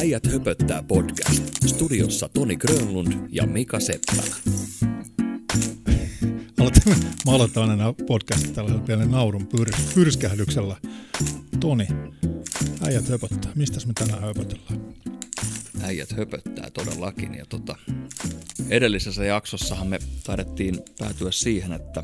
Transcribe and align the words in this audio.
Äijät 0.00 0.26
höpöttää 0.26 0.82
podcast. 0.82 1.42
Studiossa 1.66 2.28
Toni 2.28 2.56
Grönlund 2.56 3.12
ja 3.28 3.46
Mika 3.46 3.80
Seppälä. 3.80 4.22
Mä 7.26 7.32
aloitan 7.32 7.70
aina 7.70 7.92
podcastin 7.92 8.54
tällaisella 8.54 8.86
pienen 8.86 9.10
naurun 9.10 9.48
pyr- 9.54 9.94
pyrskähdyksellä. 9.94 10.76
Toni, 11.60 11.86
äijät 12.82 13.08
höpöttää. 13.08 13.52
Mistäs 13.54 13.86
me 13.86 13.92
tänään 13.92 14.20
höpötellään? 14.20 14.94
Äijät 15.82 16.12
höpöttää 16.12 16.70
todellakin. 16.70 17.34
Ja 17.34 17.46
tota, 17.46 17.76
edellisessä 18.68 19.24
jaksossahan 19.24 19.86
me 19.86 19.98
taidettiin 20.24 20.78
päätyä 20.98 21.32
siihen, 21.32 21.72
että 21.72 22.02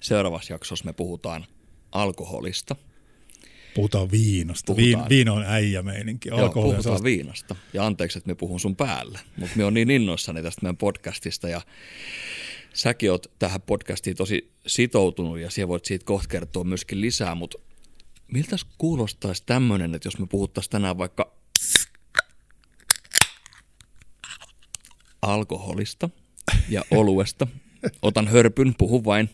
seuraavassa 0.00 0.52
jaksossa 0.52 0.84
me 0.84 0.92
puhutaan 0.92 1.46
alkoholista. 1.92 2.76
Puhutaan 3.74 4.10
viinasta. 4.10 4.66
Puhutaan. 4.74 4.86
Viin, 4.86 5.08
viino 5.08 5.34
on 5.34 5.44
äijämeininki. 5.46 6.28
Joo, 6.28 6.48
puhutaan 6.48 6.82
sellaista- 6.82 7.04
viinasta. 7.04 7.56
Ja 7.72 7.86
anteeksi, 7.86 8.18
että 8.18 8.28
me 8.28 8.34
puhun 8.34 8.60
sun 8.60 8.76
päälle. 8.76 9.18
Mutta 9.36 9.56
me 9.56 9.64
on 9.64 9.74
niin 9.74 9.90
innoissani 9.90 10.42
tästä 10.42 10.62
meidän 10.62 10.76
podcastista 10.76 11.48
ja 11.48 11.60
säkin 12.74 13.10
oot 13.10 13.26
tähän 13.38 13.62
podcastiin 13.62 14.16
tosi 14.16 14.52
sitoutunut 14.66 15.38
ja 15.38 15.50
siellä 15.50 15.68
voit 15.68 15.84
siitä 15.84 16.04
kohta 16.04 16.28
kertoa 16.28 16.64
myöskin 16.64 17.00
lisää, 17.00 17.34
mutta 17.34 17.58
miltä 18.32 18.56
kuulostaisi 18.78 19.42
tämmöinen, 19.46 19.94
että 19.94 20.06
jos 20.06 20.18
me 20.18 20.26
puhuttaisiin 20.26 20.70
tänään 20.70 20.98
vaikka 20.98 21.32
alkoholista 25.22 26.10
ja 26.68 26.84
oluesta. 27.00 27.46
Otan 28.02 28.28
hörpyn, 28.28 28.74
puhu 28.78 29.04
vain. 29.04 29.30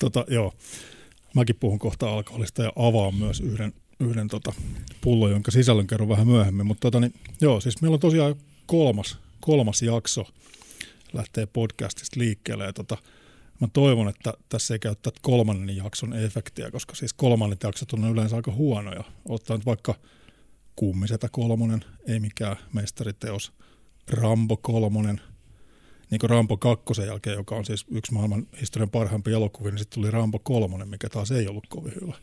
Tota, 0.00 0.24
joo. 0.28 0.52
Mäkin 1.34 1.56
puhun 1.56 1.78
kohta 1.78 2.10
alkoholista 2.10 2.62
ja 2.62 2.72
avaan 2.76 3.14
myös 3.14 3.40
yhden, 3.40 3.72
yhden 4.00 4.28
tota, 4.28 4.52
pullon, 5.00 5.30
jonka 5.30 5.50
sisällön 5.50 5.86
kerron 5.86 6.08
vähän 6.08 6.26
myöhemmin. 6.26 6.66
Mutta 6.66 6.80
tota, 6.80 7.00
niin, 7.00 7.14
joo, 7.40 7.60
siis 7.60 7.82
meillä 7.82 7.94
on 7.94 8.00
tosiaan 8.00 8.34
kolmas, 8.66 9.18
kolmas 9.40 9.82
jakso 9.82 10.26
lähtee 11.12 11.46
podcastista 11.46 12.20
liikkeelle. 12.20 12.64
Ja 12.64 12.72
tota, 12.72 12.96
mä 13.60 13.68
toivon, 13.72 14.08
että 14.08 14.34
tässä 14.48 14.74
ei 14.74 14.78
käyttää 14.78 15.12
kolmannen 15.22 15.76
jakson 15.76 16.14
efektiä, 16.14 16.70
koska 16.70 16.94
siis 16.94 17.12
kolmannet 17.12 17.62
jaksot 17.62 17.92
on 17.92 18.12
yleensä 18.12 18.36
aika 18.36 18.52
huonoja. 18.52 19.04
Ottaa 19.28 19.56
nyt 19.56 19.66
vaikka 19.66 19.94
Kummisetä 20.76 21.28
kolmonen, 21.32 21.84
ei 22.06 22.20
mikään 22.20 22.56
mestariteos, 22.72 23.52
Rambo 24.10 24.56
kolmonen, 24.56 25.20
niin 26.10 26.18
kuin 26.18 26.30
Rambo 26.30 26.56
kakkosen 26.56 27.06
jälkeen, 27.06 27.36
joka 27.36 27.54
on 27.54 27.64
siis 27.64 27.86
yksi 27.90 28.12
maailman 28.12 28.46
historian 28.60 28.90
parhaimpia 28.90 29.36
elokuvia, 29.36 29.70
niin 29.70 29.78
sitten 29.78 29.94
tuli 29.94 30.10
Rambo 30.10 30.38
kolmonen, 30.38 30.88
mikä 30.88 31.08
taas 31.08 31.30
ei 31.30 31.48
ollut 31.48 31.66
kovin 31.68 31.94
hyvä. 32.00 32.14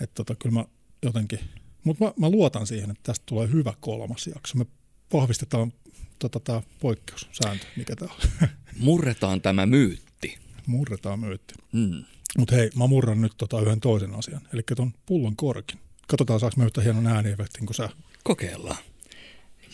Että 0.00 0.14
tota, 0.14 0.34
kyllä 0.34 0.54
mä 0.54 0.64
jotenkin, 1.02 1.40
mutta 1.84 2.04
mä, 2.04 2.12
mä, 2.16 2.30
luotan 2.30 2.66
siihen, 2.66 2.90
että 2.90 3.02
tästä 3.02 3.22
tulee 3.26 3.48
hyvä 3.50 3.74
kolmas 3.80 4.26
jakso. 4.26 4.58
Me 4.58 4.66
vahvistetaan 5.12 5.72
tota, 6.18 6.40
tämä 6.40 6.62
poikkeussääntö, 6.80 7.66
mikä 7.76 7.96
tämä 7.96 8.12
on. 8.12 8.48
Murretaan 8.78 9.40
tämä 9.40 9.66
myytti. 9.66 10.38
Murretaan 10.66 11.20
myytti. 11.20 11.54
Mm. 11.72 12.04
Mutta 12.38 12.54
hei, 12.54 12.70
mä 12.76 12.86
murran 12.86 13.20
nyt 13.20 13.32
tota 13.36 13.60
yhden 13.60 13.80
toisen 13.80 14.14
asian, 14.14 14.40
eli 14.52 14.62
ton 14.76 14.92
pullon 15.06 15.36
korkin. 15.36 15.78
Katsotaan, 16.06 16.40
saako 16.40 16.54
me 16.58 16.64
yhtä 16.64 16.80
hienon 16.80 17.06
ääniefektin 17.06 17.66
kuin 17.66 17.74
sä. 17.74 17.88
Kokeillaan. 18.24 18.76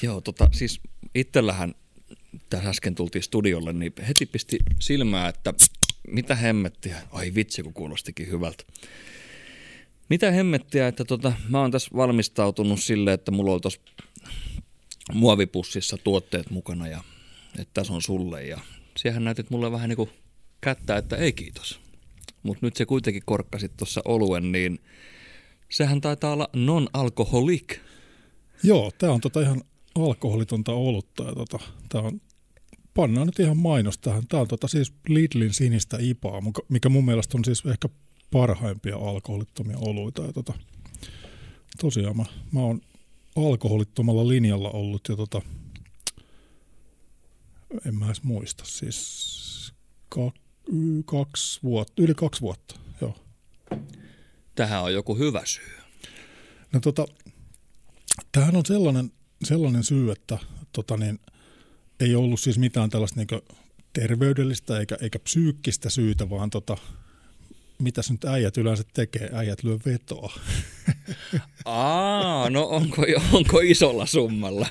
Joo, 0.03 0.21
tota, 0.21 0.49
siis 0.53 0.81
itsellähän 1.15 1.75
tässä 2.51 2.71
äsken 2.71 2.95
tultiin 2.95 3.23
studiolle, 3.23 3.73
niin 3.73 3.93
heti 4.09 4.27
pisti 4.27 4.59
silmää, 4.79 5.29
että 5.29 5.55
mitä 6.09 6.35
hemmettiä. 6.35 7.03
Ai 7.13 7.35
vitsi, 7.35 7.63
kun 7.63 7.73
kuulostikin 7.73 8.31
hyvältä. 8.31 8.65
Mitä 10.09 10.31
hemmettiä, 10.31 10.89
että 10.89 11.05
tota, 11.05 11.33
mä 11.49 11.61
oon 11.61 11.71
tässä 11.71 11.91
valmistautunut 11.97 12.81
silleen, 12.81 13.15
että 13.15 13.31
mulla 13.31 13.53
on 13.53 13.61
tuossa 13.61 13.81
muovipussissa 15.13 15.97
tuotteet 16.05 16.51
mukana 16.51 16.89
ja 16.89 17.05
että 17.59 17.75
tässä 17.75 17.93
on 17.93 18.03
sulle. 18.03 18.45
Ja 18.45 18.61
siehän 18.97 19.25
näytit 19.25 19.51
mulle 19.51 19.73
vähän 19.73 19.89
niin 19.89 19.97
kuin 19.97 20.11
kättä, 20.61 20.97
että 20.97 21.17
ei 21.17 21.33
kiitos. 21.33 21.81
Mutta 22.43 22.67
nyt 22.67 22.77
se 22.77 22.87
kuitenkin 22.87 23.23
korkkasit 23.27 23.77
tuossa 23.77 24.01
oluen, 24.05 24.53
niin 24.53 24.79
sehän 25.69 26.01
taitaa 26.01 26.33
olla 26.33 26.49
non-alkoholik. 26.53 27.79
Joo, 28.63 28.91
tämä 28.99 29.13
on 29.13 29.21
tota 29.21 29.41
ihan 29.41 29.63
alkoholitonta 29.95 30.73
olutta. 30.73 31.23
Ja 31.23 31.35
tota, 31.35 31.59
tää 31.89 32.01
on, 32.01 32.21
pannaan 32.95 33.27
nyt 33.27 33.39
ihan 33.39 33.57
mainos 33.57 33.99
tähän. 33.99 34.27
Tämä 34.29 34.41
on 34.41 34.49
tota 34.49 34.69
siis 34.69 34.93
Lidlin 35.09 35.55
sinistä 35.55 35.97
IPAa, 36.01 36.43
mikä 36.69 36.89
mun 36.89 37.05
mielestä 37.05 37.39
on 37.39 37.45
siis 37.45 37.67
ehkä 37.67 37.89
parhaimpia 38.31 38.97
alkoholittomia 38.97 39.79
oluita. 39.79 40.23
Ja 40.23 40.33
tota, 40.33 40.53
tosiaan 41.81 42.17
mä, 42.17 42.25
mä 42.53 42.61
oon 42.61 42.81
alkoholittomalla 43.37 44.29
linjalla 44.29 44.71
ollut 44.71 45.09
jo 45.09 45.17
tota, 45.17 45.43
en 47.87 47.95
mä 47.95 48.07
edes 48.07 48.23
muista, 48.23 48.65
siis 48.67 49.73
ka, 50.09 50.33
y, 50.73 51.03
kaksi 51.05 51.63
vuotta, 51.63 52.03
yli 52.03 52.15
kaksi 52.15 52.41
vuotta, 52.41 52.75
joo. 53.01 53.17
Tähän 54.55 54.83
on 54.83 54.93
joku 54.93 55.17
hyvä 55.17 55.43
syy. 55.45 55.73
No 56.73 56.81
tota, 56.81 57.07
tämähän 58.33 58.57
on 58.57 58.67
sellainen, 58.67 59.13
sellainen 59.45 59.85
syy, 59.85 60.13
että 60.13 60.39
tota 60.73 60.97
niin, 60.97 61.21
ei 62.01 62.15
ollut 62.15 62.41
siis 62.41 62.59
mitään 62.59 62.91
tällaista 62.91 63.21
niin 63.21 63.43
terveydellistä 63.93 64.81
eikä, 64.81 64.99
eikä 65.01 65.19
psyykkistä 65.19 65.91
syytä, 65.91 66.31
vaan 66.31 66.51
tota, 66.51 66.77
mitäs 67.79 68.11
nyt 68.11 68.25
äijät 68.25 68.57
yleensä 68.57 68.85
tekee? 68.95 69.31
Äijät 69.33 69.63
lyö 69.63 69.79
vetoa. 69.87 70.33
Aa, 71.65 72.51
no 72.51 72.65
onko, 72.65 73.03
onko 73.33 73.61
isolla 73.61 74.07
summalla? 74.07 74.67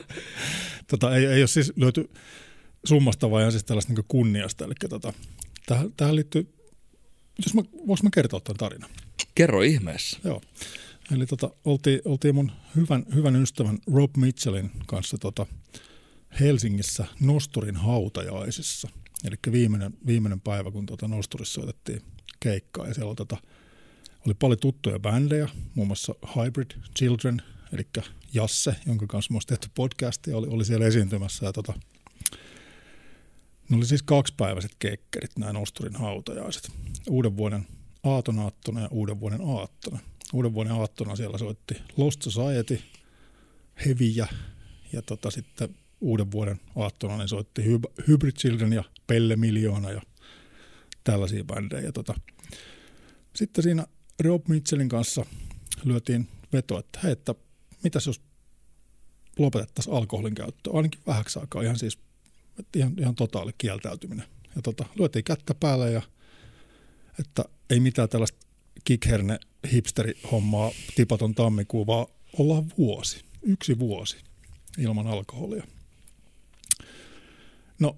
tota, 0.88 1.16
ei, 1.16 1.26
ei 1.26 1.42
ole 1.42 1.48
siis 1.48 1.74
löyty 1.76 2.10
summasta, 2.84 3.32
vaan 3.32 3.52
siis 3.52 3.64
tällaista 3.64 3.94
niin 3.94 4.06
kunniasta. 4.08 4.66
Eli 4.66 4.74
tota, 4.90 5.14
tähän, 5.66 5.94
tähän 5.98 6.16
liittyy, 6.16 6.54
jos 7.46 7.54
mä, 7.54 7.62
mä 8.04 8.10
kertoa 8.14 8.40
tämän 8.40 8.58
tarinan? 8.58 8.90
Kerro 9.36 9.62
ihmeessä. 9.62 10.20
Joo. 10.24 10.42
Eli 11.12 11.26
tota, 11.26 11.50
oltiin, 11.66 12.02
oltiin 12.06 12.36
mun 12.36 12.52
hyvän, 12.76 13.06
hyvän 13.16 13.36
ystävän 13.36 13.80
Rob 13.94 14.18
Mitchellin 14.18 14.72
kanssa 14.86 15.18
tota, 15.18 15.46
Helsingissä 16.40 17.06
Nosturin 17.20 17.76
hautajaisissa. 17.76 18.90
Eli 19.24 19.36
viimeinen, 19.52 19.94
viimeinen 20.06 20.42
päivä, 20.42 20.72
kun 20.72 20.86
tota 20.86 21.08
Nosturissa 21.08 21.54
soitettiin 21.54 22.02
keikkaa. 22.40 22.88
Ja 22.88 22.94
siellä 22.94 23.16
tota, 23.16 23.38
oli 24.26 24.34
paljon 24.34 24.60
tuttuja 24.60 25.00
bändejä, 25.00 25.50
muun 25.76 25.88
muassa 25.88 26.16
Hybrid 26.36 26.72
Children, 26.98 27.42
eli 27.74 27.88
Jasse, 28.34 28.76
jonka 28.86 29.08
kanssa 29.08 29.34
olisi 29.34 29.48
tehty 29.48 29.68
podcastia, 29.76 30.38
oli, 30.38 30.48
oli 30.48 30.66
siellä 30.66 30.86
esiintymässä. 30.86 31.46
Ja 31.46 31.54
tota, 31.54 31.74
ne 33.70 33.78
oli 33.78 33.86
siis 33.86 34.04
kaksipäiväiset 34.04 34.76
kekkerit, 34.80 35.38
nämä 35.38 35.54
Nosturin 35.54 35.96
hautajaiset. 35.96 36.72
Uuden 37.10 37.38
vuoden 37.38 37.68
aatonaattona 38.04 38.82
ja 38.82 38.88
uuden 38.92 39.20
vuoden 39.20 39.42
aattona. 39.42 40.00
Uuden 40.34 40.54
vuoden 40.54 40.72
aattona 40.72 41.16
siellä 41.16 41.38
soitti 41.38 41.76
Lost 41.98 42.22
Society, 42.22 42.82
Heviä 43.86 44.28
ja 44.94 45.02
tota 45.02 45.32
sitten 45.32 45.76
uuden 46.02 46.32
vuoden 46.32 46.60
aattona 46.76 47.18
niin 47.18 47.28
soitti 47.28 47.62
Hyb- 47.62 48.04
Hybrid 48.08 48.32
Children 48.32 48.74
ja 48.74 48.84
Pelle 49.08 49.36
Miljoona 49.36 49.92
ja 49.92 50.02
tällaisia 51.04 51.44
bändejä. 51.44 51.82
Ja 51.82 51.92
tota, 51.92 52.14
sitten 53.36 53.64
siinä 53.64 53.88
Rob 54.20 54.48
Mitchellin 54.48 54.90
kanssa 54.90 55.26
lyötiin 55.84 56.28
veto, 56.54 56.80
että 56.80 57.00
hei, 57.04 57.12
että 57.12 57.36
mitäs 57.84 58.08
jos 58.08 58.22
lopetettaisiin 59.40 59.96
alkoholin 59.96 60.36
käyttö, 60.36 60.72
ainakin 60.74 61.02
vähäksi 61.08 61.40
aikaa, 61.40 61.62
ihan 61.62 61.80
siis 61.80 62.00
ihan, 62.76 62.94
ihan 63.00 63.16
totaali 63.16 63.52
kieltäytyminen. 63.58 64.26
Ja 64.56 64.62
tota, 64.62 64.86
lyötiin 64.96 65.24
kättä 65.24 65.54
päälle 65.54 65.92
ja 65.92 66.02
että 67.20 67.46
ei 67.70 67.80
mitään 67.80 68.10
tällaista 68.10 68.49
kikherne 68.84 69.40
hipsteri-hommaa 69.72 70.72
tipaton 70.96 71.36
tammikuun, 71.36 71.88
vaan 71.88 72.08
ollaan 72.38 72.66
vuosi, 72.78 73.22
yksi 73.42 73.80
vuosi 73.80 74.18
ilman 74.78 75.08
alkoholia. 75.08 75.64
No, 77.80 77.98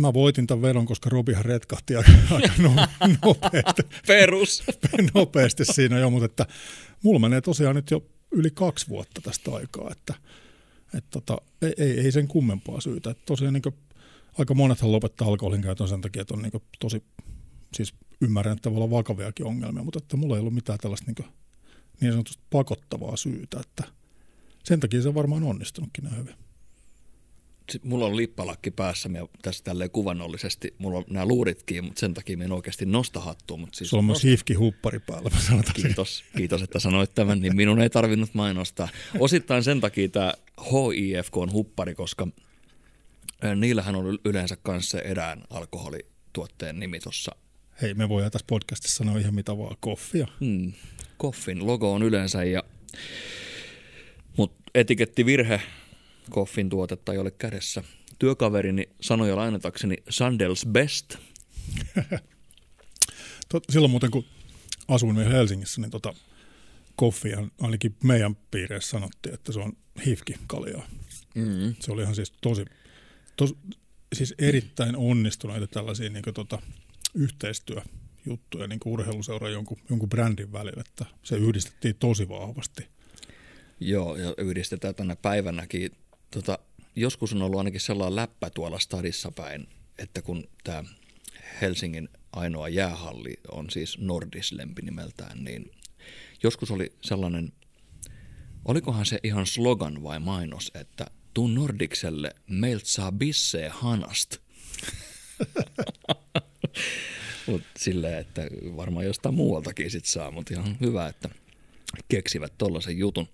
mä 0.00 0.12
voitin 0.12 0.46
tämän 0.46 0.62
vedon, 0.62 0.86
koska 0.86 1.10
Robihan 1.10 1.44
retkahti 1.44 1.96
aika, 1.96 2.12
aika 2.30 2.52
no, 2.58 2.74
nopeasti, 3.24 3.82
Perus. 4.06 4.62
nopeasti 5.14 5.64
siinä 5.64 5.98
jo, 5.98 6.10
mutta 6.10 6.26
että 6.26 6.46
mulla 7.02 7.18
menee 7.18 7.40
tosiaan 7.40 7.76
nyt 7.76 7.90
jo 7.90 8.06
yli 8.30 8.50
kaksi 8.50 8.88
vuotta 8.88 9.20
tästä 9.20 9.54
aikaa, 9.54 9.90
että, 9.92 10.14
että 10.94 11.10
tota, 11.10 11.38
ei, 11.62 11.72
ei, 11.78 12.00
ei, 12.00 12.12
sen 12.12 12.28
kummempaa 12.28 12.80
syytä. 12.80 13.10
Että 13.10 13.22
tosiaan 13.26 13.52
niin 13.52 13.74
aika 14.38 14.54
monethan 14.54 14.92
lopettaa 14.92 15.28
alkoholin 15.28 15.62
käytön 15.62 15.88
sen 15.88 16.00
takia, 16.00 16.22
että 16.22 16.34
on 16.34 16.42
niin 16.42 16.62
tosi, 16.80 17.02
siis 17.74 17.94
ymmärrän, 18.20 18.56
että 18.56 18.70
voi 18.70 18.76
olla 18.76 18.90
vakaviakin 18.90 19.46
ongelmia, 19.46 19.82
mutta 19.82 19.98
että 19.98 20.16
mulla 20.16 20.36
ei 20.36 20.40
ollut 20.40 20.54
mitään 20.54 20.78
tällaista 20.78 21.12
niin, 21.12 21.28
niin 22.00 22.12
sanotusti 22.12 22.42
pakottavaa 22.50 23.16
syytä, 23.16 23.60
että 23.60 23.84
sen 24.64 24.80
takia 24.80 25.02
se 25.02 25.08
on 25.08 25.14
varmaan 25.14 25.42
onnistunutkin 25.42 26.04
näin 26.04 26.16
hyvin. 26.16 26.34
sit 27.72 27.84
mulla 27.84 28.06
on 28.06 28.16
lippalakki 28.16 28.70
päässä 28.70 29.10
ja 29.12 29.28
tässä 29.42 29.64
tälleen 29.64 29.90
kuvannollisesti, 29.90 30.74
mulla 30.78 30.98
on 30.98 31.04
nämä 31.10 31.26
luuritkin, 31.26 31.84
mutta 31.84 32.00
sen 32.00 32.14
takia 32.14 32.36
mä 32.36 32.44
en 32.44 32.52
oikeasti 32.52 32.86
nosta 32.86 33.20
hattua. 33.20 33.56
Mutta 33.56 33.76
siis 33.76 33.90
Sulla 33.90 34.00
on 34.00 34.04
myös 34.04 34.24
hifki 34.24 34.54
huppari 34.54 34.98
päällä, 34.98 35.30
mä. 35.50 35.62
Kiitos, 35.74 36.24
kiitos, 36.36 36.62
että 36.62 36.78
sanoit 36.78 37.14
tämän, 37.14 37.40
niin 37.40 37.56
minun 37.56 37.80
ei 37.80 37.90
tarvinnut 37.90 38.34
mainostaa. 38.34 38.88
Osittain 39.18 39.64
sen 39.64 39.80
takia 39.80 40.08
tämä 40.08 40.34
HIFK 40.70 41.36
on 41.36 41.52
huppari, 41.52 41.94
koska 41.94 42.28
niillähän 43.56 43.94
on 43.94 44.18
yleensä 44.24 44.56
kanssa 44.62 45.00
erään 45.00 45.42
alkoholituotteen 45.50 46.80
nimi 46.80 47.00
tuossa. 47.00 47.36
Hei, 47.82 47.94
me 47.94 48.08
voidaan 48.08 48.32
tässä 48.32 48.46
podcastissa 48.46 48.96
sanoa 48.96 49.18
ihan 49.18 49.34
mitä 49.34 49.58
vaan, 49.58 49.76
koffia. 49.80 50.26
Hmm. 50.40 50.72
Koffin 51.16 51.66
logo 51.66 51.92
on 51.92 52.02
yleensä, 52.02 52.44
ja, 52.44 52.62
mutta 54.36 54.62
etikettivirhe 54.74 55.62
Koffin 56.30 56.68
tuotetta 56.68 57.12
ei 57.12 57.18
ole 57.18 57.30
kädessä. 57.30 57.84
Työkaverini 58.18 58.88
sanoi 59.00 59.28
jo 59.28 59.36
lainatakseni 59.36 59.96
Sandels 60.08 60.66
Best. 60.66 61.16
Silloin 63.70 63.90
muuten 63.90 64.10
kun 64.10 64.24
asuin 64.88 65.16
vielä 65.16 65.30
Helsingissä, 65.30 65.80
niin 65.80 65.90
tota, 65.90 66.14
koffia 66.96 67.48
ainakin 67.60 67.96
meidän 68.04 68.36
piireissä 68.50 68.90
sanottiin, 68.90 69.34
että 69.34 69.52
se 69.52 69.60
on 69.60 69.72
hifki 70.06 70.34
kaljaa. 70.46 70.88
Mm-hmm. 71.34 71.74
Se 71.80 71.92
oli 71.92 72.02
ihan 72.02 72.14
siis 72.14 72.32
tosi, 72.40 72.64
tos, 73.36 73.54
siis 74.12 74.34
erittäin 74.38 74.96
onnistuneita 74.96 75.66
tällaisia 75.66 76.10
niin 76.10 76.24
tota, 76.34 76.62
yhteistyöjuttuja 77.14 78.66
niin 78.66 78.80
urheiluseura 78.84 79.48
jonkun, 79.48 79.78
jonkun 79.90 80.08
brändin 80.08 80.52
välillä, 80.52 80.80
että 80.86 81.06
se 81.22 81.36
yhdistettiin 81.36 81.96
tosi 81.96 82.28
vahvasti. 82.28 82.86
Joo, 83.80 84.16
ja 84.16 84.34
yhdistetään 84.38 84.94
tänä 84.94 85.16
päivänäkin 85.16 85.90
tota, 86.30 86.58
joskus 86.96 87.32
on 87.32 87.42
ollut 87.42 87.58
ainakin 87.58 87.80
sellainen 87.80 88.16
läppä 88.16 88.50
tuolla 88.50 88.78
stadissa 88.78 89.30
päin, 89.30 89.68
että 89.98 90.22
kun 90.22 90.48
tämä 90.64 90.84
Helsingin 91.60 92.08
ainoa 92.32 92.68
jäähalli 92.68 93.34
on 93.52 93.70
siis 93.70 93.98
Nordislempi 93.98 94.82
nimeltään, 94.82 95.44
niin 95.44 95.70
joskus 96.42 96.70
oli 96.70 96.92
sellainen, 97.02 97.52
olikohan 98.64 99.06
se 99.06 99.18
ihan 99.22 99.46
slogan 99.46 100.02
vai 100.02 100.20
mainos, 100.20 100.70
että 100.74 101.06
tuu 101.34 101.48
Nordikselle, 101.48 102.34
meiltä 102.46 102.86
saa 102.86 103.12
bissee 103.12 103.68
hanast. 103.68 104.36
Mut 107.46 107.62
silleen, 107.78 108.18
että 108.18 108.42
varmaan 108.76 109.06
jostain 109.06 109.34
muualtakin 109.34 109.90
sit 109.90 110.04
saa, 110.04 110.30
mutta 110.30 110.54
ihan 110.54 110.76
hyvä, 110.80 111.06
että 111.06 111.28
keksivät 112.08 112.52
tollaisen 112.58 112.98
jutun. 112.98 113.28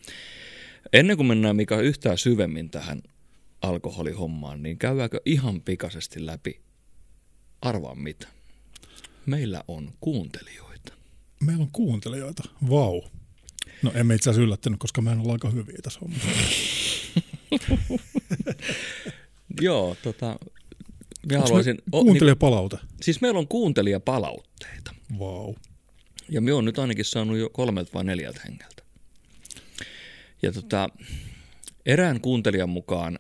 Ennen 0.93 1.17
kuin 1.17 1.27
mennään 1.27 1.57
mikä 1.57 1.77
yhtään 1.77 2.19
syvemmin 2.19 2.71
tähän 2.71 3.03
alkoholihommaan, 3.63 4.63
niin 4.63 4.79
käydäänkö 4.79 5.21
ihan 5.25 5.61
pikaisesti 5.61 6.27
läpi 6.27 6.61
arvaa 7.63 7.95
mitä? 7.95 8.29
Meillä 9.27 9.63
on 9.69 9.93
kuuntelijoita. 10.01 10.93
Meillä 11.41 11.63
on 11.63 11.71
kuuntelijoita, 11.73 12.43
vau. 12.71 13.03
No 13.83 13.93
emme 13.95 14.15
itse 14.15 14.31
asiassa 14.31 14.45
yllättänyt, 14.45 14.79
koska 14.79 15.03
mä 15.03 15.13
en 15.13 15.21
ole 15.21 15.33
aika 15.33 15.51
hyviä 15.51 15.79
tässä 15.83 16.01
hommassa. 16.01 16.29
Joo, 19.61 19.97
tota, 20.03 20.37
mä 21.33 21.39
haluaisin... 21.39 21.79
Kuuntelijapalaute. 21.91 22.77
Niin, 22.77 22.89
siis 23.03 23.21
meillä 23.21 23.39
on 23.39 23.49
kuuntelijapalautteita. 23.49 24.95
Vau. 25.19 25.55
Ja 26.29 26.41
me 26.41 26.53
on 26.53 26.65
nyt 26.65 26.79
ainakin 26.79 27.05
saanut 27.05 27.39
jo 27.39 27.51
kolmelta 27.51 27.91
vai 27.95 28.05
neljältä 28.05 28.41
hengeltä. 28.45 28.83
Ja 30.43 30.53
tota, 30.53 30.89
erään 31.87 32.21
kuuntelijan 32.21 32.69
mukaan, 32.69 33.19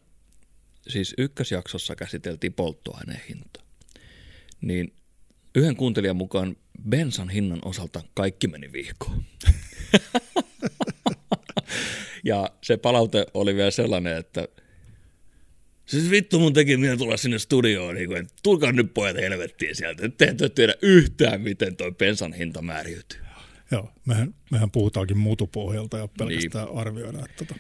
siis 0.88 1.14
ykkösjaksossa 1.19 1.97
käsiteltiin 1.97 2.53
polttoaineen 2.53 3.20
hinta, 3.29 3.61
niin 4.61 4.93
yhden 5.55 5.76
kuuntelijan 5.76 6.17
mukaan 6.17 6.56
bensan 6.88 7.29
hinnan 7.29 7.59
osalta 7.64 8.02
kaikki 8.14 8.49
meni 8.49 8.73
vihkoon. 8.73 9.25
ja 12.25 12.50
se 12.62 12.76
palaute 12.76 13.26
oli 13.35 13.55
vielä 13.55 13.70
sellainen, 13.70 14.17
että 14.17 14.49
Siis 15.87 16.11
vittu 16.11 16.38
mun 16.38 16.53
teki 16.53 16.77
minä 16.77 16.97
tulla 16.97 17.17
sinne 17.17 17.38
studioon, 17.38 17.94
niin 17.94 18.09
kuin, 18.09 18.21
että 18.21 18.35
tulkaa 18.43 18.73
nyt 18.73 18.94
pojat 18.94 19.17
helvettiin 19.17 19.77
sieltä. 19.77 20.09
Te 20.09 20.25
ette 20.25 20.49
tiedä 20.49 20.75
yhtään, 20.83 21.41
miten 21.41 21.77
toi 21.77 21.93
bensan 21.93 22.33
hinta 22.33 22.62
määriytyy. 22.62 23.21
Joo, 23.71 23.93
mehän, 24.06 24.35
mehän 24.50 24.71
puhutaankin 24.71 25.19
muutupohjalta 25.19 25.99
ja 25.99 26.09
pelkästään 26.19 26.67
niin. 26.67 26.79
arvioida 26.79 27.19
että 27.19 27.44
tota 27.44 27.55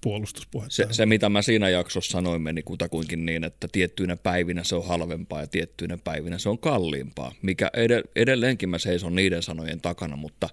puolustuspuhetta. 0.00 0.74
Se, 0.74 0.86
se, 0.90 1.06
mitä 1.06 1.28
mä 1.28 1.42
siinä 1.42 1.68
jaksossa 1.68 2.12
sanoin, 2.12 2.42
meni 2.42 2.62
kutakuinkin 2.62 3.26
niin, 3.26 3.44
että 3.44 3.68
tiettyinä 3.72 4.16
päivinä 4.16 4.64
se 4.64 4.74
on 4.76 4.86
halvempaa 4.86 5.40
ja 5.40 5.46
tiettyinä 5.46 5.98
päivinä 6.04 6.38
se 6.38 6.48
on 6.48 6.58
kalliimpaa, 6.58 7.32
mikä 7.42 7.70
ed- 7.74 8.10
edelleenkin 8.16 8.68
mä 8.68 8.78
seison 8.78 9.14
niiden 9.14 9.42
sanojen 9.42 9.80
takana, 9.80 10.16
mutta 10.16 10.48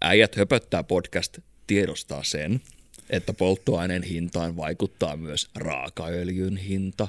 Äijät 0.00 0.36
höpöttää 0.36 0.82
podcast 0.82 1.38
tiedostaa 1.66 2.22
sen, 2.22 2.60
että 3.10 3.34
polttoaineen 3.34 4.02
hintaan 4.02 4.56
vaikuttaa 4.56 5.16
myös 5.16 5.50
raakaöljyn 5.54 6.56
hinta. 6.56 7.08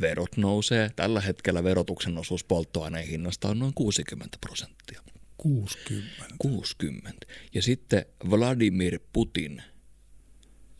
Verot 0.00 0.36
nousee. 0.36 0.90
Tällä 0.96 1.20
hetkellä 1.20 1.64
verotuksen 1.64 2.18
osuus 2.18 2.44
polttoaineen 2.44 3.06
hinnasta 3.06 3.48
on 3.48 3.58
noin 3.58 3.74
60 3.74 4.38
prosenttia. 4.40 5.02
60. 5.36 6.24
60. 6.38 7.26
Ja 7.54 7.62
sitten 7.62 8.04
Vladimir 8.30 8.98
Putin, 9.12 9.62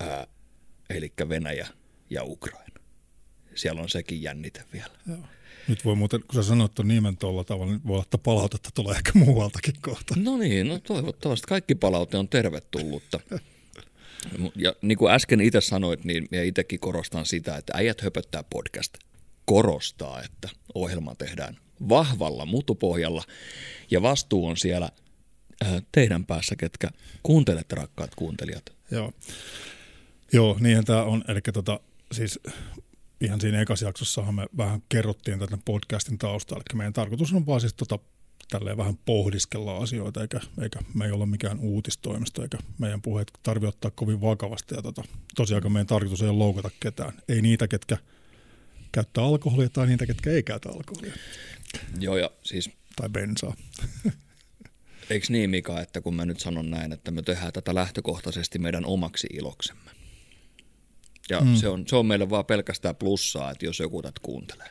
ää, 0.00 0.26
eli 0.90 1.12
Venäjä 1.28 1.68
ja 2.10 2.24
Ukraina. 2.24 2.80
Siellä 3.54 3.82
on 3.82 3.88
sekin 3.88 4.22
jännite 4.22 4.64
vielä. 4.72 4.94
Joo. 5.08 5.18
Nyt 5.68 5.84
voi 5.84 5.96
muuten, 5.96 6.20
kun 6.20 6.34
sä 6.34 6.48
sanoit 6.48 6.74
tuon 6.74 6.88
nimen 6.88 7.16
tuolla 7.16 7.44
tavalla, 7.44 7.72
niin 7.72 7.86
voi 7.86 7.94
olla, 7.94 8.02
että 8.02 8.18
palautetta 8.18 8.70
tulee 8.74 8.96
ehkä 8.96 9.12
muualtakin 9.14 9.74
kohta. 9.82 10.14
No 10.16 10.36
niin, 10.36 10.68
no 10.68 10.78
toivottavasti 10.78 11.46
kaikki 11.48 11.74
palaute 11.74 12.16
on 12.16 12.28
tervetullutta. 12.28 13.20
Ja 14.56 14.74
niin 14.82 14.98
kuin 14.98 15.12
äsken 15.12 15.40
itse 15.40 15.60
sanoit, 15.60 16.04
niin 16.04 16.28
minä 16.30 16.42
itsekin 16.42 16.80
korostan 16.80 17.26
sitä, 17.26 17.56
että 17.56 17.72
äijät 17.76 18.00
höpöttää 18.00 18.42
podcast 18.42 18.98
korostaa, 19.44 20.22
että 20.22 20.48
ohjelma 20.74 21.14
tehdään 21.14 21.56
vahvalla 21.88 22.46
mutupohjalla 22.46 23.24
ja 23.90 24.02
vastuu 24.02 24.46
on 24.46 24.56
siellä 24.56 24.88
äh, 25.64 25.82
teidän 25.92 26.26
päässä, 26.26 26.56
ketkä 26.56 26.88
kuuntelette, 27.22 27.74
rakkaat 27.74 28.14
kuuntelijat. 28.14 28.72
Joo, 28.90 29.12
Joo 30.32 30.56
niinhän 30.60 30.84
tämä 30.84 31.02
on. 31.02 31.24
Eli 31.28 31.40
tota, 31.52 31.80
siis 32.12 32.40
ihan 33.20 33.40
siinä 33.40 33.60
ekassa 33.60 33.86
jaksossahan 33.86 34.34
me 34.34 34.46
vähän 34.56 34.82
kerrottiin 34.88 35.38
tätä 35.38 35.58
podcastin 35.64 36.19
taustalla. 36.19 36.62
Eli 36.70 36.78
meidän 36.78 36.92
tarkoitus 36.92 37.32
on 37.32 37.46
vaan 37.46 37.60
siis 37.60 37.74
tota, 37.74 37.98
tälleen 38.52 38.76
vähän 38.76 38.99
pohdiskella 39.04 39.78
asioita, 39.78 40.20
eikä, 40.20 40.40
eikä 40.62 40.78
me 40.94 41.04
ei 41.04 41.12
olla 41.12 41.26
mikään 41.26 41.58
uutistoimisto, 41.58 42.43
eikä 42.43 42.58
meidän 42.78 43.02
puheet 43.02 43.31
tarvitse 43.43 43.69
ottaa 43.69 43.90
kovin 43.90 44.20
vakavasti. 44.20 44.74
Ja 44.74 44.82
tota, 44.82 45.03
tosiaan 45.36 45.72
meidän 45.72 45.86
tarkoitus 45.86 46.22
ei 46.22 46.29
ole 46.29 46.38
loukata 46.38 46.70
ketään. 46.81 47.12
Ei 47.29 47.43
niitä, 47.43 47.69
ketkä 47.69 47.96
käyttää 48.93 49.24
alkoholia 49.24 49.69
tai 49.69 49.86
niitä, 49.86 50.06
ketkä 50.06 50.31
ei 50.31 50.43
käytä 50.43 50.69
alkoholia. 50.69 51.12
Joo, 52.00 52.17
ja 52.17 52.31
siis... 52.43 52.70
Tai 52.96 53.08
bensaa. 53.08 53.56
Eikö 55.10 55.26
niin, 55.29 55.50
Mika, 55.50 55.81
että 55.81 56.00
kun 56.00 56.15
mä 56.15 56.24
nyt 56.24 56.41
sanon 56.41 56.70
näin, 56.70 56.93
että 56.93 57.10
me 57.10 57.22
tehdään 57.22 57.53
tätä 57.53 57.74
lähtökohtaisesti 57.74 58.58
meidän 58.58 58.84
omaksi 58.84 59.26
iloksemme. 59.32 59.91
Ja 61.31 61.41
mm. 61.41 61.55
se, 61.55 61.69
on, 61.69 61.84
se 61.88 61.96
on 61.96 62.06
meille 62.06 62.31
vaan 62.31 62.44
pelkästään 62.44 62.96
plussaa, 62.96 63.50
että 63.50 63.67
jos 63.67 63.81
joku 63.81 64.03
tätä 64.03 64.20
kuuntelee. 64.22 64.70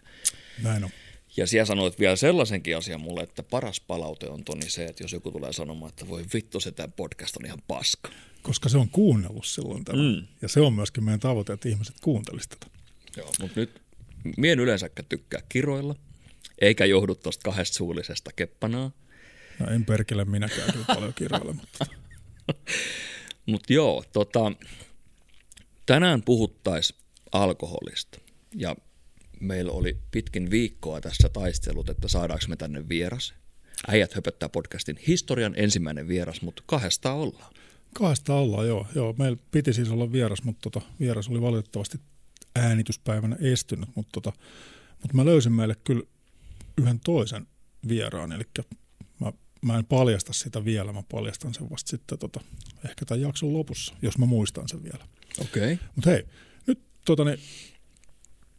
Näin 0.63 0.83
on. 0.83 0.89
Ja 1.37 1.47
siellä 1.47 1.65
sanoit 1.65 1.99
vielä 1.99 2.15
sellaisenkin 2.15 2.77
asian 2.77 3.01
mulle, 3.01 3.23
että 3.23 3.43
paras 3.43 3.79
palaute 3.79 4.29
on 4.29 4.43
Toni 4.43 4.69
se, 4.69 4.85
että 4.85 5.03
jos 5.03 5.13
joku 5.13 5.31
tulee 5.31 5.53
sanomaan, 5.53 5.89
että 5.89 6.07
voi 6.07 6.25
vittu 6.33 6.59
se 6.59 6.71
tämä 6.71 6.87
podcast 6.87 7.37
on 7.37 7.45
ihan 7.45 7.61
paska. 7.67 8.09
Koska 8.41 8.69
se 8.69 8.77
on 8.77 8.89
kuunnellut 8.89 9.45
silloin 9.45 9.85
tämän. 9.85 10.05
Mm. 10.05 10.27
Ja 10.41 10.47
se 10.47 10.61
on 10.61 10.73
myöskin 10.73 11.03
meidän 11.03 11.19
tavoite, 11.19 11.53
että 11.53 11.69
ihmiset 11.69 11.95
kuuntelisivat 12.01 12.59
tätä. 12.59 12.71
Joo, 13.17 13.31
mutta 13.39 13.59
nyt 13.59 13.81
mien 14.37 14.59
yleensäkään 14.59 15.05
tykkää 15.09 15.41
kiroilla, 15.49 15.95
eikä 16.61 16.85
johdu 16.85 17.15
tuosta 17.15 17.43
kahdesta 17.43 17.75
suullisesta 17.75 18.31
keppanaa. 18.35 18.91
No 19.59 19.67
en 19.67 19.85
perkele 19.85 20.25
minäkään 20.25 20.71
kyllä 20.73 20.85
paljon 20.85 21.13
kiroilla, 21.13 21.53
mutta... 21.53 21.85
Mutta 23.45 23.73
joo, 23.73 24.03
tota, 24.13 24.51
tänään 25.85 26.23
puhuttaisiin 26.23 26.99
alkoholista. 27.31 28.19
Ja 28.55 28.75
meillä 29.41 29.71
oli 29.71 29.97
pitkin 30.11 30.51
viikkoa 30.51 31.01
tässä 31.01 31.29
taistelut, 31.29 31.89
että 31.89 32.07
saadaanko 32.07 32.45
me 32.47 32.55
tänne 32.55 32.89
vieras. 32.89 33.33
Äijät 33.87 34.13
höpöttää 34.13 34.49
podcastin 34.49 34.99
historian 35.07 35.53
ensimmäinen 35.57 36.07
vieras, 36.07 36.41
mutta 36.41 36.63
kahdesta 36.65 37.13
ollaan. 37.13 37.53
Kahdesta 37.93 38.33
ollaan, 38.33 38.67
joo. 38.67 38.87
joo. 38.95 39.15
Meillä 39.17 39.37
piti 39.51 39.73
siis 39.73 39.89
olla 39.89 40.11
vieras, 40.11 40.43
mutta 40.43 40.69
tota, 40.69 40.85
vieras 40.99 41.29
oli 41.29 41.41
valitettavasti 41.41 41.97
äänityspäivänä 42.55 43.37
estynyt, 43.39 43.89
mutta, 43.95 44.11
tota, 44.11 44.33
mutta 45.01 45.15
mä 45.15 45.25
löysin 45.25 45.51
meille 45.51 45.75
kyllä 45.83 46.03
yhden 46.77 46.99
toisen 46.99 47.47
vieraan, 47.87 48.31
eli 48.31 48.43
mä, 49.19 49.33
mä 49.61 49.77
en 49.77 49.85
paljasta 49.85 50.33
sitä 50.33 50.65
vielä, 50.65 50.93
mä 50.93 51.03
paljastan 51.11 51.53
sen 51.53 51.69
vasta 51.69 51.89
sitten 51.89 52.17
tota, 52.17 52.41
ehkä 52.89 53.05
tämän 53.05 53.21
jakson 53.21 53.53
lopussa, 53.53 53.93
jos 54.01 54.17
mä 54.17 54.25
muistan 54.25 54.67
sen 54.67 54.83
vielä. 54.83 55.07
Okei. 55.39 55.73
Okay. 55.73 55.87
Mutta 55.95 56.09
hei, 56.09 56.23
nyt 56.67 56.79
tota, 57.05 57.25
niin, 57.25 57.39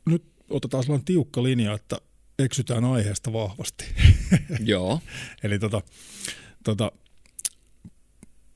nyt 0.06 0.31
otetaan 0.52 0.82
sellainen 0.82 1.04
tiukka 1.04 1.42
linja, 1.42 1.74
että 1.74 1.98
eksytään 2.38 2.84
aiheesta 2.84 3.32
vahvasti. 3.32 3.84
Joo. 4.72 5.00
Eli 5.42 5.58
tota, 5.58 5.82
tota, 6.64 6.92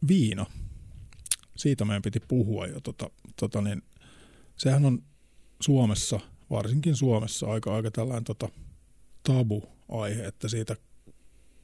viina, 0.08 0.46
siitä 1.56 1.84
meidän 1.84 2.02
piti 2.02 2.20
puhua. 2.20 2.66
Ja 2.66 2.80
tota, 2.80 3.10
tota 3.40 3.62
niin, 3.62 3.82
sehän 4.56 4.84
on 4.84 5.02
Suomessa, 5.60 6.20
varsinkin 6.50 6.96
Suomessa, 6.96 7.46
aika, 7.46 7.74
aika 7.76 7.90
tällainen 7.90 8.24
tota, 8.24 8.48
tabu-aihe, 9.22 10.26
että 10.26 10.48
siitä 10.48 10.76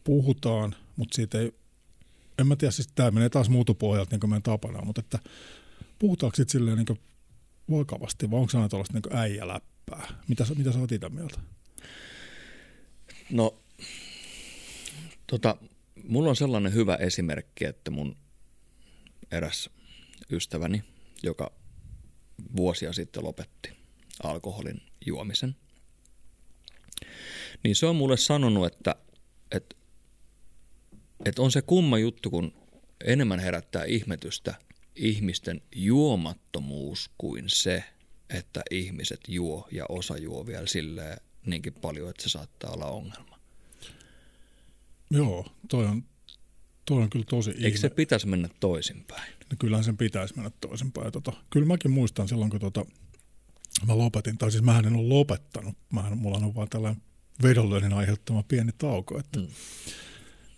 puhutaan, 0.04 0.74
mutta 0.96 1.14
siitä 1.16 1.38
ei, 1.38 1.52
en 2.38 2.46
mä 2.46 2.56
tiedä, 2.56 2.72
siis 2.72 2.88
tämä 2.94 3.10
menee 3.10 3.28
taas 3.28 3.48
muutupohjalta 3.48 4.10
niin 4.10 4.20
kuin 4.20 4.30
meidän 4.30 4.42
tapana, 4.42 4.84
mutta 4.84 5.00
että 5.00 5.18
puhutaanko 5.98 6.36
sitten 6.36 6.52
silleen 6.52 6.76
niin 6.76 6.98
vakavasti 7.70 8.30
vai 8.30 8.40
onko 8.40 8.50
se 8.50 8.56
aina 8.56 8.68
tällaista 8.68 8.94
niin 8.94 9.16
äijäläppää? 9.16 10.22
Mitä, 10.28 10.46
mitä 10.56 10.72
sä 10.72 10.78
oot 10.78 10.90
mieltä? 11.08 11.40
No, 13.30 13.62
tota, 15.26 15.56
mulla 16.08 16.30
on 16.30 16.36
sellainen 16.36 16.74
hyvä 16.74 16.94
esimerkki, 16.94 17.64
että 17.64 17.90
mun 17.90 18.16
eräs 19.30 19.70
ystäväni, 20.30 20.84
joka 21.22 21.52
vuosia 22.56 22.92
sitten 22.92 23.24
lopetti 23.24 23.70
alkoholin 24.22 24.82
juomisen, 25.06 25.56
niin 27.64 27.76
se 27.76 27.86
on 27.86 27.96
mulle 27.96 28.16
sanonut, 28.16 28.66
että, 28.66 28.96
että, 29.50 29.76
että 31.24 31.42
on 31.42 31.52
se 31.52 31.62
kumma 31.62 31.98
juttu, 31.98 32.30
kun 32.30 32.54
enemmän 33.04 33.40
herättää 33.40 33.84
ihmetystä 33.84 34.54
ihmisten 34.96 35.60
juomattomuus 35.74 37.10
kuin 37.18 37.44
se, 37.46 37.84
että 38.30 38.62
ihmiset 38.70 39.20
juo 39.28 39.68
ja 39.72 39.86
osa 39.88 40.18
juo 40.18 40.46
vielä 40.46 40.66
silleen 40.66 41.20
niinkin 41.46 41.74
paljon, 41.74 42.10
että 42.10 42.22
se 42.22 42.28
saattaa 42.28 42.70
olla 42.70 42.86
ongelma. 42.86 43.38
Joo, 45.10 45.46
toi 45.68 45.84
on, 45.86 46.04
toi 46.84 47.02
on 47.02 47.10
kyllä 47.10 47.24
tosi 47.28 47.50
Eikö 47.50 47.66
ihme. 47.68 47.78
se 47.78 47.90
pitäisi 47.90 48.26
mennä 48.26 48.48
toisinpäin? 48.60 49.32
No 49.50 49.56
kyllähän 49.58 49.84
sen 49.84 49.96
pitäisi 49.96 50.34
mennä 50.36 50.50
toisinpäin. 50.60 51.12
Tota, 51.12 51.32
kyllä 51.50 51.66
mäkin 51.66 51.90
muistan 51.90 52.28
silloin, 52.28 52.50
kun 52.50 52.60
tota, 52.60 52.86
mä 53.86 53.98
lopetin, 53.98 54.38
tai 54.38 54.50
siis 54.50 54.64
mähän 54.64 54.84
en 54.86 54.96
ole 54.96 55.08
lopettanut. 55.08 55.76
Mähän, 55.92 56.18
mulla 56.18 56.36
on 56.36 56.54
vaan 56.54 56.68
tällainen 56.68 57.02
vedonlyönnin 57.42 57.92
aiheuttama 57.92 58.42
pieni 58.42 58.72
tauko, 58.78 59.18
että 59.18 59.38
Mm. 59.40 59.46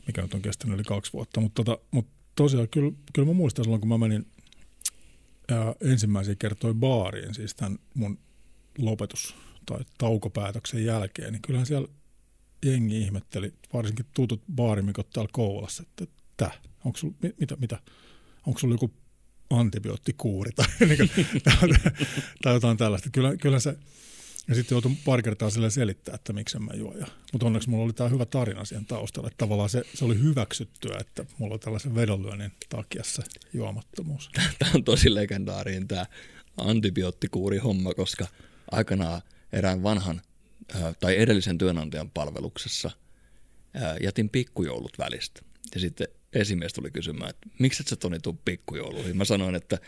mikä 0.06 0.22
nyt 0.22 0.34
on 0.34 0.42
kestänyt 0.42 0.74
yli 0.74 0.84
kaksi 0.84 1.12
vuotta. 1.12 1.40
Mutta 1.40 1.64
tota, 1.64 1.84
mut 1.90 2.06
tosiaan 2.36 2.68
kyllä, 2.68 2.92
kyllä 3.12 3.26
mä 3.28 3.32
muistan 3.32 3.64
silloin, 3.64 3.80
kun 3.80 3.88
mä 3.88 3.98
menin 3.98 4.26
ää, 5.50 5.74
ensimmäisiä 5.80 6.34
kertoja 6.34 6.74
baariin, 6.74 7.34
siis 7.34 7.54
tämän 7.54 7.78
mun 7.94 8.18
lopetus- 8.78 9.34
tai 9.66 9.80
taukopäätöksen 9.98 10.84
jälkeen, 10.84 11.32
niin 11.32 11.42
kyllähän 11.42 11.66
siellä 11.66 11.88
jengi 12.64 13.00
ihmetteli, 13.00 13.52
varsinkin 13.72 14.06
tutut 14.14 14.42
baarimikot 14.54 15.10
täällä 15.10 15.30
Kouvolassa, 15.32 15.82
että 15.82 16.06
tää, 16.36 16.52
onko 16.84 16.98
sul, 16.98 17.10
mi- 17.22 17.34
mitä, 17.40 17.56
mitä, 17.56 17.78
onko 18.46 18.58
sulla 18.60 18.74
joku 18.74 18.90
antibioottikuuri 19.50 20.50
tai, 20.52 20.66
niin 20.88 21.10
tai 22.42 22.54
jotain 22.54 22.76
tällaista. 22.76 23.10
Kyllä, 23.10 23.36
kyllä 23.36 23.60
se, 23.60 23.78
ja 24.48 24.54
sitten 24.54 24.74
joutui 24.74 24.92
pari 25.04 25.22
kertaa 25.22 25.50
sille 25.50 25.70
selittää, 25.70 26.14
että 26.14 26.32
miksi 26.32 26.58
mä 26.58 26.70
juo. 26.74 26.94
Mutta 27.32 27.46
onneksi 27.46 27.70
mulla 27.70 27.84
oli 27.84 27.92
tämä 27.92 28.08
hyvä 28.08 28.26
tarina 28.26 28.64
siihen 28.64 28.86
taustalla. 28.86 29.28
Että 29.28 29.38
tavallaan 29.38 29.68
se, 29.68 29.82
se 29.94 30.04
oli 30.04 30.18
hyväksyttyä, 30.18 30.96
että 31.00 31.24
mulla 31.38 31.52
oli 31.54 31.58
tällaisen 31.58 31.94
vedonlyönnin 31.94 32.52
takia 32.68 33.04
se 33.04 33.22
juomattomuus. 33.52 34.30
Tämä 34.58 34.70
on 34.74 34.84
tosi 34.84 35.14
legendaarinen 35.14 35.88
tämä 35.88 36.06
antibioottikuuri-homma, 36.56 37.94
koska 37.94 38.26
aikanaan 38.70 39.22
erään 39.52 39.82
vanhan 39.82 40.22
tai 41.00 41.18
edellisen 41.18 41.58
työnantajan 41.58 42.10
palveluksessa 42.10 42.90
jätin 44.02 44.30
pikkujoulut 44.30 44.98
välistä. 44.98 45.40
Ja 45.74 45.80
sitten 45.80 46.08
esimies 46.32 46.72
tuli 46.72 46.90
kysymään, 46.90 47.30
että 47.30 47.48
miksi 47.58 47.82
et 47.82 47.88
sä 47.88 47.96
Toni 47.96 48.18
tuu 48.18 48.40
pikkujouluihin? 48.44 49.16
Mä 49.16 49.24
sanoin, 49.24 49.54
että 49.54 49.78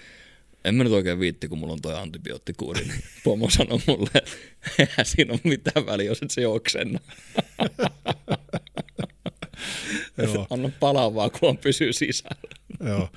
en 0.66 0.75
mä 0.75 0.85
nyt 0.85 0.92
oikein 0.92 1.20
viitti, 1.20 1.49
kun 1.49 1.58
mulla 1.58 1.73
on 1.73 1.82
toi 1.82 1.94
antibioottikuuri. 1.94 2.85
Niin 2.85 3.02
pomo 3.25 3.50
sanoi 3.50 3.78
mulle, 3.87 4.11
että 4.14 4.30
eihän 4.78 5.06
siinä 5.06 5.32
ole 5.32 5.40
mitään 5.44 5.87
väliä, 5.87 6.06
jos 6.06 6.23
et 6.23 6.30
se 6.30 6.46
oksenna. 6.46 7.00
Joo. 10.18 10.46
Anna 10.50 10.70
palaa 10.80 11.14
vaan, 11.14 11.30
kun 11.30 11.49
on 11.49 11.58
pysyy 11.58 11.92
sisällä. 11.92 12.50
joo. 12.80 13.08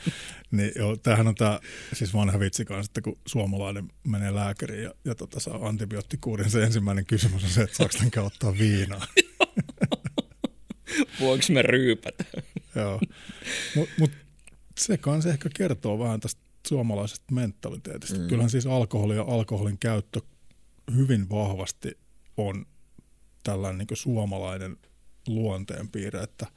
Niin, 0.52 0.72
joo, 0.76 0.98
tämähän 0.98 1.28
on 1.28 1.36
tämä 1.36 1.60
siis 1.94 2.14
vanha 2.14 2.40
vitsi 2.40 2.66
kanssa, 2.66 2.90
että 2.90 3.02
kun 3.02 3.18
suomalainen 3.26 3.92
menee 4.08 4.36
lääkäriin 4.36 4.84
ja, 4.84 4.94
ja 5.06 5.16
tota, 5.16 5.40
saa 5.40 5.68
antibioottikuurin, 5.68 6.50
se 6.50 6.64
ensimmäinen 6.64 7.06
kysymys 7.06 7.44
on 7.44 7.50
se, 7.50 7.62
että 7.62 7.78
saako 7.78 7.94
tämän 7.98 8.26
ottaa 8.26 8.58
viinaa. 8.58 9.08
Voinko 11.20 11.46
me 11.50 11.62
ryypätä? 11.62 12.24
Joo. 12.76 13.02
Mutta 13.76 13.96
mut 14.00 14.12
se 14.78 14.98
kanssa 14.98 15.30
ehkä 15.30 15.50
kertoo 15.56 16.00
vähän 16.00 16.20
tästä 16.20 16.49
suomalaisesta 16.68 17.34
mentaliteetistä. 17.34 18.18
Mm. 18.18 18.28
Kyllähän 18.28 18.50
siis 18.50 18.66
alkoholi 18.66 19.16
ja 19.16 19.24
alkoholin 19.24 19.78
käyttö 19.78 20.22
hyvin 20.96 21.30
vahvasti 21.30 21.98
on 22.38 22.66
tällainen 23.44 23.78
niin 23.78 23.98
suomalainen 23.98 24.78
luonteenpiirre, 25.28 26.24
että, 26.24 26.48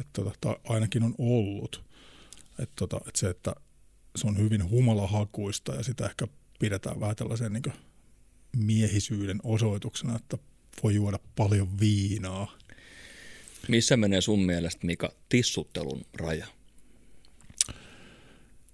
että 0.00 0.12
tota, 0.12 0.32
tai 0.40 0.56
ainakin 0.64 1.02
on 1.02 1.14
ollut. 1.18 1.84
Että, 2.58 2.72
tota, 2.76 2.96
että 2.96 3.20
se, 3.20 3.30
että 3.30 3.54
se 4.16 4.26
on 4.26 4.38
hyvin 4.38 4.70
humalahakuista 4.70 5.74
ja 5.74 5.82
sitä 5.82 6.06
ehkä 6.06 6.26
pidetään 6.58 7.00
vähän 7.00 7.16
tällaisen 7.16 7.52
niin 7.52 7.72
miehisyyden 8.56 9.40
osoituksena, 9.42 10.16
että 10.16 10.38
voi 10.82 10.94
juoda 10.94 11.18
paljon 11.36 11.80
viinaa. 11.80 12.58
Missä 13.68 13.96
menee 13.96 14.20
sun 14.20 14.44
mielestä, 14.44 14.86
Mika, 14.86 15.12
tissuttelun 15.28 16.04
raja? 16.14 16.46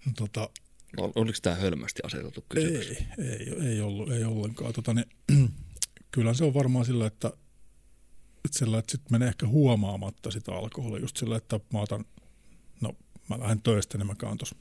No, 0.08 0.12
Tota, 0.16 0.50
Ol- 0.96 1.12
Oliko 1.14 1.38
tämä 1.42 1.56
hölmästi 1.56 2.02
asetettu 2.04 2.44
kysymys? 2.48 2.88
Ei, 2.90 2.96
ei, 3.18 3.66
ei, 3.68 3.80
ollut, 3.80 4.12
ei 4.12 4.24
ollenkaan. 4.24 4.72
Tota, 4.72 4.94
niin, 4.94 5.06
kyllä 6.10 6.34
se 6.34 6.44
on 6.44 6.54
varmaan 6.54 6.84
sillä, 6.84 7.06
että, 7.06 7.28
että, 8.44 8.58
sillä, 8.58 8.78
että 8.78 8.90
sit 8.92 9.10
menee 9.10 9.28
ehkä 9.28 9.46
huomaamatta 9.46 10.30
sitä 10.30 10.52
alkoholia. 10.52 11.00
Just 11.00 11.16
sillä, 11.16 11.36
että 11.36 11.60
mä 11.72 11.80
otan, 11.80 12.04
no 12.80 12.92
mä 13.28 13.38
lähden 13.40 13.62
töistä, 13.62 13.98
niin 13.98 14.06
mä 14.06 14.14
käyn 14.14 14.38
tuossa 14.38 14.56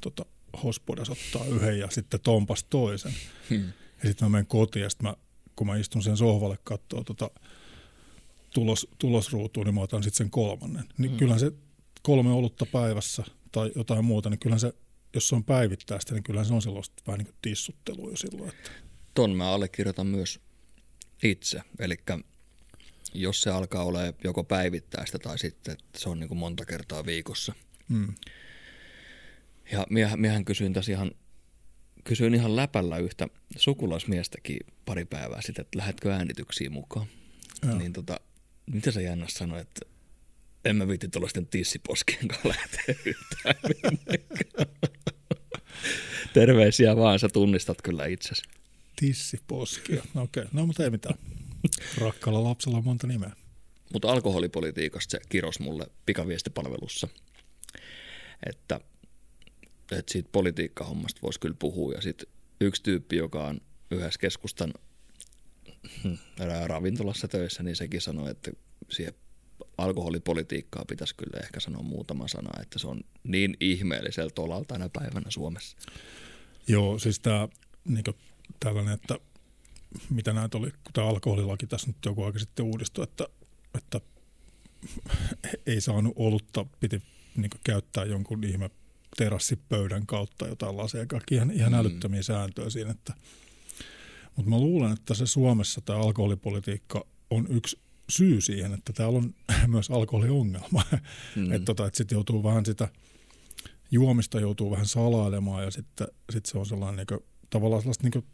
tota, 0.00 0.24
hospodas 0.62 1.10
ottaa 1.10 1.44
yhden 1.46 1.78
ja 1.78 1.90
sitten 1.90 2.20
tompas 2.20 2.64
toisen. 2.64 3.12
Hmm. 3.50 3.64
Ja 4.02 4.08
sitten 4.08 4.26
mä 4.26 4.28
menen 4.28 4.46
kotiin 4.46 4.82
ja 4.82 4.90
sitten 4.90 5.06
mä, 5.08 5.14
kun 5.56 5.66
mä 5.66 5.76
istun 5.76 6.02
sen 6.02 6.16
sohvalle 6.16 6.58
katsoa 6.64 7.04
tota, 7.04 7.30
tulos, 8.54 8.88
tulosruutuun, 8.98 9.66
niin 9.66 9.74
mä 9.74 9.80
otan 9.80 10.02
sitten 10.02 10.18
sen 10.18 10.30
kolmannen. 10.30 10.84
Niin 10.98 11.10
Mm. 11.12 11.16
kyllähän 11.18 11.40
se 11.40 11.52
kolme 12.02 12.30
olutta 12.30 12.66
päivässä 12.66 13.24
tai 13.54 13.72
jotain 13.76 14.04
muuta, 14.04 14.30
niin 14.30 14.38
kyllähän 14.38 14.60
se, 14.60 14.72
jos 15.14 15.28
se 15.28 15.34
on 15.34 15.44
päivittäistä, 15.44 16.14
niin 16.14 16.24
kyllähän 16.24 16.46
se 16.46 16.54
on 16.54 16.62
sellaista 16.62 17.02
vähän 17.06 17.18
niin 17.18 17.26
kuin 17.26 17.36
tissuttelua 17.42 18.10
jo 18.10 18.16
silloin. 18.16 18.48
Että, 18.48 18.70
Ton 19.14 19.36
mä 19.36 19.50
allekirjoitan 19.52 20.06
myös 20.06 20.40
itse. 21.22 21.60
Eli 21.78 21.96
jos 23.14 23.40
se 23.42 23.50
alkaa 23.50 23.84
olla 23.84 24.00
joko 24.24 24.44
päivittäistä 24.44 25.18
tai 25.18 25.38
sitten 25.38 25.72
että 25.72 25.98
se 25.98 26.08
on 26.08 26.20
niin 26.20 26.28
kuin 26.28 26.38
monta 26.38 26.64
kertaa 26.64 27.06
viikossa. 27.06 27.52
mm, 27.88 28.14
Ja 29.72 29.86
miehän, 29.90 30.20
miehän 30.20 30.44
kysyin 30.44 30.72
tässä 30.72 30.92
ihan, 30.92 31.10
kysyin 32.04 32.34
ihan 32.34 32.56
läpällä 32.56 32.98
yhtä 32.98 33.28
sukulaismiestäkin 33.56 34.58
pari 34.84 35.04
päivää 35.04 35.40
sitten, 35.42 35.62
että 35.62 35.78
lähdetkö 35.78 36.12
äänityksiin 36.14 36.72
mukaan. 36.72 37.06
Joo. 37.66 37.78
Niin 37.78 37.92
tota, 37.92 38.20
mitä 38.66 38.90
sä 38.90 39.00
jännä 39.00 39.26
sanoi, 39.28 39.60
että 39.60 39.80
en 40.64 40.76
mä 40.76 40.88
viitti 40.88 41.08
tuollaisten 41.08 41.46
tissiposkien 41.46 42.28
kanssa 42.28 42.48
lähteä 42.48 42.94
yhtään. 43.04 43.54
Terveisiä 46.34 46.96
vaan, 46.96 47.18
sä 47.18 47.28
tunnistat 47.28 47.82
kyllä 47.82 48.06
itsesi. 48.06 48.42
tissiposkia. 48.96 50.02
No 50.14 50.22
okei, 50.22 50.40
okay. 50.42 50.50
no 50.52 50.66
mutta 50.66 50.84
ei 50.84 50.90
mitään. 50.90 51.18
Rakkaalla 51.98 52.44
lapsella 52.44 52.78
on 52.78 52.84
monta 52.84 53.06
nimeä. 53.06 53.32
Mutta 53.92 54.08
alkoholipolitiikasta 54.08 55.10
se 55.10 55.20
kiros 55.28 55.60
mulle 55.60 55.86
pikaviestipalvelussa, 56.06 57.08
että, 58.48 58.80
että 59.92 60.12
siitä 60.12 60.28
politiikkahommasta 60.32 61.20
voisi 61.22 61.40
kyllä 61.40 61.56
puhua. 61.58 61.92
Ja 61.92 62.00
sitten 62.00 62.28
yksi 62.60 62.82
tyyppi, 62.82 63.16
joka 63.16 63.44
on 63.44 63.60
yhdessä 63.90 64.20
keskustan 64.20 64.74
hmm, 66.02 66.18
ravintolassa 66.66 67.28
töissä, 67.28 67.62
niin 67.62 67.76
sekin 67.76 68.00
sanoi, 68.00 68.30
että 68.30 68.50
siihen 68.90 69.14
alkoholipolitiikkaa 69.78 70.84
pitäisi 70.84 71.14
kyllä 71.16 71.40
ehkä 71.42 71.60
sanoa 71.60 71.82
muutama 71.82 72.28
sana, 72.28 72.62
että 72.62 72.78
se 72.78 72.86
on 72.86 73.00
niin 73.24 73.56
ihmeellisellä 73.60 74.30
tolalla 74.30 74.64
tänä 74.64 74.88
päivänä 74.88 75.30
Suomessa. 75.30 75.76
Joo, 76.68 76.98
siis 76.98 77.20
tämä 77.20 77.48
niin 77.84 78.04
tällainen, 78.60 78.94
että 78.94 79.18
mitä 80.10 80.32
näitä 80.32 80.58
oli, 80.58 80.70
kun 80.70 80.92
tämä 80.92 81.06
alkoholilaki 81.06 81.66
tässä 81.66 81.86
nyt 81.86 81.96
joku 82.06 82.22
aika 82.22 82.38
sitten 82.38 82.64
uudistui, 82.64 83.04
että, 83.04 83.26
että 83.78 84.00
ei 85.66 85.80
saanut 85.80 86.12
olutta, 86.16 86.66
piti 86.80 87.02
niin 87.36 87.50
käyttää 87.64 88.04
jonkun 88.04 88.44
ihme 88.44 88.70
terassipöydän 89.16 90.06
kautta 90.06 90.46
jotain 90.46 90.76
laseja, 90.76 91.06
kaikki 91.06 91.34
ihan, 91.34 91.50
ihan 91.50 91.72
Mm. 91.72 91.78
älyttömiä 91.78 92.22
sääntöjä 92.22 92.70
siinä, 92.70 92.90
että 92.90 93.14
Mutta 94.36 94.50
mä 94.50 94.58
luulen, 94.58 94.92
että 94.92 95.14
se 95.14 95.26
Suomessa 95.26 95.80
tämä 95.80 95.98
alkoholipolitiikka 95.98 97.06
on 97.30 97.46
yksi 97.50 97.78
syy 98.08 98.40
siihen, 98.40 98.74
että 98.74 98.92
täällä 98.92 99.18
on 99.18 99.34
myös 99.66 99.90
alkoholiongelma. 99.90 100.82
Mm. 101.36 101.52
että 101.52 101.64
tota, 101.64 101.86
et 101.86 101.94
sitten 101.94 102.16
joutuu 102.16 102.42
vähän 102.42 102.66
sitä 102.66 102.88
juomista 103.90 104.40
joutuu 104.40 104.70
vähän 104.70 104.86
salailemaan 104.86 105.64
ja 105.64 105.70
sitten 105.70 106.08
sit 106.32 106.46
se 106.46 106.58
on 106.58 106.66
sellainen 106.66 106.96
niin 106.96 107.06
kuin, 107.06 107.20
tavallaan 107.50 107.82
sellaista, 107.82 108.04
niin 108.04 108.12
kuin, 108.12 108.24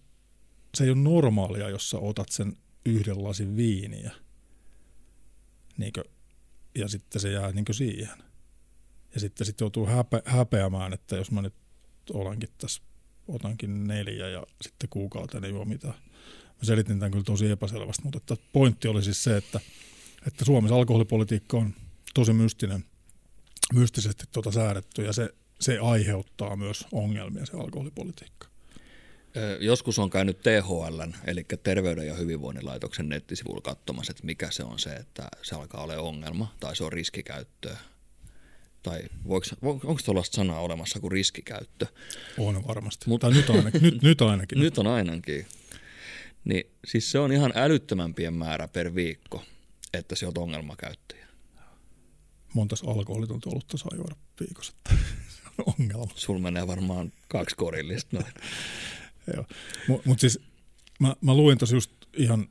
se 0.75 0.85
ei 0.85 0.91
ole 0.91 0.99
normaalia, 0.99 1.69
jos 1.69 1.91
sä 1.91 1.99
otat 1.99 2.29
sen 2.29 2.57
yhden 2.87 3.25
lasin 3.25 3.57
viiniä 3.57 4.11
niin 5.81 5.93
kuin, 5.93 6.05
ja 6.75 6.89
sitten 6.89 7.21
se 7.21 7.33
jää 7.33 7.53
niin 7.53 7.65
kuin 7.65 7.77
siihen. 7.77 8.19
Ja 9.15 9.21
sitten 9.21 9.47
sit 9.47 9.61
joutuu 9.61 9.87
häpe, 9.87 10.23
häpeämään, 10.25 10.93
että 10.93 11.17
jos 11.17 11.31
mä 11.31 11.43
nyt 11.43 11.55
olenkin 12.13 12.49
tässä, 12.59 12.83
otankin 13.29 13.85
neljä 13.85 14.29
ja 14.29 14.47
sitten 14.63 14.89
kuukauteen 14.91 15.45
ei 15.45 15.51
juo 15.51 15.65
mitään. 15.65 15.95
Mä 16.61 16.65
selitin 16.65 16.99
tämän 16.99 17.11
kyllä 17.11 17.25
tosi 17.25 17.51
epäselvästi, 17.51 18.03
mutta 18.03 18.19
että 18.19 18.37
pointti 18.53 18.89
oli 18.89 19.03
siis 19.03 19.25
se, 19.25 19.37
että, 19.37 19.61
että 20.27 20.45
Suomessa 20.45 20.77
alkoholipolitiikka 20.77 21.57
on 21.57 21.75
tosi 22.15 22.33
mystinen, 22.33 22.85
mystisesti 23.75 24.25
tuota 24.33 24.53
säädetty 24.53 25.05
ja 25.05 25.13
se, 25.13 25.35
se 25.61 25.79
aiheuttaa 25.79 26.57
myös 26.57 26.87
ongelmia 26.93 27.47
se 27.47 27.57
alkoholipolitiikka. 27.57 28.51
Joskus 29.61 29.99
on 29.99 30.11
käynyt 30.11 30.39
THL, 30.39 31.01
eli 31.27 31.45
Terveyden 31.63 32.07
ja 32.07 32.15
hyvinvoinnin 32.15 32.67
laitoksen 32.67 33.09
nettisivuilla 33.09 33.61
katsomassa, 33.61 34.11
että 34.11 34.27
mikä 34.27 34.51
se 34.51 34.65
on 34.65 34.79
se, 34.79 34.91
että 34.91 35.29
se 35.43 35.55
alkaa 35.55 35.83
olla 35.83 35.97
ongelma 35.97 36.55
tai 36.61 36.77
se 36.77 36.85
on 36.85 36.93
riskikäyttöä. 36.93 37.77
Tai 38.83 39.03
voiko, 39.29 39.47
onko 39.63 39.99
tuollaista 40.05 40.37
sanaa 40.37 40.61
olemassa 40.61 41.01
kuin 41.01 41.13
riskikäyttö? 41.13 41.87
On 42.39 42.69
varmasti. 42.69 43.05
Mutta 43.09 43.31
nyt 43.31 43.51
ainakin. 43.51 43.83
nyt, 43.83 44.03
nyt 44.03 44.23
ainakin. 44.23 44.61
nyt 44.65 44.79
on 44.79 44.87
ainakin. 44.87 45.47
Niin 46.45 46.65
siis 46.87 47.11
se 47.11 47.19
on 47.19 47.33
ihan 47.33 47.53
älyttömämpien 47.55 48.35
määrä 48.35 48.69
per 48.69 48.95
viikko, 48.95 49.45
että 49.95 50.17
se 50.17 50.27
on 50.27 50.33
ongelmakäyttäjä. 50.39 51.27
Montas 52.55 52.83
alkoholitonta 52.83 53.51
olutta 53.51 53.77
saa 53.77 53.91
juoda 53.97 54.17
viikossa? 54.41 54.73
ongelma. 55.79 56.13
Sul 56.15 56.39
menee 56.39 56.67
varmaan 56.67 57.13
kaksi 57.29 57.57
korillista 57.57 58.17
noin. 58.17 58.33
Joo. 59.35 59.45
Mutta 59.89 60.09
mut 60.09 60.21
siis 60.21 60.41
mä, 61.01 61.17
mä 61.21 61.35
luin 61.35 61.59
tosi 61.59 61.75
just 61.77 61.91
ihan 62.17 62.49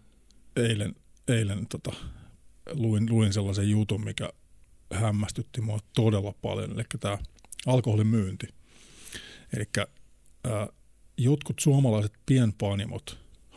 eilen, 0.55 0.95
eilen 1.27 1.67
tota, 1.67 1.93
luin, 2.73 3.09
luin 3.09 3.33
sellaisen 3.33 3.69
jutun, 3.69 4.03
mikä 4.03 4.29
hämmästytti 4.93 5.61
mua 5.61 5.79
todella 5.95 6.33
paljon, 6.41 6.71
eli 6.71 6.83
tämä 6.99 7.17
alkoholin 7.65 8.07
myynti. 8.07 8.47
Eli 9.53 9.65
jotkut 11.17 11.59
suomalaiset 11.59 12.13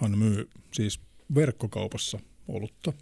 pienpanimothan 0.03 0.19
myy 0.19 0.51
siis 0.73 1.01
verkkokaupassa 1.35 2.19
olutta, 2.49 2.93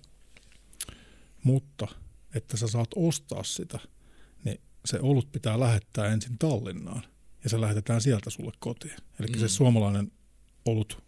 mutta 1.44 1.88
että 2.34 2.56
sä 2.56 2.66
saat 2.66 2.88
ostaa 2.96 3.44
sitä, 3.44 3.78
niin 4.44 4.60
se 4.84 4.98
olut 5.00 5.32
pitää 5.32 5.60
lähettää 5.60 6.06
ensin 6.06 6.38
Tallinnaan 6.38 7.02
ja 7.44 7.50
se 7.50 7.60
lähetetään 7.60 8.00
sieltä 8.00 8.30
sulle 8.30 8.52
kotiin. 8.58 8.96
Eli 9.20 9.26
mm. 9.26 9.38
se 9.38 9.48
suomalainen 9.48 10.12
olut 10.64 11.02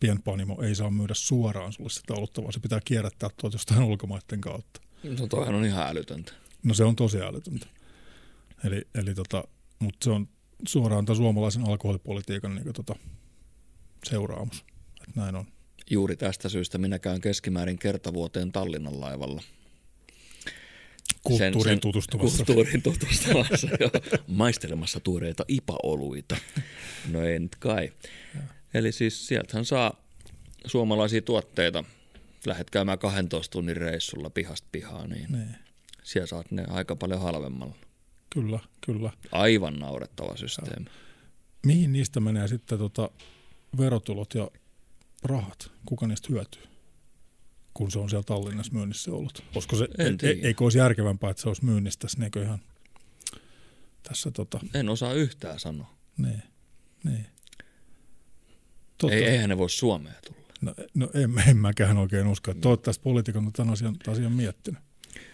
pienpanimo 0.00 0.62
ei 0.62 0.74
saa 0.74 0.90
myydä 0.90 1.14
suoraan 1.14 1.72
sulle 1.72 1.90
sitä 1.90 2.14
olutta, 2.14 2.42
vaan 2.42 2.52
se 2.52 2.60
pitää 2.60 2.80
kierrättää 2.84 3.28
tuolta 3.40 3.54
jostain 3.54 3.82
ulkomaiden 3.82 4.40
kautta. 4.40 4.80
No 5.20 5.26
toihan 5.26 5.54
on 5.54 5.64
ihan 5.64 5.88
älytöntä. 5.88 6.32
No 6.62 6.74
se 6.74 6.84
on 6.84 6.96
tosi 6.96 7.20
älytöntä. 7.20 7.66
Eli, 8.64 8.82
eli 8.94 9.14
tota, 9.14 9.44
mutta 9.78 10.04
se 10.04 10.10
on 10.10 10.28
suoraan 10.66 11.04
tämän 11.04 11.16
suomalaisen 11.16 11.64
alkoholipolitiikan 11.64 12.54
niin 12.54 12.72
tota, 12.72 12.94
seuraamus. 14.04 14.64
Näin 15.14 15.34
on. 15.34 15.44
Juuri 15.90 16.16
tästä 16.16 16.48
syystä 16.48 16.78
minä 16.78 16.98
käyn 16.98 17.20
keskimäärin 17.20 17.78
kertavuoteen 17.78 18.52
Tallinnan 18.52 19.00
laivalla– 19.00 19.42
Kulttuurin 21.22 21.62
sen, 21.62 21.72
sen 21.72 21.80
tutustumassa. 21.80 22.44
Kulttuurin 22.44 22.82
tutustumassa, 22.82 23.68
jo. 23.80 23.90
Maistelemassa 24.26 25.00
tuoreita 25.00 25.44
ipaoluita. 25.48 26.36
No 27.10 27.22
ei 27.22 27.38
nyt 27.38 27.56
kai. 27.56 27.92
Ja. 28.34 28.40
Eli 28.74 28.92
siis 28.92 29.26
sieltähän 29.26 29.64
saa 29.64 30.02
suomalaisia 30.66 31.22
tuotteita. 31.22 31.84
Lähet 32.46 32.70
käymään 32.70 32.98
12 32.98 33.52
tunnin 33.52 33.76
reissulla 33.76 34.30
pihasta 34.30 34.68
pihaan, 34.72 35.10
niin 35.10 35.26
ne. 35.32 35.46
siellä 36.02 36.26
saat 36.26 36.50
ne 36.50 36.64
aika 36.68 36.96
paljon 36.96 37.20
halvemmalla. 37.20 37.74
Kyllä, 38.30 38.58
kyllä. 38.86 39.12
Aivan 39.32 39.78
naurettava 39.78 40.36
systeemi. 40.36 40.84
Ja. 40.84 40.90
Mihin 41.66 41.92
niistä 41.92 42.20
menee 42.20 42.48
sitten 42.48 42.78
tota 42.78 43.10
verotulot 43.78 44.34
ja 44.34 44.50
rahat? 45.22 45.70
Kuka 45.86 46.06
niistä 46.06 46.28
hyötyy? 46.30 46.62
kun 47.78 47.90
se 47.90 47.98
on 47.98 48.10
siellä 48.10 48.24
Tallinnassa 48.24 48.72
myynnissä 48.72 49.12
ollut. 49.12 49.44
Koska 49.54 49.76
se, 49.76 49.88
en 49.98 50.18
e, 50.22 50.28
eikö 50.28 50.64
olisi 50.64 50.78
järkevämpää, 50.78 51.30
että 51.30 51.42
se 51.42 51.48
olisi 51.48 51.64
myynnissä 51.64 52.00
tässä, 52.00 52.18
niin 52.18 52.42
ihan 52.42 52.58
tässä 54.02 54.30
tota... 54.30 54.60
En 54.74 54.88
osaa 54.88 55.12
yhtään 55.12 55.60
sanoa. 55.60 55.94
Niin, 56.16 56.42
niin. 57.04 57.26
Totta. 58.98 59.16
Ei, 59.16 59.24
eihän 59.24 59.48
ne 59.48 59.58
voi 59.58 59.70
Suomeen 59.70 60.16
tulla. 60.26 60.40
No, 60.60 60.74
no 60.94 61.10
en, 61.14 61.48
en 61.48 61.56
mäkään 61.56 61.98
oikein 61.98 62.26
usko. 62.26 62.54
Toivottavasti 62.54 63.02
poliitikon 63.02 63.46
on 63.46 63.52
tämän 63.52 63.72
asian, 63.72 63.96
asian 64.08 64.32
miettinyt. 64.32 64.80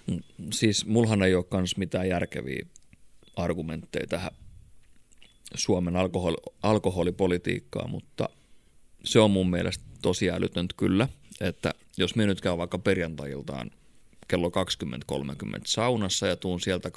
Mm, 0.06 0.20
siis 0.52 0.86
mulhan 0.86 1.22
ei 1.22 1.34
ole 1.34 1.44
myös 1.52 1.76
mitään 1.76 2.08
järkeviä 2.08 2.66
argumentteja 3.36 4.06
tähän 4.06 4.32
Suomen 5.54 5.96
alkoholi, 5.96 6.36
alkoholipolitiikkaan, 6.62 7.90
mutta 7.90 8.28
se 9.04 9.20
on 9.20 9.30
mun 9.30 9.50
mielestä 9.50 9.84
tosi 10.02 10.30
älytöntä 10.30 10.74
kyllä– 10.76 11.08
että 11.40 11.74
jos 11.96 12.16
me 12.16 12.26
nyt 12.26 12.40
käy 12.40 12.58
vaikka 12.58 12.78
perjantailtaan 12.78 13.70
kello 14.28 14.48
20.30 14.48 15.60
saunassa 15.66 16.26
ja 16.26 16.36
tuun 16.36 16.60
sieltä 16.60 16.88
21.01 16.88 16.94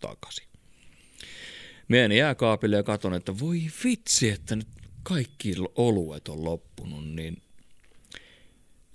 takaisin. 0.00 0.48
Menen 1.88 2.12
jääkaapille 2.12 2.76
ja 2.76 2.82
katson, 2.82 3.14
että 3.14 3.38
voi 3.38 3.60
vitsi, 3.84 4.30
että 4.30 4.56
nyt 4.56 4.68
kaikki 5.02 5.54
oluet 5.74 6.28
on 6.28 6.44
loppunut, 6.44 7.08
niin 7.08 7.42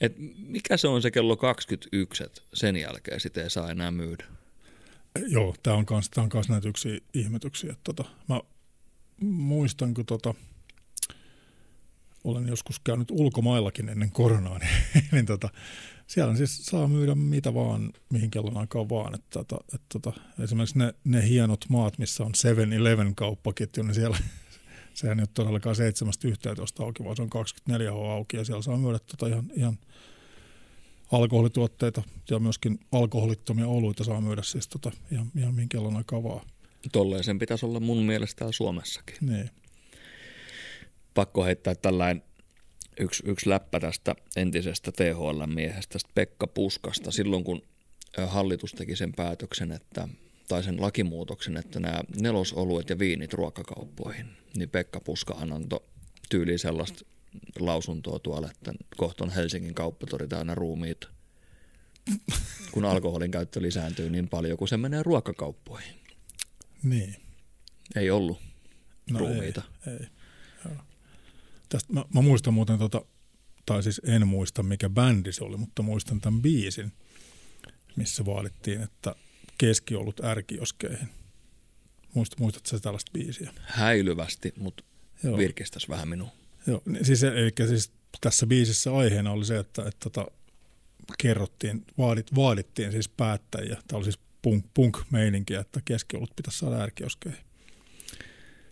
et 0.01 0.15
mikä 0.37 0.77
se 0.77 0.87
on 0.87 1.01
se 1.01 1.11
kello 1.11 1.37
21, 1.37 2.23
että 2.23 2.41
sen 2.53 2.75
jälkeen 2.75 3.19
sitä 3.19 3.43
ei 3.43 3.49
saa 3.49 3.71
enää 3.71 3.91
myydä? 3.91 4.25
Joo, 5.27 5.55
tämä 5.63 5.77
on 5.77 5.85
myös 6.33 6.49
näitä 6.49 6.69
yksi 6.69 7.03
ihmetyksiä. 7.13 7.75
Tota, 7.83 8.03
mä 8.29 8.41
muistan, 9.21 9.93
kun 9.93 10.05
tota, 10.05 10.33
olen 12.29 12.47
joskus 12.47 12.79
käynyt 12.79 13.11
ulkomaillakin 13.11 13.89
ennen 13.89 14.11
koronaa, 14.11 14.59
niin, 14.59 14.73
niin 15.11 15.25
tota, 15.25 15.49
siellä 16.07 16.35
siis 16.35 16.65
saa 16.65 16.87
myydä 16.87 17.15
mitä 17.15 17.53
vaan, 17.53 17.93
mihin 18.09 18.31
kellon 18.31 18.57
aikaan 18.57 18.89
vaan. 18.89 19.15
Että, 19.15 19.27
tota, 19.29 19.57
että, 19.73 19.99
tota, 20.01 20.21
esimerkiksi 20.43 20.77
ne, 20.77 20.93
ne 21.03 21.27
hienot 21.27 21.65
maat, 21.69 21.97
missä 21.97 22.23
on 22.23 22.31
7-Eleven 22.37 23.15
kauppaketju, 23.15 23.83
niin 23.83 23.95
siellä 23.95 24.17
sehän 24.93 25.19
ei 25.19 25.23
ole 25.23 25.29
todellakaan 25.33 25.75
7-11 26.79 26.83
auki, 26.83 27.03
vaan 27.03 27.15
se 27.15 27.21
on 27.21 27.29
24 27.29 27.91
H 27.91 27.95
auki 27.95 28.37
ja 28.37 28.45
siellä 28.45 28.61
saa 28.61 28.77
myydä 28.77 28.99
tota 28.99 29.27
ihan, 29.27 29.51
ihan 29.55 29.77
alkoholituotteita 31.11 32.03
ja 32.29 32.39
myöskin 32.39 32.79
alkoholittomia 32.91 33.67
oluita 33.67 34.03
saa 34.03 34.21
myydä 34.21 34.43
siis 34.43 34.67
tota 34.67 34.91
ihan, 35.11 35.31
ihan 35.37 35.55
mihin 35.55 35.69
kellon 35.69 35.97
aikaa 35.97 36.23
vaan. 36.23 36.45
Tolleen 36.91 37.23
sen 37.23 37.39
pitäisi 37.39 37.65
olla 37.65 37.79
mun 37.79 38.03
mielestä 38.03 38.51
Suomessakin. 38.51 39.15
Niin 39.21 39.49
pakko 41.13 41.45
heittää 41.45 41.75
tällainen 41.75 42.23
yksi, 42.99 43.23
yksi 43.25 43.49
läppä 43.49 43.79
tästä 43.79 44.15
entisestä 44.35 44.91
THL-miehestä, 44.91 45.93
tästä 45.93 46.09
Pekka 46.15 46.47
Puskasta, 46.47 47.11
silloin 47.11 47.43
kun 47.43 47.61
hallitus 48.27 48.73
teki 48.73 48.95
sen 48.95 49.13
päätöksen, 49.13 49.71
että, 49.71 50.07
tai 50.47 50.63
sen 50.63 50.81
lakimuutoksen, 50.81 51.57
että 51.57 51.79
nämä 51.79 52.01
nelosoluet 52.21 52.89
ja 52.89 52.99
viinit 52.99 53.33
ruokakauppoihin, 53.33 54.25
niin 54.57 54.69
Pekka 54.69 54.99
Puskahan 54.99 55.53
antoi 55.53 55.81
tyyli 56.29 56.57
sellaista 56.57 57.05
lausuntoa 57.59 58.19
tuolla, 58.19 58.51
että 58.51 58.73
kohta 58.97 59.23
on 59.23 59.29
Helsingin 59.29 59.73
kauppatori 59.73 60.27
täynnä 60.27 60.55
ruumiita, 60.55 61.07
kun 62.71 62.85
alkoholin 62.85 63.31
käyttö 63.31 63.61
lisääntyy 63.61 64.09
niin 64.09 64.29
paljon, 64.29 64.57
kun 64.57 64.67
se 64.67 64.77
menee 64.77 65.03
ruokakauppoihin. 65.03 65.95
Niin. 66.83 67.15
Ei 67.95 68.11
ollut 68.11 68.41
no 69.11 69.19
ruumiita. 69.19 69.61
Ei, 69.87 69.93
ei. 69.93 70.09
Tästä, 71.69 71.93
mä, 71.93 72.05
mä 72.13 72.21
muistan 72.21 72.53
muuten, 72.53 72.79
tota, 72.79 73.05
tai 73.65 73.83
siis 73.83 74.01
en 74.03 74.27
muista 74.27 74.63
mikä 74.63 74.89
bändi 74.89 75.31
se 75.33 75.43
oli, 75.43 75.57
mutta 75.57 75.81
muistan 75.81 76.21
tämän 76.21 76.41
biisin, 76.41 76.91
missä 77.95 78.25
vaadittiin, 78.25 78.81
että 78.81 79.15
keskiolut 79.57 80.23
ärkioskeihin. 80.23 81.09
Muist, 82.13 82.39
muistatko 82.39 82.69
sä 82.69 82.79
tällaista 82.79 83.11
biisiä? 83.11 83.51
Häilyvästi, 83.61 84.53
mutta 84.57 84.83
virkistäisi 85.37 85.89
vähän 85.89 86.07
minua. 86.07 86.29
Joo, 86.67 86.81
siis, 87.01 87.23
eli 87.23 87.53
siis 87.67 87.91
tässä 88.21 88.47
biisissä 88.47 88.95
aiheena 88.95 89.31
oli 89.31 89.45
se, 89.45 89.57
että, 89.57 89.81
että, 89.81 89.89
että 89.89 90.09
tota, 90.09 90.31
kerrottiin, 91.17 91.85
vaadit, 91.97 92.35
vaadittiin 92.35 92.91
siis 92.91 93.09
päättäjiä, 93.09 93.77
tämä 93.87 93.97
oli 93.97 94.03
siis 94.03 94.19
punk, 94.41 94.65
punk-meininkiä, 94.73 95.59
että 95.59 95.81
keskiolut 95.85 96.35
pitäisi 96.35 96.59
saada 96.59 96.81
ärkioskeihin. 96.81 97.41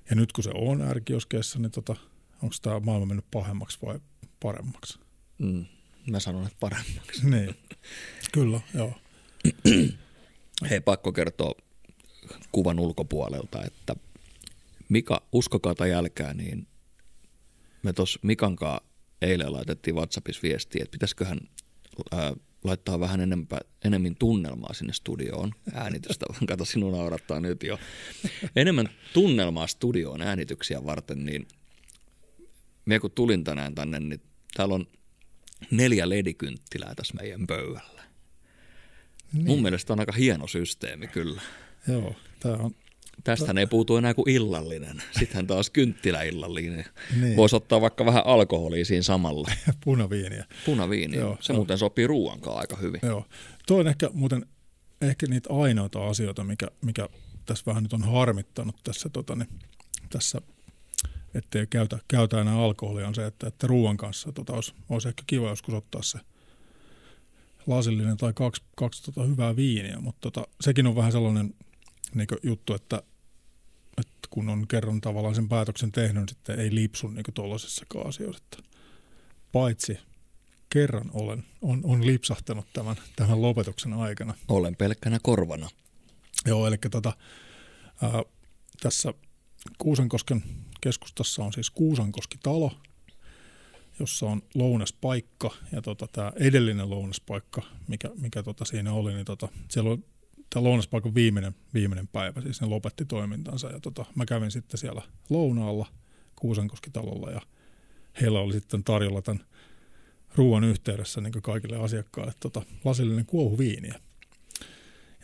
Ja 0.09 0.15
nyt 0.15 0.31
kun 0.31 0.43
se 0.43 0.51
on 0.53 0.81
ärkioskeissa, 0.81 1.59
niin 1.59 1.71
tota, 1.71 1.95
onko 2.41 2.55
tämä 2.61 2.79
maailma 2.79 3.05
mennyt 3.05 3.25
pahemmaksi 3.31 3.77
vai 3.85 3.99
paremmaksi. 4.39 4.99
Mm. 5.37 5.65
Mä 6.11 6.19
sanon, 6.19 6.45
että 6.45 6.57
paremmaksi. 6.59 7.29
niin, 7.31 7.55
kyllä, 8.31 8.61
joo. 8.73 8.93
Hei, 10.69 10.79
pakko 10.79 11.11
kertoa 11.11 11.51
kuvan 12.51 12.79
ulkopuolelta, 12.79 13.63
että 13.63 13.95
Mika, 14.89 15.23
uskokaa 15.31 15.75
tai 15.75 15.89
jälkää, 15.89 16.33
niin 16.33 16.67
me 17.83 17.93
tuossa 17.93 18.19
Mikankaan 18.23 18.81
eilen 19.21 19.53
laitettiin 19.53 19.95
WhatsAppissa 19.95 20.41
viestiä, 20.43 20.83
että 20.83 20.91
pitäisiköhän 20.91 21.39
ää, 22.11 22.33
laittaa 22.63 22.99
vähän 22.99 23.21
enempää, 23.21 23.59
enemmän 23.85 24.15
tunnelmaa 24.15 24.73
sinne 24.73 24.93
studioon 24.93 25.51
äänitystä. 25.73 26.25
Kato, 26.47 26.65
sinun 26.65 26.91
naurattaa 26.91 27.39
nyt 27.39 27.63
jo. 27.63 27.79
Enemmän 28.55 28.89
tunnelmaa 29.13 29.67
studioon 29.67 30.21
äänityksiä 30.21 30.85
varten, 30.85 31.25
niin 31.25 31.47
me 32.87 32.99
kun 32.99 33.11
tulin 33.11 33.43
tänään 33.43 33.75
tänne, 33.75 33.99
niin 33.99 34.21
täällä 34.53 34.75
on 34.75 34.87
neljä 35.71 36.09
ledikynttilää 36.09 36.95
tässä 36.95 37.13
meidän 37.13 37.47
pöydällä. 37.47 38.03
Niin. 39.33 39.45
Mun 39.45 39.61
mielestä 39.61 39.93
on 39.93 39.99
aika 39.99 40.11
hieno 40.11 40.47
systeemi 40.47 41.07
kyllä. 41.07 41.41
Joo, 41.87 42.15
tämä 42.39 42.55
on 42.55 42.75
Tästä 43.23 43.53
ei 43.59 43.67
puutu 43.67 43.97
enää 43.97 44.13
kuin 44.13 44.29
illallinen. 44.29 45.03
Sitten 45.19 45.47
taas 45.47 45.69
kynttiläillallinen. 45.69 46.85
Niin. 47.21 47.35
Voisi 47.35 47.55
ottaa 47.55 47.81
vaikka 47.81 48.05
vähän 48.05 48.25
alkoholia 48.25 48.85
siinä 48.85 49.01
samalla. 49.01 49.51
Punaviiniä. 49.85 50.45
Punaviiniä. 50.65 51.19
Joo, 51.19 51.37
se 51.41 51.53
joo. 51.53 51.57
muuten 51.57 51.77
sopii 51.77 52.07
ruoankaan 52.07 52.59
aika 52.59 52.75
hyvin. 52.75 53.01
Joo. 53.03 53.25
Tuo 53.67 53.79
on 53.79 53.87
ehkä 53.87 54.09
muuten 54.13 54.45
ehkä 55.01 55.25
niitä 55.27 55.49
ainoita 55.53 56.07
asioita, 56.07 56.43
mikä, 56.43 56.67
mikä 56.81 57.09
tässä 57.45 57.63
vähän 57.65 57.83
nyt 57.83 57.93
on 57.93 58.03
harmittanut 58.03 58.75
tässä, 58.83 59.09
tota, 59.09 59.35
niin, 59.35 59.49
tässä 60.09 60.41
ettei 61.37 61.67
käytä, 61.67 61.99
käytä 62.07 62.41
enää 62.41 62.59
alkoholia, 62.59 63.07
on 63.07 63.15
se, 63.15 63.25
että, 63.25 63.47
että 63.47 63.67
ruoan 63.67 63.97
kanssa 63.97 64.31
tota, 64.31 64.53
olisi, 64.53 64.73
olisi 64.89 65.07
ehkä 65.07 65.23
kiva 65.27 65.49
joskus 65.49 65.73
ottaa 65.73 66.01
se 66.03 66.19
lasillinen 67.67 68.17
tai 68.17 68.33
kaksi, 68.33 68.63
kaksi 68.75 69.03
tota, 69.03 69.23
hyvää 69.23 69.55
viiniä, 69.55 69.99
mutta 69.99 70.31
tota, 70.31 70.47
sekin 70.61 70.87
on 70.87 70.95
vähän 70.95 71.11
sellainen 71.11 71.53
niin 72.15 72.27
juttu, 72.43 72.73
että, 72.73 73.03
että 73.97 74.27
kun 74.29 74.49
on 74.49 74.67
kerran 74.67 75.01
tavallaan 75.01 75.35
sen 75.35 75.49
päätöksen 75.49 75.91
tehnyt, 75.91 76.15
niin 76.15 76.29
sitten 76.29 76.59
ei 76.59 76.75
lipsu 76.75 77.07
niin 77.07 77.25
tuollaisessakaan 77.33 78.07
asioissa. 78.07 78.43
Että 78.43 78.69
paitsi 79.51 79.99
kerran 80.69 81.09
olen, 81.13 81.43
on, 81.61 81.81
on 81.83 82.05
lipsahtanut 82.05 82.65
tämän, 82.73 82.95
tämän 83.15 83.41
lopetuksen 83.41 83.93
aikana. 83.93 84.33
Olen 84.47 84.75
pelkkänä 84.75 85.19
korvana. 85.23 85.69
Joo, 86.45 86.67
eli 86.67 86.77
tota, 86.91 87.13
ää, 88.01 88.23
tässä 88.81 89.13
Kuusankosken 89.77 90.43
keskustassa 90.81 91.43
on 91.43 91.53
siis 91.53 91.69
Kuusankoski-talo, 91.69 92.71
jossa 93.99 94.25
on 94.25 94.41
lounaspaikka 94.55 95.51
ja 95.71 95.81
tota, 95.81 96.07
tämä 96.11 96.31
edellinen 96.35 96.89
lounaspaikka, 96.89 97.61
mikä, 97.87 98.09
mikä 98.21 98.43
tota 98.43 98.65
siinä 98.65 98.93
oli, 98.93 99.13
niin 99.13 99.25
tota, 99.25 99.47
siellä 99.69 99.91
on 99.91 100.03
tämä 100.49 100.63
lounaspaikan 100.63 101.15
viimeinen, 101.15 101.55
viimeinen 101.73 102.07
päivä, 102.07 102.41
siis 102.41 102.61
ne 102.61 102.67
lopetti 102.67 103.05
toimintansa 103.05 103.69
ja 103.69 103.79
tota, 103.79 104.05
mä 104.15 104.25
kävin 104.25 104.51
sitten 104.51 104.77
siellä 104.77 105.01
lounaalla 105.29 105.87
Kuusankoskitalolla 106.35 107.31
ja 107.31 107.41
heillä 108.21 108.39
oli 108.39 108.53
sitten 108.53 108.83
tarjolla 108.83 109.21
tämän 109.21 109.45
ruoan 110.35 110.63
yhteydessä 110.63 111.21
niin 111.21 111.41
kaikille 111.41 111.77
asiakkaille 111.77 112.33
tota, 112.39 112.61
lasillinen 112.85 113.25
kuohuviiniä. 113.25 113.99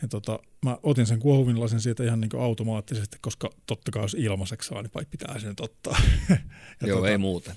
Ja 0.02 0.08
tota, 0.08 0.38
mä 0.64 0.78
otin 0.82 1.06
sen 1.06 1.18
kuohuvinlasen 1.18 1.80
siitä 1.80 2.04
ihan 2.04 2.20
niin 2.20 2.40
automaattisesti, 2.40 3.18
koska 3.20 3.50
totta 3.66 3.90
kai 3.90 4.02
jos 4.02 4.14
ilmaiseksi 4.14 4.68
saa, 4.68 4.82
niin 4.82 5.06
pitää 5.10 5.38
sen 5.38 5.54
ottaa. 5.60 5.96
ja 6.28 6.36
Joo, 6.86 6.98
tota, 6.98 7.10
ei 7.10 7.18
muuten. 7.18 7.54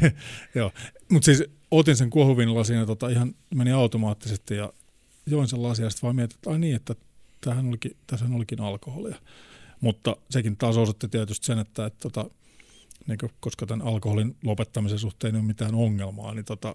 Joo, 0.54 0.72
mutta 1.08 1.26
siis 1.26 1.44
otin 1.70 1.96
sen 1.96 2.10
kuohuvinlasin 2.10 2.76
ja 2.76 2.86
tota, 2.86 3.08
ihan 3.08 3.34
meni 3.54 3.72
automaattisesti 3.72 4.54
ja 4.54 4.72
join 5.26 5.48
sen 5.48 5.62
lasia 5.62 5.86
ja 5.86 5.90
sitten 5.90 6.02
vaan 6.02 6.16
mietin, 6.16 6.34
että 6.34 6.50
ai 6.50 6.58
niin, 6.58 6.76
että 6.76 6.94
tämähän 7.40 7.68
olikin, 7.68 7.96
tässä 8.06 8.26
olikin 8.34 8.60
alkoholia. 8.60 9.16
Mutta 9.80 10.16
sekin 10.30 10.56
taas 10.56 10.76
osoitti 10.76 11.08
tietysti 11.08 11.46
sen, 11.46 11.58
että, 11.58 11.86
että 11.86 11.98
tota, 12.00 12.30
niin 13.06 13.18
kuin, 13.18 13.32
koska 13.40 13.66
tämän 13.66 13.86
alkoholin 13.86 14.36
lopettamisen 14.44 14.98
suhteen 14.98 15.34
ei 15.34 15.38
ole 15.38 15.46
mitään 15.46 15.74
ongelmaa, 15.74 16.34
niin 16.34 16.44
tota, 16.44 16.74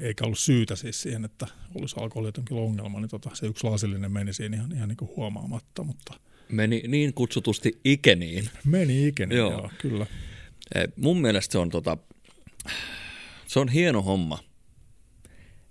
eikä 0.00 0.24
ollut 0.24 0.38
syytä 0.38 0.76
siis 0.76 1.02
siihen, 1.02 1.24
että 1.24 1.46
olisi 1.74 1.96
alkoholi 2.00 2.28
jotenkin 2.28 2.56
ongelma, 2.56 3.00
niin 3.00 3.08
tota, 3.08 3.30
se 3.34 3.46
yksi 3.46 3.66
lasillinen 3.66 4.12
meni 4.12 4.32
siinä 4.32 4.56
ihan, 4.56 4.72
ihan 4.72 4.88
niin 4.88 4.96
kuin 4.96 5.10
huomaamatta. 5.16 5.84
Mutta 5.84 6.14
meni 6.48 6.82
niin 6.88 7.14
kutsutusti 7.14 7.80
ikeniin. 7.84 8.48
Meni 8.64 9.08
ikeniin, 9.08 9.38
joo. 9.38 9.50
joo 9.50 9.70
kyllä. 9.78 10.06
Eh, 10.74 10.88
mun 10.96 11.20
mielestä 11.20 11.52
se 11.52 11.58
on, 11.58 11.70
tota, 11.70 11.98
se 13.46 13.60
on 13.60 13.68
hieno 13.68 14.02
homma, 14.02 14.38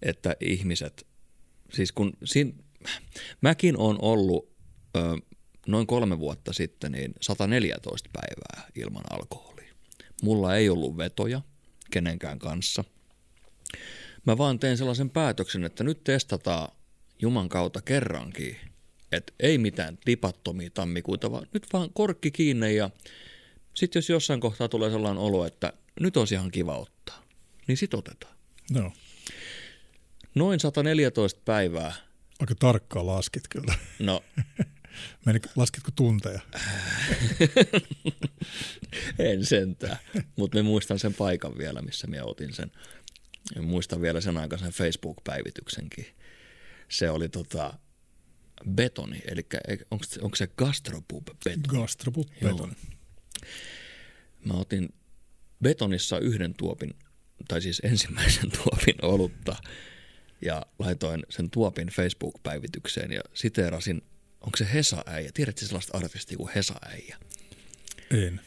että 0.02 0.36
ihmiset 0.40 1.08
siis 1.74 1.92
kun 1.92 2.14
siinä, 2.24 2.52
mäkin 3.42 3.78
on 3.78 3.98
ollut 4.02 4.50
ö, 4.98 5.00
noin 5.68 5.88
kolme 5.88 6.20
vuotta 6.20 6.54
sitten 6.54 6.92
niin 6.92 7.14
114 7.22 8.10
päivää 8.14 8.70
ilman 8.76 9.04
alkoholia. 9.10 9.74
Mulla 10.24 10.56
ei 10.56 10.70
ollut 10.70 10.98
vetoja 10.98 11.42
kenenkään 11.92 12.40
kanssa. 12.40 12.84
Mä 14.26 14.38
vaan 14.38 14.60
tein 14.60 14.78
sellaisen 14.78 15.10
päätöksen, 15.10 15.64
että 15.64 15.84
nyt 15.84 16.04
testataan 16.04 16.72
Juman 17.22 17.50
kautta 17.50 17.82
kerrankin, 17.82 18.58
että 19.12 19.34
ei 19.40 19.58
mitään 19.58 19.98
tipattomia 20.06 20.70
tammikuita, 20.74 21.32
vaan 21.32 21.48
nyt 21.54 21.68
vaan 21.74 21.90
korkki 21.94 22.32
kiinni 22.32 22.76
ja 22.76 22.90
sitten 23.74 24.00
jos 24.00 24.10
jossain 24.10 24.40
kohtaa 24.40 24.70
tulee 24.70 24.90
sellainen 24.90 25.24
olo, 25.24 25.46
että 25.46 25.74
nyt 26.00 26.18
olisi 26.18 26.36
ihan 26.36 26.52
kiva 26.52 26.78
ottaa, 26.78 27.24
niin 27.68 27.78
sit 27.78 27.94
otetaan. 27.94 28.36
No. 28.72 28.92
Noin 30.36 30.60
114 30.60 31.42
päivää. 31.46 31.94
Aika 32.40 32.56
tarkkaan 32.56 33.08
laskit 33.08 33.44
kyllä. 33.50 33.74
No. 34.00 34.24
Meni, 35.26 35.40
laskitko 35.56 35.92
tunteja? 35.96 36.40
en 39.20 39.46
sentään, 39.46 39.98
mutta 40.36 40.58
me 40.58 40.62
muistan 40.62 41.00
sen 41.00 41.14
paikan 41.14 41.58
vielä, 41.58 41.82
missä 41.82 42.08
minä 42.08 42.24
otin 42.26 42.54
sen. 42.54 42.72
Muistan 43.62 44.02
vielä 44.02 44.22
sen 44.22 44.38
aikaisen 44.38 44.72
Facebook-päivityksenkin. 44.72 46.06
Se 46.90 47.10
oli 47.10 47.30
tota, 47.30 47.74
betoni, 48.70 49.22
eli 49.26 49.46
onko, 49.92 50.06
onko 50.22 50.36
se 50.36 50.48
gastropub 50.48 51.28
betoni? 51.44 51.80
Gastropub 51.80 52.28
betoni. 52.44 52.74
Mä 54.46 54.54
otin 54.54 54.90
betonissa 55.64 56.20
yhden 56.20 56.54
tuopin, 56.54 56.94
tai 57.48 57.62
siis 57.62 57.82
ensimmäisen 57.84 58.52
tuopin 58.64 58.96
olutta 59.02 59.56
ja 60.42 60.66
laitoin 60.80 61.24
sen 61.30 61.50
tuopin 61.50 61.88
Facebook-päivitykseen 61.88 63.12
ja 63.12 63.22
siteerasin, 63.34 64.02
onko 64.42 64.58
se 64.58 64.68
Hesa-äijä? 64.74 65.32
Tiedätkö 65.34 65.66
sellaista 65.66 65.98
artistia 65.98 66.38
kuin 66.38 66.52
Hesa-äijä? 66.56 67.18
En. 68.12 68.42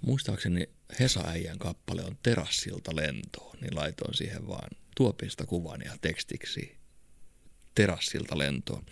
Muistaakseni 0.00 0.68
Hesa-äijän 1.00 1.58
kappale 1.58 2.04
on 2.04 2.18
Terassilta 2.22 2.96
lentoon, 2.96 3.56
niin 3.60 3.76
laitoin 3.76 4.14
siihen 4.14 4.48
vaan 4.48 4.68
tuopista 4.96 5.46
kuvan 5.46 5.80
ja 5.84 5.92
tekstiksi 6.00 6.76
Terassilta 7.74 8.38
lentoon. 8.38 8.84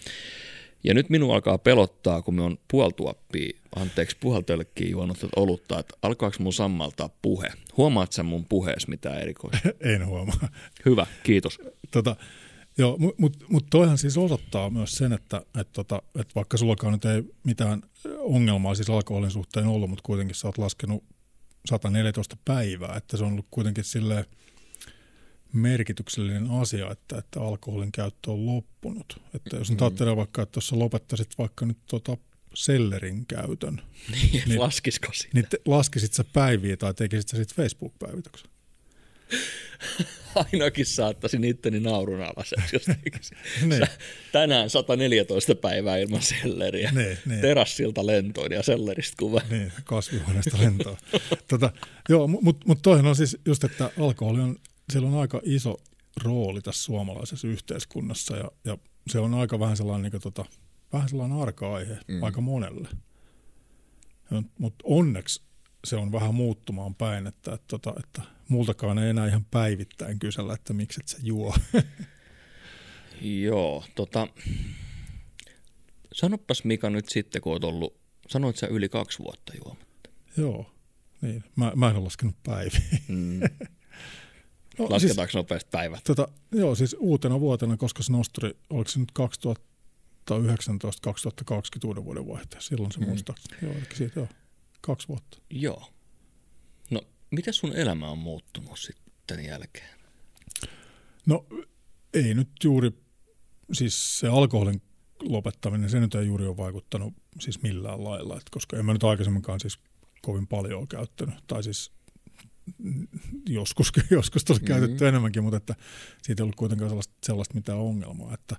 Ja 0.84 0.94
nyt 0.94 1.10
minua 1.10 1.34
alkaa 1.34 1.58
pelottaa, 1.58 2.22
kun 2.22 2.34
me 2.34 2.42
on 2.42 2.58
puoltuoppia, 2.70 3.58
anteeksi, 3.76 4.16
puoltölkkiä 4.20 4.88
juonut 4.88 5.18
olutta, 5.36 5.78
että 5.78 5.94
alkaako 6.02 6.36
mun 6.38 6.52
sammaltaa 6.52 7.08
puhe? 7.22 7.48
Huomaat 7.76 8.12
sä 8.12 8.22
mun 8.22 8.46
puheessa 8.48 8.88
mitään 8.88 9.20
erikoista? 9.20 9.68
en 9.94 10.06
huomaa. 10.06 10.48
Hyvä, 10.84 11.06
kiitos. 11.22 11.58
Tota, 11.90 12.16
joo, 12.78 12.96
mutta 12.98 13.20
mut, 13.20 13.36
mut 13.48 13.66
toihan 13.70 13.98
siis 13.98 14.18
osoittaa 14.18 14.70
myös 14.70 14.92
sen, 14.92 15.12
että 15.12 15.42
et 15.60 15.68
tota, 15.72 16.02
et 16.20 16.34
vaikka 16.34 16.56
sullakaan 16.56 16.92
nyt 16.92 17.04
ei 17.04 17.22
mitään 17.44 17.82
ongelmaa 18.18 18.74
siis 18.74 18.90
alkoholin 18.90 19.30
suhteen 19.30 19.66
ollut, 19.66 19.90
mutta 19.90 20.06
kuitenkin 20.06 20.34
sä 20.34 20.48
oot 20.48 20.58
laskenut 20.58 21.04
114 21.68 22.36
päivää, 22.44 22.96
että 22.96 23.16
se 23.16 23.24
on 23.24 23.32
ollut 23.32 23.46
kuitenkin 23.50 23.84
silleen– 23.84 24.24
merkityksellinen 25.52 26.50
asia, 26.50 26.90
että, 26.90 27.18
että 27.18 27.40
alkoholin 27.40 27.92
käyttö 27.92 28.30
on 28.30 28.46
loppunut. 28.46 29.22
Että 29.34 29.56
jos 29.56 29.70
nyt 29.70 29.80
mm. 29.80 29.84
ajattelee 29.84 30.16
vaikka, 30.16 30.42
että 30.42 30.56
jos 30.56 30.68
sä 30.68 30.78
lopettaisit 30.78 31.38
vaikka 31.38 31.66
nyt 31.66 31.78
tota 31.86 32.16
sellerin 32.54 33.26
käytön. 33.26 33.82
Niin, 34.12 34.42
niin 34.46 34.60
laskisiko 34.60 35.12
sinne? 35.12 35.30
Niin 35.34 35.46
te, 35.50 35.58
laskisit 35.66 36.12
sä 36.12 36.24
päiviä 36.32 36.76
tai 36.76 36.94
tekisit 36.94 37.28
sä 37.28 37.36
sitten 37.36 37.56
Facebook-päivityksen? 37.56 38.50
Ainakin 40.52 40.86
saattaisin 40.86 41.44
itteni 41.44 41.80
naurun 41.80 42.20
alaseksi, 42.20 42.76
jos 42.76 42.82
tekisin. 42.84 43.38
niin. 43.68 43.86
Tänään 44.32 44.70
114 44.70 45.54
päivää 45.54 45.96
ilman 45.96 46.22
selleriä. 46.22 46.90
Niin, 46.94 47.18
niin. 47.26 47.40
Terassilta 47.40 48.06
lentoon 48.06 48.52
ja 48.52 48.62
selleristä 48.62 49.14
kuva. 49.18 49.40
Niin, 49.50 49.72
kasvihuoneesta 49.84 50.58
lentoon. 50.58 50.96
tota, 51.48 51.70
joo, 52.08 52.26
mutta 52.26 52.66
mut 52.66 52.82
toihan 52.82 53.06
on 53.06 53.16
siis 53.16 53.36
just, 53.46 53.64
että 53.64 53.90
alkoholi 53.98 54.40
on 54.40 54.56
siellä 54.92 55.08
on 55.08 55.20
aika 55.20 55.40
iso 55.44 55.76
rooli 56.24 56.62
tässä 56.62 56.82
suomalaisessa 56.82 57.48
yhteiskunnassa 57.48 58.36
ja, 58.36 58.50
ja 58.64 58.78
se 59.10 59.18
on 59.18 59.34
aika 59.34 59.60
vähän 59.60 59.76
sellainen, 59.76 60.02
niin 60.02 60.10
kuin, 60.10 60.22
tota, 60.22 60.44
vähän 60.92 61.08
sellainen 61.08 61.38
arka-aihe 61.38 61.98
mm. 62.08 62.22
aika 62.22 62.40
monelle. 62.40 62.88
Mutta 64.58 64.84
onneksi 64.84 65.42
se 65.84 65.96
on 65.96 66.12
vähän 66.12 66.34
muuttumaan 66.34 66.94
päin, 66.94 67.26
että, 67.26 67.54
että, 67.54 67.76
että, 67.76 67.92
että 67.98 68.22
multakaan 68.52 68.98
ei 68.98 69.10
enää 69.10 69.26
ihan 69.26 69.44
päivittäin 69.44 70.18
kysellä, 70.18 70.54
että 70.54 70.72
miksi 70.72 71.00
et 71.00 71.08
sä 71.08 71.18
juo. 71.22 71.54
Joo, 73.44 73.84
tota, 73.94 74.28
sanopas 76.12 76.64
Mika 76.64 76.90
nyt 76.90 77.08
sitten, 77.08 77.42
kun 77.42 77.52
oot 77.52 77.64
ollut, 77.64 77.96
sanoit 78.28 78.56
sä 78.56 78.66
yli 78.66 78.88
kaksi 78.88 79.18
vuotta 79.18 79.52
juomatta. 79.64 80.10
Joo, 80.36 80.72
niin. 81.20 81.44
Mä, 81.56 81.72
mä 81.76 81.90
en 81.90 81.96
ole 81.96 82.04
laskenut 82.04 82.36
päiviä. 82.42 82.80
Mm. 83.08 83.40
no, 84.78 84.86
Lasketaanko 84.90 85.30
siis, 85.30 85.34
nopeasti 85.34 85.68
päivät? 85.70 86.04
Tota, 86.04 86.28
joo, 86.52 86.74
siis 86.74 86.96
uutena 86.98 87.40
vuotena, 87.40 87.76
koska 87.76 88.02
se 88.02 88.12
nosturi, 88.12 88.56
oliko 88.70 88.90
se 88.90 88.98
nyt 88.98 89.12
2019-2020 90.30 90.34
uuden 91.84 92.04
vuoden 92.04 92.28
vaihteessa, 92.28 92.68
silloin 92.68 92.92
se 92.92 93.00
mm. 93.00 93.06
muistaakseni. 93.06 93.56
Joo, 93.62 93.72
eli 93.72 93.84
siitä 93.94 94.20
joo, 94.20 94.28
kaksi 94.80 95.08
vuotta. 95.08 95.38
Joo. 95.50 95.91
Miten 97.32 97.54
sun 97.54 97.76
elämä 97.76 98.08
on 98.08 98.18
muuttunut 98.18 98.78
sitten 98.78 99.44
jälkeen? 99.44 99.98
No, 101.26 101.46
ei 102.14 102.34
nyt 102.34 102.48
juuri, 102.64 102.90
siis 103.72 104.18
se 104.18 104.28
alkoholin 104.28 104.82
lopettaminen, 105.22 105.90
se 105.90 106.00
nyt 106.00 106.14
ei 106.14 106.26
juuri 106.26 106.46
ole 106.46 106.56
vaikuttanut 106.56 107.14
siis 107.40 107.62
millään 107.62 108.04
lailla, 108.04 108.36
että 108.36 108.50
koska 108.50 108.76
en 108.76 108.84
mä 108.84 108.92
nyt 108.92 109.04
aikaisemminkaan 109.04 109.60
siis 109.60 109.78
kovin 110.22 110.46
paljon 110.46 110.80
ole 110.80 110.86
käyttänyt, 110.86 111.34
tai 111.46 111.62
siis 111.62 111.92
joskus, 113.48 113.92
joskus 114.10 114.44
tuli 114.44 114.58
mm-hmm. 114.58 114.66
käytetty 114.66 115.08
enemmänkin, 115.08 115.42
mutta 115.42 115.56
että 115.56 115.74
siitä 116.22 116.42
ei 116.42 116.44
ollut 116.44 116.56
kuitenkaan 116.56 116.90
sellaista, 116.90 117.14
sellaista 117.22 117.54
mitään 117.54 117.78
ongelmaa, 117.78 118.34
että 118.34 118.56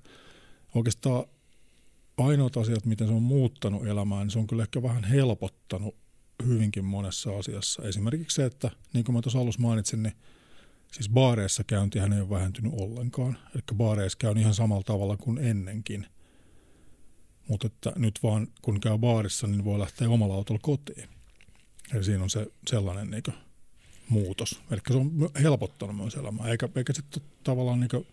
oikeastaan 0.76 1.26
ainoat 2.18 2.58
asiat, 2.58 2.86
miten 2.86 3.08
se 3.08 3.14
on 3.14 3.24
muuttanut 3.24 3.88
elämää, 3.88 4.20
niin 4.24 4.32
se 4.32 4.40
on 4.40 4.48
kyllä 4.48 4.64
ehkä 4.64 4.84
vähän 4.84 5.04
helpottanut 5.04 5.96
hyvinkin 6.46 6.86
monessa 6.86 7.38
asiassa. 7.38 7.84
Esimerkiksi 7.84 8.36
se, 8.36 8.46
että 8.46 8.72
niin 8.94 9.06
kuin 9.06 9.16
mä 9.16 9.22
tuossa 9.22 9.40
alussa 9.40 9.62
mainitsin, 9.62 10.04
niin 10.04 10.14
siis 10.92 11.10
baareissa 11.10 11.64
käyntihän 11.64 12.14
ei 12.14 12.22
ole 12.22 12.30
vähentynyt 12.30 12.74
ollenkaan. 12.76 13.38
Eli 13.56 13.62
baareissa 13.76 14.18
käy 14.18 14.34
ihan 14.38 14.54
samalla 14.54 14.84
tavalla 14.84 15.18
kuin 15.18 15.38
ennenkin. 15.38 16.08
Mutta 17.48 17.68
että 17.68 17.94
nyt 17.96 18.20
vaan 18.24 18.48
kun 18.62 18.80
käy 18.82 18.98
baarissa, 18.98 19.48
niin 19.48 19.66
voi 19.66 19.80
lähteä 19.80 20.10
omalla 20.10 20.36
autolla 20.36 20.60
kotiin. 20.64 21.10
Eli 21.94 22.04
siinä 22.04 22.24
on 22.24 22.30
se 22.30 22.48
sellainen 22.68 23.12
niin 23.12 23.24
kuin, 23.24 23.36
muutos. 24.10 24.62
Eli 24.72 24.82
se 24.88 24.98
on 24.98 25.12
helpottanut 25.42 25.98
myös 25.98 26.16
elämää, 26.16 26.48
eikä, 26.48 26.70
eikä 26.76 26.94
sitten 26.94 27.24
tavallaan 27.44 27.80
niin 27.80 27.90
kuin, 27.90 28.08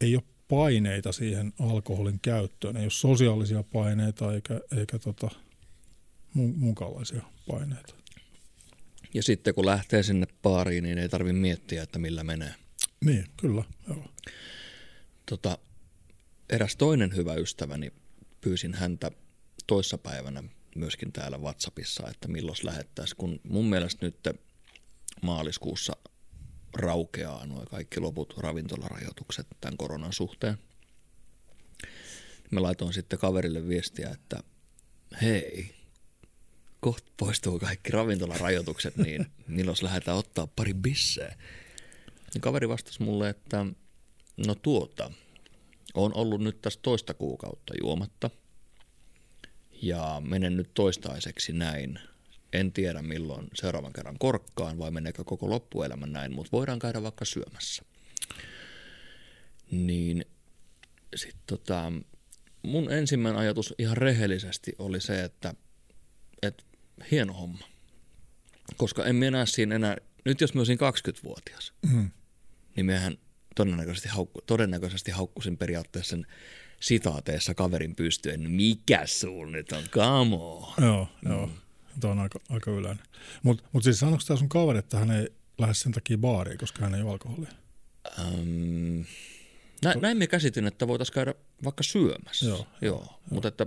ei 0.00 0.16
ole 0.16 0.22
paineita 0.48 1.12
siihen 1.12 1.52
alkoholin 1.60 2.20
käyttöön. 2.22 2.76
Ei 2.76 2.84
ole 2.84 2.90
sosiaalisia 2.90 3.62
paineita 3.62 4.34
eikä, 4.34 4.60
eikä 4.76 4.98
tota, 4.98 5.30
mukalaisia 6.34 7.22
paineita. 7.46 7.94
Ja 9.14 9.22
sitten 9.22 9.54
kun 9.54 9.66
lähtee 9.66 10.02
sinne 10.02 10.26
baariin, 10.42 10.84
niin 10.84 10.98
ei 10.98 11.08
tarvitse 11.08 11.40
miettiä, 11.40 11.82
että 11.82 11.98
millä 11.98 12.24
menee. 12.24 12.54
Niin, 13.04 13.26
kyllä. 13.36 13.64
Joo. 13.88 14.04
Tota, 15.26 15.58
eräs 16.50 16.76
toinen 16.76 17.16
hyvä 17.16 17.34
ystäväni, 17.34 17.92
pyysin 18.40 18.74
häntä 18.74 19.10
toissapäivänä 19.66 20.42
myöskin 20.76 21.12
täällä 21.12 21.38
WhatsAppissa, 21.38 22.08
että 22.10 22.28
milloin 22.28 22.56
lähettäisiin, 22.62 23.16
kun 23.16 23.40
mun 23.42 23.70
mielestä 23.70 24.06
nyt 24.06 24.28
maaliskuussa 25.22 25.92
raukeaa 26.74 27.46
nuo 27.46 27.64
kaikki 27.70 28.00
loput 28.00 28.34
ravintolarajoitukset 28.38 29.46
tämän 29.60 29.76
koronan 29.76 30.12
suhteen. 30.12 30.58
Mä 32.50 32.62
laitoin 32.62 32.92
sitten 32.92 33.18
kaverille 33.18 33.68
viestiä, 33.68 34.10
että 34.10 34.42
hei, 35.22 35.74
kohta 36.84 37.12
poistuu 37.16 37.58
kaikki 37.58 37.92
ravintolarajoitukset, 37.92 38.96
niin 38.96 39.26
milloin 39.48 39.76
lähdetään 39.82 40.16
ottaa 40.16 40.46
pari 40.46 40.74
bisseä. 40.74 41.36
Ja 42.34 42.40
kaveri 42.40 42.68
vastasi 42.68 43.02
mulle, 43.02 43.28
että 43.28 43.66
no 44.46 44.54
tuota, 44.54 45.10
on 45.94 46.14
ollut 46.14 46.40
nyt 46.40 46.60
tässä 46.60 46.80
toista 46.82 47.14
kuukautta 47.14 47.74
juomatta 47.82 48.30
ja 49.82 50.22
menen 50.24 50.56
nyt 50.56 50.70
toistaiseksi 50.74 51.52
näin. 51.52 51.98
En 52.52 52.72
tiedä 52.72 53.02
milloin 53.02 53.46
seuraavan 53.54 53.92
kerran 53.92 54.18
korkkaan 54.18 54.78
vai 54.78 54.90
meneekö 54.90 55.24
koko 55.24 55.50
loppuelämä 55.50 56.06
näin, 56.06 56.32
mutta 56.34 56.52
voidaan 56.52 56.78
käydä 56.78 57.02
vaikka 57.02 57.24
syömässä. 57.24 57.82
Niin 59.70 60.24
sitten 61.16 61.42
tota, 61.46 61.92
mun 62.62 62.92
ensimmäinen 62.92 63.40
ajatus 63.40 63.74
ihan 63.78 63.96
rehellisesti 63.96 64.72
oli 64.78 65.00
se, 65.00 65.24
että, 65.24 65.54
että 66.42 66.64
hieno 67.10 67.32
homma. 67.32 67.66
Koska 68.76 69.04
en 69.04 69.16
minä 69.16 69.46
siinä 69.46 69.74
enää, 69.74 69.96
nyt 70.24 70.40
jos 70.40 70.54
mä 70.54 70.60
olisin 70.60 70.78
20-vuotias, 70.78 71.72
mm. 71.92 72.10
niin 72.76 72.86
mehän 72.86 73.18
todennäköisesti, 73.56 74.08
haukku, 74.08 74.40
todennäköisesti 74.46 75.10
haukkusin 75.10 75.58
periaatteessa 75.58 76.10
sen 76.10 76.26
sitaateessa 76.80 77.54
kaverin 77.54 77.96
pystyen, 77.96 78.50
mikä 78.50 79.02
sul 79.06 79.46
nyt 79.46 79.72
on, 79.72 79.84
kamo. 79.90 80.74
Joo, 80.80 81.08
mm. 81.22 81.30
joo. 81.30 81.50
Tämä 82.00 82.12
on 82.12 82.18
aika, 82.18 82.40
aika 82.48 82.70
yleinen. 82.70 83.04
Mutta 83.42 83.64
mut 83.72 83.84
siis 83.84 83.98
sanoiko 83.98 84.24
tämä 84.26 84.38
sun 84.38 84.48
kaveri, 84.48 84.78
että 84.78 84.98
hän 84.98 85.10
ei 85.10 85.28
lähde 85.58 85.74
sen 85.74 85.92
takia 85.92 86.18
baariin, 86.18 86.58
koska 86.58 86.82
hän 86.82 86.94
ei 86.94 87.02
ole 87.02 87.10
alkoholia? 87.10 87.50
Um, 88.18 89.04
nä, 89.84 89.94
näin 90.00 90.18
me 90.18 90.26
käsitin, 90.26 90.66
että 90.66 90.88
voitaisiin 90.88 91.14
käydä 91.14 91.34
vaikka 91.64 91.82
syömässä. 91.82 92.46
Joo, 92.46 92.56
joo, 92.56 92.66
joo. 92.80 93.20
mutta 93.30 93.48
että 93.48 93.66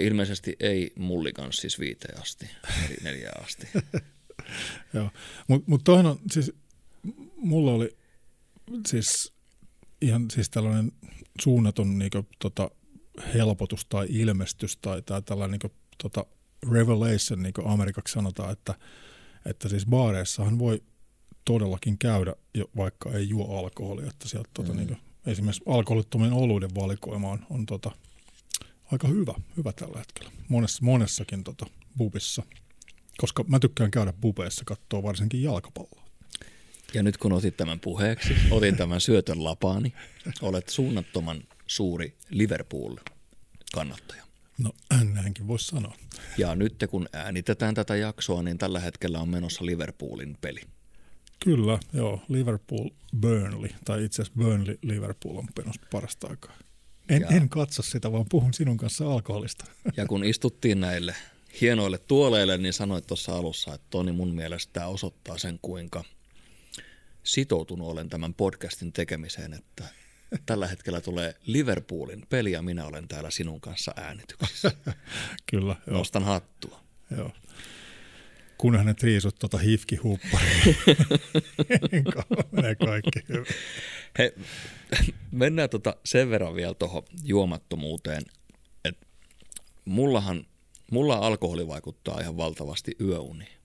ilmeisesti 0.00 0.56
ei 0.60 0.92
mullikan 0.98 1.52
siis 1.52 1.78
viiteen 1.78 2.20
asti, 2.20 2.50
neljään 3.02 3.44
asti. 3.44 3.68
joo, 4.94 5.10
mutta 5.48 5.70
mut 5.70 5.84
toihan 5.84 6.06
on, 6.06 6.18
siis 6.30 6.52
mulla 7.36 7.72
oli 7.72 7.96
siis 8.86 9.32
ihan 10.00 10.30
siis 10.30 10.50
tällainen 10.50 10.92
suunnaton 11.40 11.98
niin 11.98 12.10
kuin, 12.10 12.26
tota, 12.38 12.70
helpotus 13.34 13.86
tai 13.88 14.06
ilmestys 14.10 14.76
tai, 14.76 15.02
tai 15.02 15.22
tällainen 15.22 15.52
niin 15.52 15.70
kuin, 15.70 15.72
tota, 16.02 16.26
revelation, 16.72 17.42
niin 17.42 17.52
kuin 17.52 17.66
amerikaksi 17.66 18.12
sanotaan, 18.12 18.52
että, 18.52 18.74
että 19.46 19.68
siis 19.68 19.86
baareissahan 19.86 20.58
voi 20.58 20.82
todellakin 21.44 21.98
käydä, 21.98 22.34
jo, 22.54 22.64
vaikka 22.76 23.12
ei 23.12 23.28
juo 23.28 23.58
alkoholia. 23.58 24.06
Että 24.06 24.28
sieltä, 24.28 24.50
tota, 24.54 24.72
mm. 24.72 24.76
niin 24.76 24.88
kuin, 24.88 24.98
esimerkiksi 25.26 25.62
alkoholittomien 25.66 26.32
oluiden 26.32 26.74
valikoima 26.74 27.30
on, 27.30 27.46
on 27.50 27.66
tota, 27.66 27.90
aika 28.92 29.08
hyvä, 29.08 29.34
hyvä 29.56 29.72
tällä 29.72 29.98
hetkellä. 29.98 30.30
Monessa, 30.48 30.84
monessakin 30.84 31.44
tota, 31.44 31.66
bubissa. 31.96 32.42
Koska 33.16 33.44
mä 33.48 33.58
tykkään 33.58 33.90
käydä 33.90 34.12
bubeissa 34.12 34.64
katsoa 34.64 35.02
varsinkin 35.02 35.42
jalkapalloa. 35.42 36.02
Ja 36.94 37.02
nyt 37.02 37.16
kun 37.16 37.32
otit 37.32 37.56
tämän 37.56 37.80
puheeksi, 37.80 38.34
otin 38.50 38.76
tämän 38.76 39.00
syötön 39.00 39.44
lapaani, 39.44 39.92
olet 40.42 40.68
suunnattoman 40.68 41.42
suuri 41.66 42.16
Liverpool-kannattaja. 42.30 44.22
No 44.58 44.72
näinkin 45.14 45.48
voisi 45.48 45.66
sanoa. 45.66 45.94
Ja 46.38 46.54
nyt 46.54 46.74
kun 46.90 47.08
äänitetään 47.12 47.74
tätä 47.74 47.96
jaksoa, 47.96 48.42
niin 48.42 48.58
tällä 48.58 48.80
hetkellä 48.80 49.18
on 49.18 49.28
menossa 49.28 49.66
Liverpoolin 49.66 50.36
peli. 50.40 50.60
Kyllä, 51.44 51.78
joo. 51.92 52.22
Liverpool 52.28 52.90
Burnley, 53.20 53.70
tai 53.84 54.04
itse 54.04 54.22
asiassa 54.22 54.38
Burnley 54.38 54.78
Liverpool 54.82 55.36
on 55.36 55.48
menossa 55.58 55.82
parasta 55.92 56.26
aikaa. 56.26 56.56
En, 57.08 57.26
en 57.30 57.48
katso 57.48 57.82
sitä, 57.82 58.12
vaan 58.12 58.26
puhun 58.28 58.54
sinun 58.54 58.76
kanssa 58.76 59.12
alkoholista. 59.12 59.64
Ja 59.96 60.06
kun 60.06 60.24
istuttiin 60.24 60.80
näille 60.80 61.14
hienoille 61.60 61.98
tuoleille, 61.98 62.58
niin 62.58 62.72
sanoit 62.72 63.06
tuossa 63.06 63.36
alussa, 63.36 63.74
että 63.74 63.86
Toni 63.90 64.12
mun 64.12 64.34
mielestä 64.34 64.72
tämä 64.72 64.86
osoittaa 64.86 65.38
sen, 65.38 65.58
kuinka 65.62 66.04
sitoutunut 67.22 67.88
olen 67.88 68.08
tämän 68.08 68.34
podcastin 68.34 68.92
tekemiseen, 68.92 69.52
että 69.52 69.84
tällä 70.46 70.66
hetkellä 70.66 71.00
tulee 71.00 71.34
Liverpoolin 71.46 72.26
peli 72.30 72.52
ja 72.52 72.62
minä 72.62 72.84
olen 72.86 73.08
täällä 73.08 73.30
sinun 73.30 73.60
kanssa 73.60 73.92
äänityksissä. 73.96 74.72
Kyllä. 75.50 75.76
Joo. 75.86 75.98
Nostan 75.98 76.24
hattua. 76.24 76.80
Joo. 77.16 77.30
Kun 78.58 78.76
hänet 78.76 79.02
riisut 79.02 79.38
tuota 79.38 79.58
hifki 79.58 79.98
menee 82.52 82.74
kaikki 82.74 83.20
hyvin. 83.28 83.46
He, 84.18 84.34
mennään 85.30 85.70
tota 85.70 85.96
sen 86.04 86.30
verran 86.30 86.54
vielä 86.54 86.74
tuohon 86.74 87.02
juomattomuuteen, 87.24 88.22
että 88.84 89.06
mullahan, 89.84 90.46
mulla 90.90 91.14
alkoholi 91.14 91.68
vaikuttaa 91.68 92.20
ihan 92.20 92.36
valtavasti 92.36 92.96
yöuniin. 93.00 93.62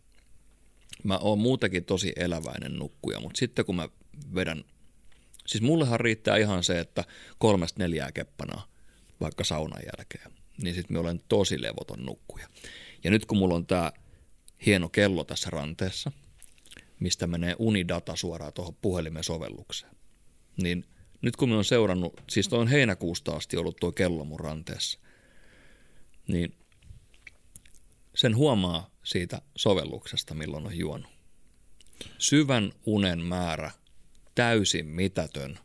Mä 1.03 1.17
oon 1.17 1.39
muutenkin 1.39 1.85
tosi 1.85 2.13
eläväinen 2.15 2.79
nukkuja, 2.79 3.19
mutta 3.19 3.39
sitten 3.39 3.65
kun 3.65 3.75
mä 3.75 3.89
vedän, 4.35 4.63
siis 5.47 5.61
mullehan 5.61 5.99
riittää 5.99 6.37
ihan 6.37 6.63
se, 6.63 6.79
että 6.79 7.03
kolmesta 7.37 7.83
neljää 7.83 8.11
keppanaa 8.11 8.67
vaikka 9.21 9.43
saunan 9.43 9.81
jälkeen, 9.97 10.31
niin 10.61 10.75
sitten 10.75 10.93
mä 10.93 10.99
olen 10.99 11.21
tosi 11.27 11.61
levoton 11.61 12.05
nukkuja. 12.05 12.47
Ja 13.03 13.11
nyt 13.11 13.25
kun 13.25 13.37
mulla 13.37 13.55
on 13.55 13.65
tää 13.65 13.91
hieno 14.65 14.89
kello 14.89 15.23
tässä 15.23 15.49
ranteessa, 15.49 16.11
mistä 16.99 17.27
menee 17.27 17.55
unidata 17.59 18.15
suoraan 18.15 18.53
tuohon 18.53 18.75
puhelimen 18.75 19.23
sovellukseen, 19.23 19.95
niin 20.63 20.85
nyt 21.21 21.35
kun 21.35 21.49
mä 21.49 21.57
on 21.57 21.65
seurannut, 21.65 22.21
siis 22.29 22.53
on 22.53 22.67
heinäkuusta 22.67 23.31
asti 23.35 23.57
ollut 23.57 23.77
tuo 23.79 23.91
kello 23.91 24.25
mun 24.25 24.39
ranteessa, 24.39 24.99
niin 26.27 26.55
sen 28.15 28.35
huomaa 28.35 28.89
siitä 29.03 29.41
sovelluksesta, 29.55 30.33
milloin 30.33 30.65
on 30.65 30.77
juonut. 30.77 31.11
Syvän 32.17 32.71
unen 32.85 33.19
määrä, 33.19 33.71
täysin 34.35 34.85
mitätön. 34.85 35.59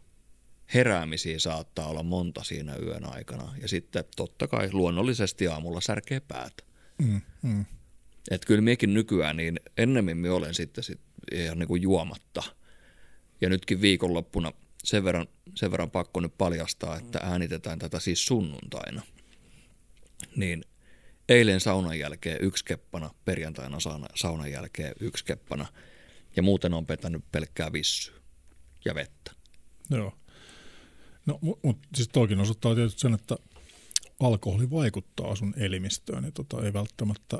Heräämisiä 0.74 1.38
saattaa 1.38 1.88
olla 1.88 2.02
monta 2.02 2.44
siinä 2.44 2.76
yön 2.76 3.04
aikana. 3.04 3.54
Ja 3.60 3.68
sitten 3.68 4.04
totta 4.16 4.48
kai 4.48 4.68
luonnollisesti 4.72 5.48
aamulla 5.48 5.80
särkee 5.80 6.20
päätä. 6.20 6.64
Mm, 6.98 7.20
mm. 7.42 7.64
Että 8.30 8.46
kyllä 8.46 8.60
miekin 8.60 8.94
nykyään, 8.94 9.36
niin 9.36 9.60
ennemmin 9.76 10.16
minä 10.16 10.34
olen 10.34 10.54
sitten 10.54 10.84
sit 10.84 11.00
ihan 11.32 11.58
niin 11.58 11.68
kuin 11.68 11.82
juomatta. 11.82 12.42
Ja 13.40 13.48
nytkin 13.48 13.80
viikonloppuna 13.80 14.52
sen 14.84 15.04
verran, 15.04 15.26
sen 15.54 15.70
verran 15.70 15.90
pakko 15.90 16.20
nyt 16.20 16.38
paljastaa, 16.38 16.96
että 16.96 17.18
äänitetään 17.22 17.78
tätä 17.78 18.00
siis 18.00 18.26
sunnuntaina. 18.26 19.02
Niin 20.36 20.64
eilen 21.28 21.60
saunan 21.60 21.98
jälkeen 21.98 22.38
yksi 22.40 22.64
keppana, 22.64 23.10
perjantaina 23.24 23.80
sauna, 23.80 24.06
saunan 24.14 24.50
jälkeen 24.50 24.92
yksi 25.00 25.24
keppana. 25.24 25.66
Ja 26.36 26.42
muuten 26.42 26.74
on 26.74 26.86
petänyt 26.86 27.24
pelkkää 27.32 27.72
vissyä 27.72 28.14
ja 28.84 28.94
vettä. 28.94 29.32
Joo. 29.90 30.18
No, 31.26 31.38
mutta 31.40 31.66
mut, 31.68 31.78
siis 31.94 32.08
toikin 32.08 32.40
osoittaa 32.40 32.74
tietysti 32.74 33.00
sen, 33.00 33.14
että 33.14 33.36
alkoholi 34.20 34.70
vaikuttaa 34.70 35.36
sun 35.36 35.54
elimistöön 35.56 36.24
ja 36.24 36.32
tota, 36.32 36.64
ei 36.64 36.72
välttämättä 36.72 37.38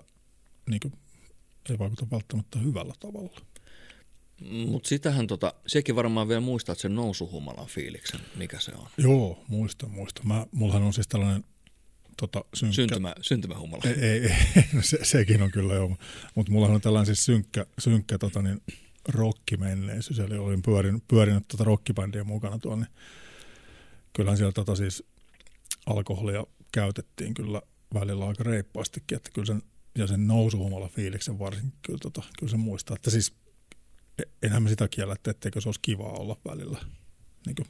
niin 0.73 0.81
kuin, 0.81 0.95
ei 1.71 1.79
vaikuta 1.79 2.07
välttämättä 2.11 2.59
hyvällä 2.59 2.95
tavalla. 3.01 3.41
Mutta 4.67 4.89
sitähän, 4.89 5.27
tota, 5.27 5.55
sekin 5.67 5.97
varmaan 5.97 6.29
vielä 6.29 6.41
muistat 6.41 6.79
sen 6.79 6.95
nousuhumalan 6.95 7.67
fiiliksen, 7.67 8.21
mikä 8.37 8.61
se 8.61 8.73
on. 8.75 8.87
Joo, 8.97 9.45
muistan, 9.49 9.91
muistan. 9.91 10.29
Mä, 10.29 10.47
mullahan 10.53 10.83
on 10.83 10.93
siis 10.93 11.09
tällainen 11.09 11.45
tota, 12.17 12.45
synkkä... 12.55 12.75
Syntymä, 12.75 13.15
syntymähumala. 13.21 13.83
Ei, 13.87 13.95
ei, 13.95 14.25
ei 14.57 14.65
no 14.75 14.83
se, 14.83 14.99
sekin 15.03 15.43
on 15.43 15.51
kyllä 15.51 15.75
joo. 15.75 15.97
Mutta 16.35 16.53
mullahan 16.53 16.75
on 16.75 16.81
tällainen 16.81 17.07
siis 17.07 17.25
synkkä, 17.25 17.67
synkkä 17.79 18.19
tota, 18.19 18.43
niin, 18.43 18.63
rockimenneisyys, 19.09 20.19
eli 20.19 20.39
olin 20.39 20.63
pyörinyt, 20.63 21.05
pyörinyt 21.09 21.49
tota 21.49 21.65
rockibändiä 21.65 22.25
mukana 22.25 22.59
tuolla, 22.59 22.77
niin 22.77 22.95
kyllähän 24.13 24.37
siellä 24.37 24.53
tota, 24.53 24.77
siis 24.77 25.05
alkoholia 25.87 26.45
käytettiin 26.73 27.35
kyllä 27.35 27.63
välillä 27.95 28.29
aika 28.29 28.45
reippaastikin, 28.45 29.17
että 29.17 29.31
kyllä 29.35 29.47
sen, 29.47 29.63
ja 29.95 30.07
sen 30.07 30.27
nousuhumala 30.27 30.89
fiiliksen 30.89 31.39
varsin 31.39 31.73
kyllä, 31.83 31.99
tota, 32.03 32.23
kyllä 32.39 32.51
se 32.51 32.57
muistaa, 32.57 32.95
että 32.95 33.11
siis 33.11 33.35
e, 34.19 34.23
enhän 34.43 34.63
mä 34.63 34.69
sitä 34.69 34.89
kiellä, 34.89 35.15
että 35.15 35.31
etteikö 35.31 35.61
se 35.61 35.69
olisi 35.69 35.81
kivaa 35.83 36.13
olla 36.13 36.37
välillä 36.49 36.79
niin 37.47 37.57
kuin 37.57 37.67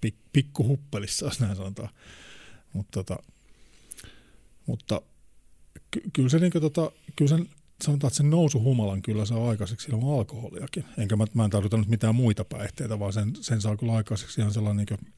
pik, 0.00 0.14
pikkuhuppelissa, 0.32 1.26
jos 1.26 1.40
näin 1.40 1.56
sanotaan. 1.56 1.88
Mut, 2.72 2.86
tota, 2.90 3.16
mutta 4.66 5.02
ky, 5.90 6.02
kyllä 6.12 6.28
se, 6.28 6.38
niin 6.38 6.52
kuin, 6.52 6.62
tota, 6.62 6.92
kyllä 7.16 7.28
sen, 7.28 7.48
sanotaan, 7.84 8.08
että 8.08 8.16
sen 8.16 8.30
nousuhumalan 8.30 9.02
kyllä 9.02 9.24
saa 9.24 9.48
aikaiseksi 9.48 9.90
ilman 9.90 10.18
alkoholiakin. 10.18 10.84
Enkä 10.98 11.16
mä, 11.16 11.24
mä 11.34 11.44
en 11.44 11.50
tarvita 11.50 11.76
nyt 11.76 11.88
mitään 11.88 12.14
muita 12.14 12.44
päihteitä, 12.44 12.98
vaan 12.98 13.12
sen, 13.12 13.32
sen 13.40 13.60
saa 13.60 13.76
kyllä 13.76 13.92
aikaiseksi 13.92 14.40
ihan 14.40 14.52
sellainen 14.52 14.86
niin 14.90 15.14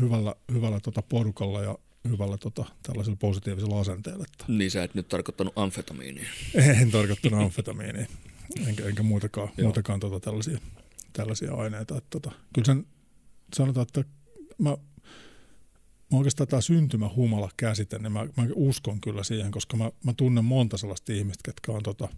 hyvällä, 0.00 0.34
hyvällä 0.52 0.80
tota 0.80 1.02
porukalla 1.02 1.62
ja 1.62 1.78
hyvällä 2.08 2.38
tota, 2.38 2.64
tällaisella 2.82 3.16
positiivisella 3.16 3.80
asenteella. 3.80 4.24
Että 4.32 4.44
Niin 4.48 4.70
sä 4.70 4.82
et 4.82 4.94
nyt 4.94 5.08
tarkoittanut 5.08 5.52
amfetamiinia. 5.56 6.28
en 6.82 6.90
tarkoittanut 6.90 7.40
amfetamiinia, 7.40 8.06
enkä, 8.66 8.84
enkä 8.86 9.02
muutakaan, 9.02 9.48
muutakaan 9.62 10.00
tota, 10.00 10.20
tällaisia, 10.20 10.58
tällaisia 11.12 11.54
aineita. 11.54 11.96
Että, 11.96 12.10
tota, 12.10 12.32
kyllä 12.54 12.66
sen 12.66 12.86
sanotaan, 13.56 13.86
että 13.86 14.04
mä, 14.58 14.70
mä 16.12 16.18
oikeastaan 16.18 16.48
tämä 16.48 16.60
syntymähumala 16.60 17.50
käsite, 17.56 17.98
niin 17.98 18.12
mä, 18.12 18.24
mä 18.36 18.46
uskon 18.54 19.00
kyllä 19.00 19.22
siihen, 19.22 19.50
koska 19.50 19.76
mä, 19.76 19.90
mä 20.04 20.12
tunnen 20.16 20.44
monta 20.44 20.76
sellaista 20.76 21.12
ihmistä, 21.12 21.42
ketkä 21.44 21.72
on 21.72 21.82
tota, 21.82 22.08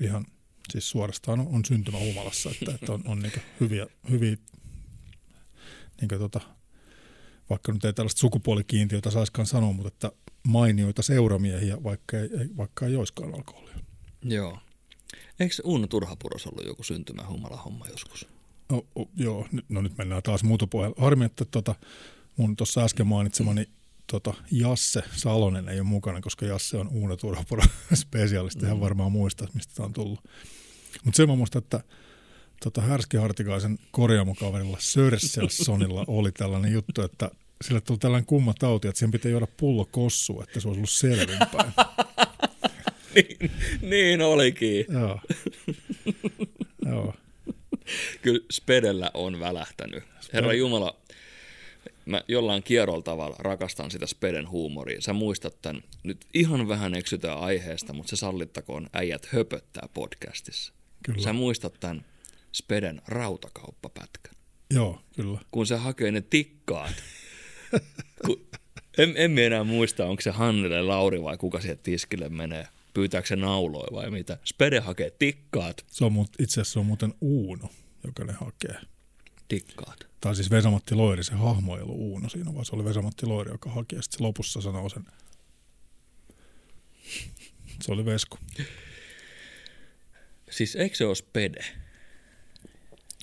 ihan 0.00 0.24
siis 0.72 0.90
suorastaan 0.90 1.40
on, 1.40 1.46
on 1.46 1.64
syntymähumalassa, 1.64 2.50
että, 2.50 2.74
että 2.74 2.92
on, 2.92 3.02
on 3.06 3.18
niinku 3.18 3.40
hyviä, 3.60 3.86
hyviä 4.10 4.36
niinku 6.00 6.18
tota, 6.18 6.40
vaikka 7.50 7.72
nyt 7.72 7.84
ei 7.84 7.92
tällaista 7.92 8.18
sukupuolikiintiötä 8.18 9.10
saiskaan 9.10 9.46
sanoa, 9.46 9.72
mutta 9.72 9.88
että 9.88 10.12
mainioita 10.42 11.02
seuramiehiä, 11.02 11.82
vaikka 11.82 12.18
ei, 12.18 12.28
vaikka 12.56 12.86
ei 12.86 12.96
olisikaan 12.96 13.34
alkoholia. 13.34 13.74
Joo. 14.24 14.58
Eikö 15.40 15.54
Uno 15.64 15.86
Turhapuros 15.86 16.46
ollut 16.46 16.66
joku 16.66 16.82
syntymähumala 16.82 17.56
homma 17.56 17.86
joskus? 17.86 18.28
No, 18.68 18.86
joo, 19.16 19.46
no 19.68 19.82
nyt 19.82 19.98
mennään 19.98 20.22
taas 20.22 20.44
muutopohjalle. 20.44 20.96
Harmi, 20.98 21.24
että 21.24 21.44
tota, 21.44 21.74
mun 22.36 22.56
tuossa 22.56 22.84
äsken 22.84 23.06
mainitsemani 23.06 23.68
tota, 24.06 24.34
Jasse 24.50 25.02
Salonen 25.16 25.68
ei 25.68 25.80
ole 25.80 25.88
mukana, 25.88 26.20
koska 26.20 26.46
Jasse 26.46 26.76
on 26.76 26.88
Uno 26.88 27.16
Turhapuro 27.16 27.62
spesialisti. 27.94 28.66
Hän 28.66 28.76
mm. 28.76 28.80
varmaan 28.80 29.12
muistaa, 29.12 29.48
mistä 29.54 29.74
tämä 29.74 29.86
on 29.86 29.92
tullut. 29.92 30.20
Mutta 31.04 31.16
se 31.16 31.26
mä 31.26 31.36
muistan, 31.36 31.62
että 31.62 31.80
tota, 32.60 32.80
Härskihartikaisen 32.80 33.78
korjaamokaverilla 33.90 34.76
Sörselssonilla 34.80 36.04
oli 36.06 36.32
tällainen 36.32 36.72
juttu, 36.72 37.02
että 37.02 37.30
sille 37.64 37.80
tuli 37.80 37.98
tällainen 37.98 38.26
kumma 38.26 38.54
tauti, 38.58 38.88
että 38.88 38.98
siihen 38.98 39.12
pitää 39.12 39.30
juoda 39.30 39.46
pullo 39.56 39.84
kossu, 39.90 40.42
että 40.42 40.60
se 40.60 40.68
olisi 40.68 40.78
ollut 40.78 40.90
selvinpäin. 40.90 41.72
niin, 43.14 43.50
niin 43.82 44.22
olikin. 44.22 44.86
Joo. 44.92 45.20
Joo. 46.86 47.14
Kyllä 48.22 48.40
Spedellä 48.52 49.10
on 49.14 49.40
välähtänyt. 49.40 50.04
Herra 50.32 50.52
Jumala, 50.52 50.96
mä 52.06 52.22
jollain 52.28 52.62
kierrolla 52.62 53.02
tavalla 53.02 53.36
rakastan 53.38 53.90
sitä 53.90 54.06
Speden 54.06 54.50
huumoria. 54.50 55.00
Sä 55.00 55.12
muistat 55.12 55.62
tämän, 55.62 55.82
nyt 56.02 56.26
ihan 56.34 56.68
vähän 56.68 56.94
eksytään 56.94 57.38
aiheesta, 57.38 57.92
mutta 57.92 58.10
se 58.10 58.16
sallittakoon 58.16 58.90
äijät 58.92 59.26
höpöttää 59.26 59.88
podcastissa. 59.94 60.72
Kyllä. 61.04 61.22
Sä 61.22 61.32
muistat 61.32 61.80
tämän 61.80 62.04
Speden 62.52 63.02
rautakauppapätkän. 63.06 64.34
Joo, 64.70 65.02
kyllä. 65.16 65.40
Kun 65.50 65.66
se 65.66 65.76
hakee 65.76 66.10
ne 66.10 66.20
tikkaat. 66.20 66.94
Kun, 68.26 68.46
en, 68.98 69.12
en 69.16 69.38
enää 69.38 69.64
muista, 69.64 70.06
onko 70.06 70.22
se 70.22 70.30
Hannele 70.30 70.82
Lauri 70.82 71.22
vai 71.22 71.36
kuka 71.36 71.60
siihen 71.60 71.78
tiskille 71.78 72.28
menee. 72.28 72.68
Pyytääkö 72.94 73.28
se 73.28 73.36
nauloja 73.36 73.88
vai 73.92 74.10
mitä. 74.10 74.38
Spede 74.44 74.80
hakee 74.80 75.10
tikkaat. 75.10 75.84
Se 75.86 76.04
on 76.04 76.26
itse 76.38 76.60
asiassa 76.60 76.72
se 76.72 76.78
on 76.78 76.86
muuten 76.86 77.14
Uuno, 77.20 77.70
joka 78.04 78.24
ne 78.24 78.32
hakee. 78.32 78.80
Tikkaat. 79.48 80.06
Tai 80.20 80.34
siis 80.34 80.50
Vesamatti 80.50 80.94
Loiri, 80.94 81.24
se 81.24 81.34
hahmo 81.34 81.76
ei 81.76 81.82
ollut 81.82 81.96
Uuno 81.96 82.28
siinä, 82.28 82.54
vaan 82.54 82.64
se 82.64 82.76
oli 82.76 82.84
Vesamatti 82.84 83.26
Loiri, 83.26 83.50
joka 83.50 83.70
haki. 83.70 83.96
Ja 83.96 84.02
sitten 84.02 84.26
lopussa 84.26 84.60
sanoo 84.60 84.88
sen. 84.88 85.06
Se 87.82 87.92
oli 87.92 88.04
Vesku. 88.04 88.38
Siis 90.50 90.76
eikö 90.76 90.96
se 90.96 91.06
ole 91.06 91.14
Spede? 91.14 91.64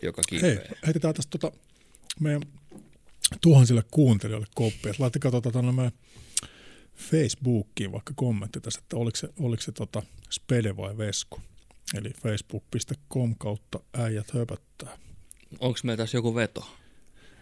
Joka 0.01 0.21
Hei, 0.31 0.39
kiipeää. 0.39 0.79
heitetään 0.85 1.13
tästä 1.13 1.37
tota 1.37 1.57
meidän 2.19 2.41
tuhansille 3.41 3.83
kuuntelijoille 3.91 4.47
koppi. 4.55 4.89
Että 4.89 5.03
laittakaa 5.03 5.31
tota 5.31 5.51
tuonne 5.51 5.71
meidän 5.71 5.91
Facebookiin 6.95 7.91
vaikka 7.91 8.13
kommentti 8.15 8.61
tässä, 8.61 8.79
että 8.83 8.97
oliko 8.97 9.15
se, 9.15 9.29
oliko 9.39 9.61
se 9.61 9.71
tota 9.71 10.03
Spede 10.31 10.77
vai 10.77 10.97
Vesku. 10.97 11.41
Eli 11.93 12.09
facebook.com 12.09 13.35
kautta 13.37 13.79
äijät 13.93 14.33
höpöttää. 14.33 14.97
Onko 15.59 15.79
meillä 15.83 16.03
tässä 16.03 16.17
joku 16.17 16.35
veto? 16.35 16.61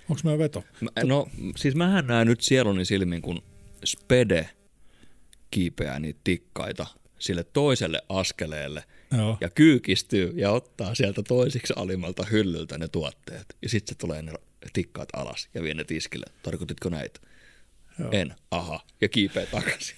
Onko 0.10 0.22
meidän 0.24 0.40
veto? 0.40 0.64
Mä, 0.82 0.90
no 1.04 1.28
siis 1.56 1.76
mähän 1.76 2.08
näen 2.08 2.28
nyt 2.28 2.42
sieluni 2.42 2.86
silmin, 2.86 3.22
kun 3.22 3.44
Spede 3.86 4.50
kiipeää 5.52 6.00
niitä 6.00 6.20
tikkaita 6.24 6.88
sille 7.24 7.44
toiselle 7.44 8.02
askeleelle 8.10 8.84
Joo. 9.18 9.38
ja 9.42 9.50
kyykistyy 9.50 10.34
ja 10.36 10.52
ottaa 10.52 10.96
sieltä 10.96 11.24
toisiksi 11.24 11.74
alimmalta 11.76 12.26
hyllyltä 12.32 12.78
ne 12.78 12.88
tuotteet. 12.88 13.56
Ja 13.62 13.70
sitten 13.70 13.96
se 13.96 13.98
tulee 13.98 14.22
ne 14.22 14.34
tikkaat 14.74 15.10
alas 15.14 15.50
ja 15.54 15.64
vie 15.64 15.74
ne 15.74 15.84
tiskille. 15.84 16.26
Tarkoititko 16.44 16.90
näitä? 16.90 17.20
Joo. 18.00 18.10
En. 18.12 18.36
Aha. 18.52 18.80
Ja 19.02 19.10
kiipeä 19.10 19.46
takaisin. 19.46 19.96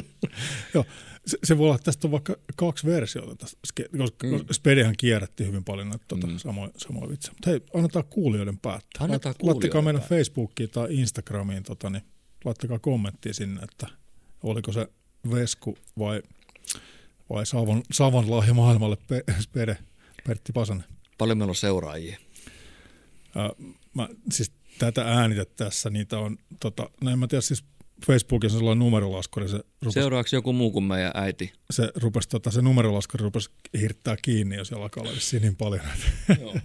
Joo. 0.74 0.84
Se, 1.26 1.38
se 1.44 1.58
voi 1.58 1.64
olla, 1.64 1.74
että 1.74 1.84
tästä 1.84 2.06
on 2.06 2.10
vaikka 2.10 2.36
kaksi 2.56 2.86
versiota, 2.86 3.36
tästä, 3.36 3.58
koska 3.98 4.26
mm. 4.26 4.44
Spedehän 4.52 4.94
kierrätti 4.98 5.46
hyvin 5.46 5.64
paljon 5.64 5.88
näitä 5.88 6.04
tota, 6.08 6.26
mm. 6.26 6.38
samoja, 6.38 6.70
samoja 6.76 7.08
vitsejä. 7.08 7.32
Mutta 7.32 7.50
hei, 7.50 7.60
annetaan 7.74 8.04
kuulijoiden 8.10 8.58
päättää. 8.58 9.04
Annetaan 9.04 9.34
Lait- 9.34 9.46
Laittakaa 9.46 9.82
meidän. 9.82 10.02
Facebookiin 10.02 10.70
tai 10.70 10.86
Instagramiin, 10.90 11.62
tota, 11.62 11.90
niin, 11.90 12.02
laittakaa 12.44 12.78
kommenttia 12.78 13.34
sinne, 13.34 13.60
että 13.62 13.86
oliko 14.42 14.72
se 14.72 14.86
Vesku 15.30 15.78
vai, 15.98 16.22
vai 17.30 17.46
Savon, 17.46 17.82
Savon 17.92 18.30
lahja 18.30 18.54
maailmalle 18.54 18.96
Pe- 19.06 19.24
Spede, 19.40 19.76
Pertti 20.26 20.52
Pasanen. 20.52 20.84
Paljon 21.18 21.38
meillä 21.38 21.50
on 21.50 21.56
seuraajia. 21.56 22.18
Ää, 23.36 23.50
mä, 23.94 24.08
siis 24.32 24.52
tätä 24.78 25.02
äänitettäessä 25.02 25.90
niitä 25.90 26.18
on, 26.18 26.38
tota, 26.60 26.90
no 27.00 27.10
en 27.10 27.18
mä 27.18 27.26
tiedä, 27.26 27.42
siis 27.42 27.64
Facebookissa 28.06 28.56
on 28.56 28.60
sellainen 28.60 28.78
numerolaskuri, 28.78 29.48
se 29.48 29.56
rupesi 29.82 29.94
Seuraavaksi 30.00 30.36
joku 30.36 30.52
muu 30.52 30.70
kuin 30.70 30.84
meidän 30.84 31.12
äiti. 31.14 31.52
se, 31.70 31.92
rupesi, 31.94 32.28
tota, 32.28 32.50
se 32.50 32.62
numerolaskuri 32.62 33.22
rupesi 33.22 33.50
hirttää 33.80 34.16
kiinni, 34.22 34.56
jos 34.56 34.72
alkaa 34.72 35.02
olla 35.02 35.12
niin 35.40 35.56
paljon. 35.56 35.84
Joo. 36.40 36.56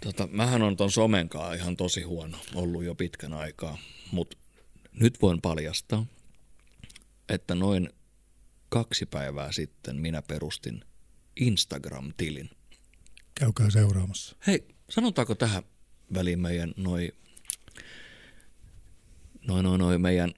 Tota, 0.00 0.28
mähän 0.32 0.62
on 0.62 0.76
ton 0.76 0.90
somenkaa 0.90 1.54
ihan 1.54 1.76
tosi 1.76 2.02
huono 2.02 2.38
ollut 2.54 2.84
jo 2.84 2.94
pitkän 2.94 3.32
aikaa, 3.32 3.78
mutta 4.12 4.36
nyt 4.92 5.22
voin 5.22 5.40
paljastaa, 5.40 6.06
että 7.28 7.54
noin 7.54 7.88
kaksi 8.68 9.06
päivää 9.06 9.52
sitten 9.52 9.96
minä 9.96 10.22
perustin 10.22 10.84
Instagram-tilin. 11.36 12.50
Käykää 13.34 13.70
seuraamassa. 13.70 14.36
Hei, 14.46 14.68
sanotaanko 14.90 15.34
tähän 15.34 15.62
väliin 16.14 16.40
meidän 16.40 16.74
noi, 16.76 17.12
noi, 19.46 19.62
noi, 19.62 19.78
noi 19.78 19.98
meidän, 19.98 20.34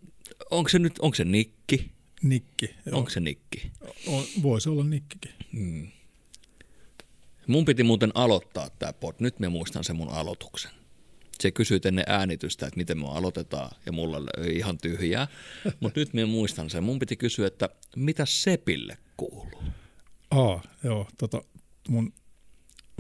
onko 0.51 0.69
se 0.69 0.79
nyt, 0.79 0.99
onko 0.99 1.15
se 1.15 1.25
Nikki? 1.25 1.91
Nikki. 2.23 2.75
Joo. 2.87 2.99
Onko 2.99 3.11
se 3.11 3.21
Nikki? 3.21 3.73
On, 4.07 4.25
voisi 4.43 4.69
olla 4.69 4.85
Nikkikin. 4.85 5.35
Hmm. 5.53 5.89
Mun 7.47 7.65
piti 7.65 7.83
muuten 7.83 8.11
aloittaa 8.15 8.71
tämä 8.71 8.93
pod. 8.93 9.15
Nyt 9.19 9.39
mä 9.39 9.49
muistan 9.49 9.85
sen 9.85 9.97
mun 9.97 10.09
aloituksen. 10.09 10.71
Se 11.41 11.51
kysyy 11.51 11.81
ennen 11.85 12.05
äänitystä, 12.07 12.67
että 12.67 12.77
miten 12.77 12.99
me 12.99 13.09
aloitetaan, 13.09 13.71
ja 13.87 13.93
mulla 13.93 14.17
oli 14.17 14.57
ihan 14.57 14.79
tyhjää. 14.79 15.29
Mutta 15.81 16.01
nyt 16.01 16.15
mä 16.15 16.27
muistan 16.27 16.71
sen. 16.71 16.85
Mun 16.85 16.99
piti 16.99 17.17
kysyä, 17.17 17.47
että 17.47 17.69
mitä 17.97 18.27
Sepille 18.27 18.99
kuuluu? 19.17 19.63
Aa, 20.31 20.63
joo, 20.85 21.07
tota, 21.19 21.43
mun 21.89 22.13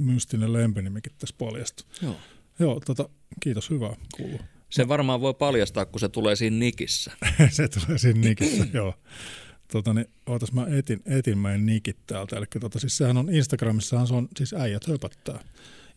mystinen 0.01 0.53
lempinimikin 0.53 1.13
tässä 1.19 1.35
paljastui. 1.39 1.87
Joo. 2.03 2.17
Joo, 2.59 2.81
tota, 2.81 3.09
kiitos, 3.41 3.71
hyvää 3.71 3.97
kuuluu. 4.17 4.41
Se 4.71 4.89
varmaan 4.89 5.21
voi 5.21 5.35
paljastaa, 5.35 5.85
kun 5.85 6.01
se 6.01 6.09
tulee 6.09 6.37
siinä 6.37 6.57
nikissä. 6.59 7.13
se 7.51 7.69
tulee 7.69 7.99
siinä 7.99 8.21
nikissä, 8.21 8.67
joo. 8.79 8.95
Tota, 9.73 9.95
niin, 9.95 10.07
ootas 10.27 10.53
mä 10.53 10.67
etin, 10.79 11.03
etin 11.07 11.39
meidän 11.39 11.67
nikit 11.67 11.97
täältä. 12.07 12.37
Eli 12.37 12.47
tota, 12.61 12.79
siis 12.79 12.97
sehän 12.97 13.17
on 13.17 13.35
Instagramissahan 13.35 14.07
se 14.07 14.15
on 14.15 14.29
siis 14.37 14.53
äijät 14.53 14.87
höpöttää. 14.87 15.45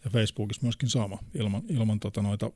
Ja 0.05 0.09
Facebookissa 0.09 0.63
myöskin 0.63 0.89
sama, 0.89 1.19
ilman, 1.35 1.61
ilman 1.69 1.99
tota 1.99 2.21
noita 2.21 2.51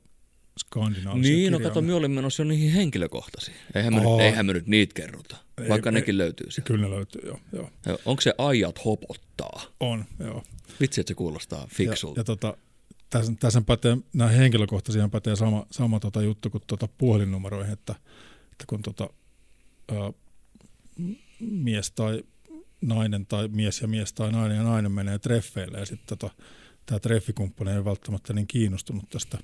skandinaavisia 0.58 1.32
Niin, 1.36 1.52
no 1.52 1.58
kirjaimia. 1.58 1.68
kato, 1.68 1.82
me 1.82 1.94
olin 1.94 2.10
menossa 2.10 2.42
jo 2.42 2.48
niihin 2.48 2.72
henkilökohtaisiin. 2.72 3.56
Eihän 3.74 3.94
me, 3.94 4.00
nyt, 4.00 4.20
eihän 4.20 4.46
me 4.46 4.52
nyt 4.52 4.66
niitä 4.66 4.94
kerrota, 4.94 5.36
Ei- 5.62 5.68
vaikka 5.68 5.90
ei- 5.90 5.94
nekin 5.94 6.18
löytyy 6.18 6.50
sieltä. 6.50 6.66
Kyllä 6.66 6.84
ne 6.88 6.90
löytyy, 6.90 7.20
joo. 7.26 7.40
joo. 7.52 7.70
Onko 8.04 8.20
se 8.20 8.34
ajat 8.38 8.84
hopottaa? 8.84 9.62
On, 9.80 10.04
joo. 10.18 10.42
Vitsi, 10.80 11.00
että 11.00 11.10
se 11.10 11.14
kuulostaa 11.14 11.60
Ja, 11.60 11.66
fiksulta. 11.70 12.20
ja 12.20 12.24
tota, 12.24 12.56
tässä, 13.10 13.32
tässä 13.40 13.60
pätee, 13.60 13.96
nämä 14.12 14.30
henkilökohtaisia 14.30 15.08
pätee 15.08 15.36
sama, 15.36 15.66
sama 15.70 16.00
tota 16.00 16.22
juttu 16.22 16.50
kuin 16.50 16.62
tota 16.66 16.88
puhelinnumeroihin, 16.98 17.72
että, 17.72 17.94
että 18.52 18.64
kun 18.66 18.82
tota, 18.82 19.10
ää, 19.92 20.12
mies 21.40 21.90
tai 21.90 22.22
nainen 22.80 23.26
tai 23.26 23.48
mies 23.48 23.80
ja 23.80 23.88
mies 23.88 24.12
tai 24.12 24.32
nainen 24.32 24.56
ja 24.56 24.62
nainen 24.62 24.92
menee 24.92 25.18
treffeille 25.18 25.78
ja 25.78 25.86
sitten 25.86 26.18
tota, 26.18 26.34
tämä 26.88 26.98
treffikumppani 26.98 27.70
ei 27.70 27.84
välttämättä 27.84 28.32
niin 28.32 28.46
kiinnostunut 28.46 29.08
tästä 29.10 29.38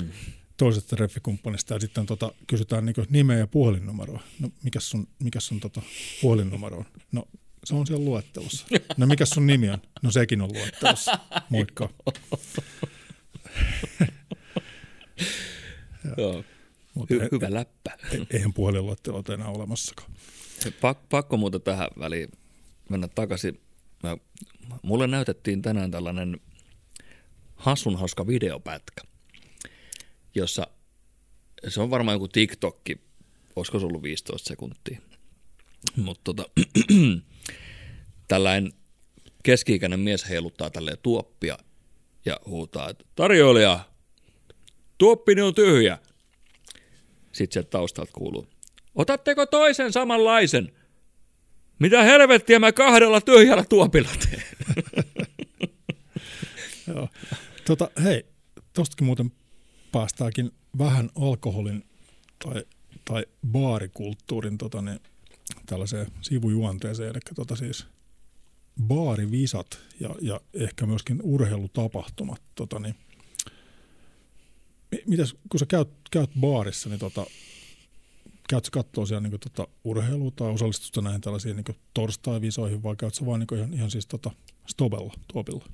Hmm. 0.00 0.08
toisesta 0.56 0.96
treffikumppanista 0.96 1.74
ja 1.74 1.80
sitten 1.80 2.06
tota, 2.06 2.32
kysytään 2.46 2.84
niin 2.86 2.94
nimeä 3.10 3.38
ja 3.38 3.46
puhelinnumeroa. 3.46 4.20
No 4.40 4.50
mikäs 4.62 4.90
sun, 4.90 5.08
mikäs 5.18 5.46
sun 5.46 5.60
tota, 5.60 5.82
puhelinnumero 6.22 6.76
on? 6.78 6.84
No 7.12 7.24
se 7.64 7.74
on 7.74 7.86
siellä 7.86 8.04
luettelossa. 8.04 8.66
No 8.96 9.06
mikäs 9.06 9.30
sun 9.30 9.46
nimi 9.46 9.70
on? 9.70 9.78
No 10.02 10.10
sekin 10.10 10.40
on 10.42 10.52
luettelossa. 10.52 11.18
Moikka. 11.48 11.88
Joo. 16.16 16.44
Hy- 16.98 17.28
hyvä 17.32 17.46
läppä. 17.54 17.96
eihän 18.30 18.52
puhelinluettelot 18.52 19.28
enää 19.28 19.48
olemassakaan. 19.48 20.10
Pak- 20.80 21.08
pakko 21.08 21.36
muuta 21.36 21.60
tähän 21.60 21.88
väliin 21.98 22.28
mennä 22.88 23.08
takaisin. 23.08 23.60
Mä, 24.02 24.16
mulle 24.82 25.06
näytettiin 25.06 25.62
tänään 25.62 25.90
tällainen 25.90 26.40
hassun 27.62 27.98
hauska 27.98 28.26
videopätkä, 28.26 29.02
jossa 30.34 30.66
se 31.68 31.80
on 31.80 31.90
varmaan 31.90 32.14
joku 32.14 32.28
TikTokki, 32.28 33.00
olisiko 33.56 33.78
se 33.78 33.86
ollut 33.86 34.02
15 34.02 34.48
sekuntia. 34.48 35.00
Mutta 35.96 36.20
tota, 36.24 36.44
tällainen 38.28 38.72
keski-ikäinen 39.42 40.00
mies 40.00 40.28
heiluttaa 40.28 40.70
tälleen 40.70 40.98
tuoppia 41.02 41.58
ja 42.24 42.40
huutaa, 42.46 42.90
että 42.90 43.04
tarjoilija, 43.14 43.80
tuoppini 44.98 45.42
on 45.42 45.54
tyhjä. 45.54 45.98
Sitten 47.32 47.52
sieltä 47.52 47.70
taustalta 47.70 48.12
kuuluu, 48.12 48.46
otatteko 48.94 49.46
toisen 49.46 49.92
samanlaisen? 49.92 50.72
Mitä 51.78 52.02
helvettiä 52.02 52.58
mä 52.58 52.72
kahdella 52.72 53.20
tyhjällä 53.20 53.64
tuopilla 53.64 54.10
teen? 54.30 54.42
Joo. 56.94 57.08
Tota, 57.66 57.90
hei, 58.02 58.26
tostakin 58.72 59.06
muuten 59.06 59.32
päästäänkin 59.92 60.50
vähän 60.78 61.10
alkoholin 61.14 61.84
tai, 62.44 62.64
tai 63.04 63.26
baarikulttuurin 63.46 64.58
tota, 64.58 64.82
niin, 64.82 65.00
tällaiseen 65.66 66.06
sivujuonteeseen, 66.20 67.10
eli 67.10 67.20
tota 67.34 67.56
siis 67.56 67.86
baarivisat 68.82 69.78
ja, 70.00 70.14
ja 70.20 70.40
ehkä 70.54 70.86
myöskin 70.86 71.20
urheilutapahtumat. 71.22 72.42
Tota, 72.54 72.78
niin, 72.78 72.94
mi- 74.90 75.02
mitäs, 75.06 75.34
kun 75.48 75.60
sä 75.60 75.66
käyt, 75.66 75.88
käyt 76.10 76.30
baarissa, 76.40 76.88
niin 76.88 77.00
tota, 77.00 77.26
käyt 78.48 78.64
sä 78.64 78.70
kattoo 78.70 79.06
siellä 79.06 79.28
niin 79.28 79.40
tota, 79.40 79.68
urheilua 79.84 80.30
tai 80.36 80.50
osallistut 80.50 80.94
sä 80.94 81.00
näihin 81.00 81.20
tällaisiin 81.20 81.56
niin 81.56 81.76
torstai-visoihin 81.94 82.82
vai 82.82 82.96
käyt 82.96 83.14
sä 83.14 83.26
vaan 83.26 83.40
niin 83.40 83.58
ihan, 83.58 83.74
ihan 83.74 83.90
siis 83.90 84.06
tota, 84.06 84.30
stobella, 84.66 85.14
tuopilla? 85.32 85.64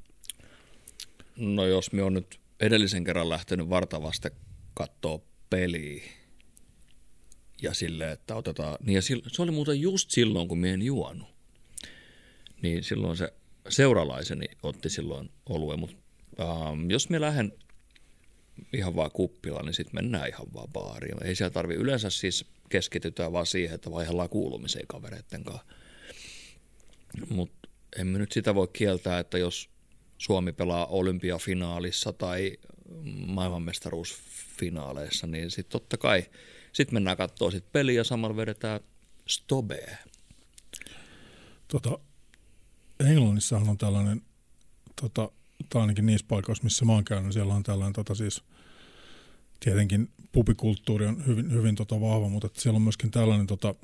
No 1.39 1.67
jos 1.67 1.93
me 1.93 2.03
on 2.03 2.15
nyt 2.15 2.41
edellisen 2.61 3.05
kerran 3.05 3.29
lähtenyt 3.29 3.69
vartavasti 3.69 4.29
kattoo 4.75 5.25
peliä 5.51 6.03
ja 7.63 7.75
silleen, 7.75 8.13
että 8.13 8.37
otetaan, 8.37 8.77
niin 8.81 8.95
ja 8.95 9.01
sil- 9.09 9.29
se 9.33 9.43
oli 9.43 9.51
muuten 9.51 9.81
just 9.81 10.11
silloin, 10.11 10.49
kun 10.49 10.59
me 10.59 10.73
en 10.73 10.83
juonut. 10.83 11.29
Niin 12.63 12.85
silloin 12.85 13.17
se 13.17 13.33
seuralaiseni 13.69 14.47
otti 14.63 14.91
silloin 14.91 15.31
oluen, 15.49 15.81
mutta 15.81 15.97
ähm, 16.41 16.91
jos 16.91 17.11
me 17.11 17.21
lähden 17.21 17.53
ihan 18.73 18.97
vaan 18.97 19.11
kuppila, 19.11 19.63
niin 19.63 19.75
sitten 19.75 19.95
mennään 19.95 20.29
ihan 20.29 20.47
vaan 20.55 20.69
baariin. 20.73 21.25
Ei 21.25 21.35
siellä 21.35 21.53
tarvi 21.53 21.75
yleensä 21.75 22.11
siis 22.11 22.45
keskitytään 22.69 23.33
vaan 23.33 23.47
siihen, 23.47 23.75
että 23.75 23.91
vaihdellaan 23.91 24.29
kuulumiseen 24.29 24.87
kavereitten 24.87 25.45
kanssa. 25.45 25.65
Mutta 27.31 27.69
emme 27.97 28.19
nyt 28.19 28.33
sitä 28.33 28.55
voi 28.55 28.69
kieltää, 28.73 29.19
että 29.19 29.39
jos 29.39 29.71
Suomi 30.19 30.53
pelaa 30.53 30.87
olympiafinaalissa 30.87 32.13
tai 32.13 32.59
maailmanmestaruusfinaaleissa, 33.27 35.27
niin 35.27 35.51
sitten 35.51 35.73
totta 35.73 35.97
kai 35.97 36.25
sitten 36.73 36.95
mennään 36.95 37.17
katsoa 37.17 37.51
sit 37.51 37.73
peliä 37.73 37.95
ja 37.95 38.05
samalla 38.05 38.37
vedetään 38.37 38.81
stobea. 39.27 39.97
Tota, 41.69 41.99
Englannissahan 43.01 43.69
on 43.69 43.79
tällainen, 43.79 44.23
tota, 45.01 45.31
tai 45.69 45.81
ainakin 45.81 46.07
niissä 46.07 46.27
paikoissa, 46.29 46.65
missä 46.65 46.85
mä 46.85 46.93
oon 46.93 47.05
käynyt, 47.05 47.33
siellä 47.33 47.55
on 47.55 47.63
tällainen 47.63 47.93
tota, 47.93 48.15
siis, 48.15 48.43
tietenkin 49.61 50.11
pubikulttuuri 50.33 51.07
on 51.07 51.27
hyvin, 51.27 51.53
hyvin 51.53 51.75
tota, 51.75 52.01
vahva, 52.01 52.29
mutta 52.29 52.49
siellä 52.53 52.77
on 52.77 52.83
myöskin 52.83 53.11
tällainen 53.11 53.47
tota, 53.47 53.75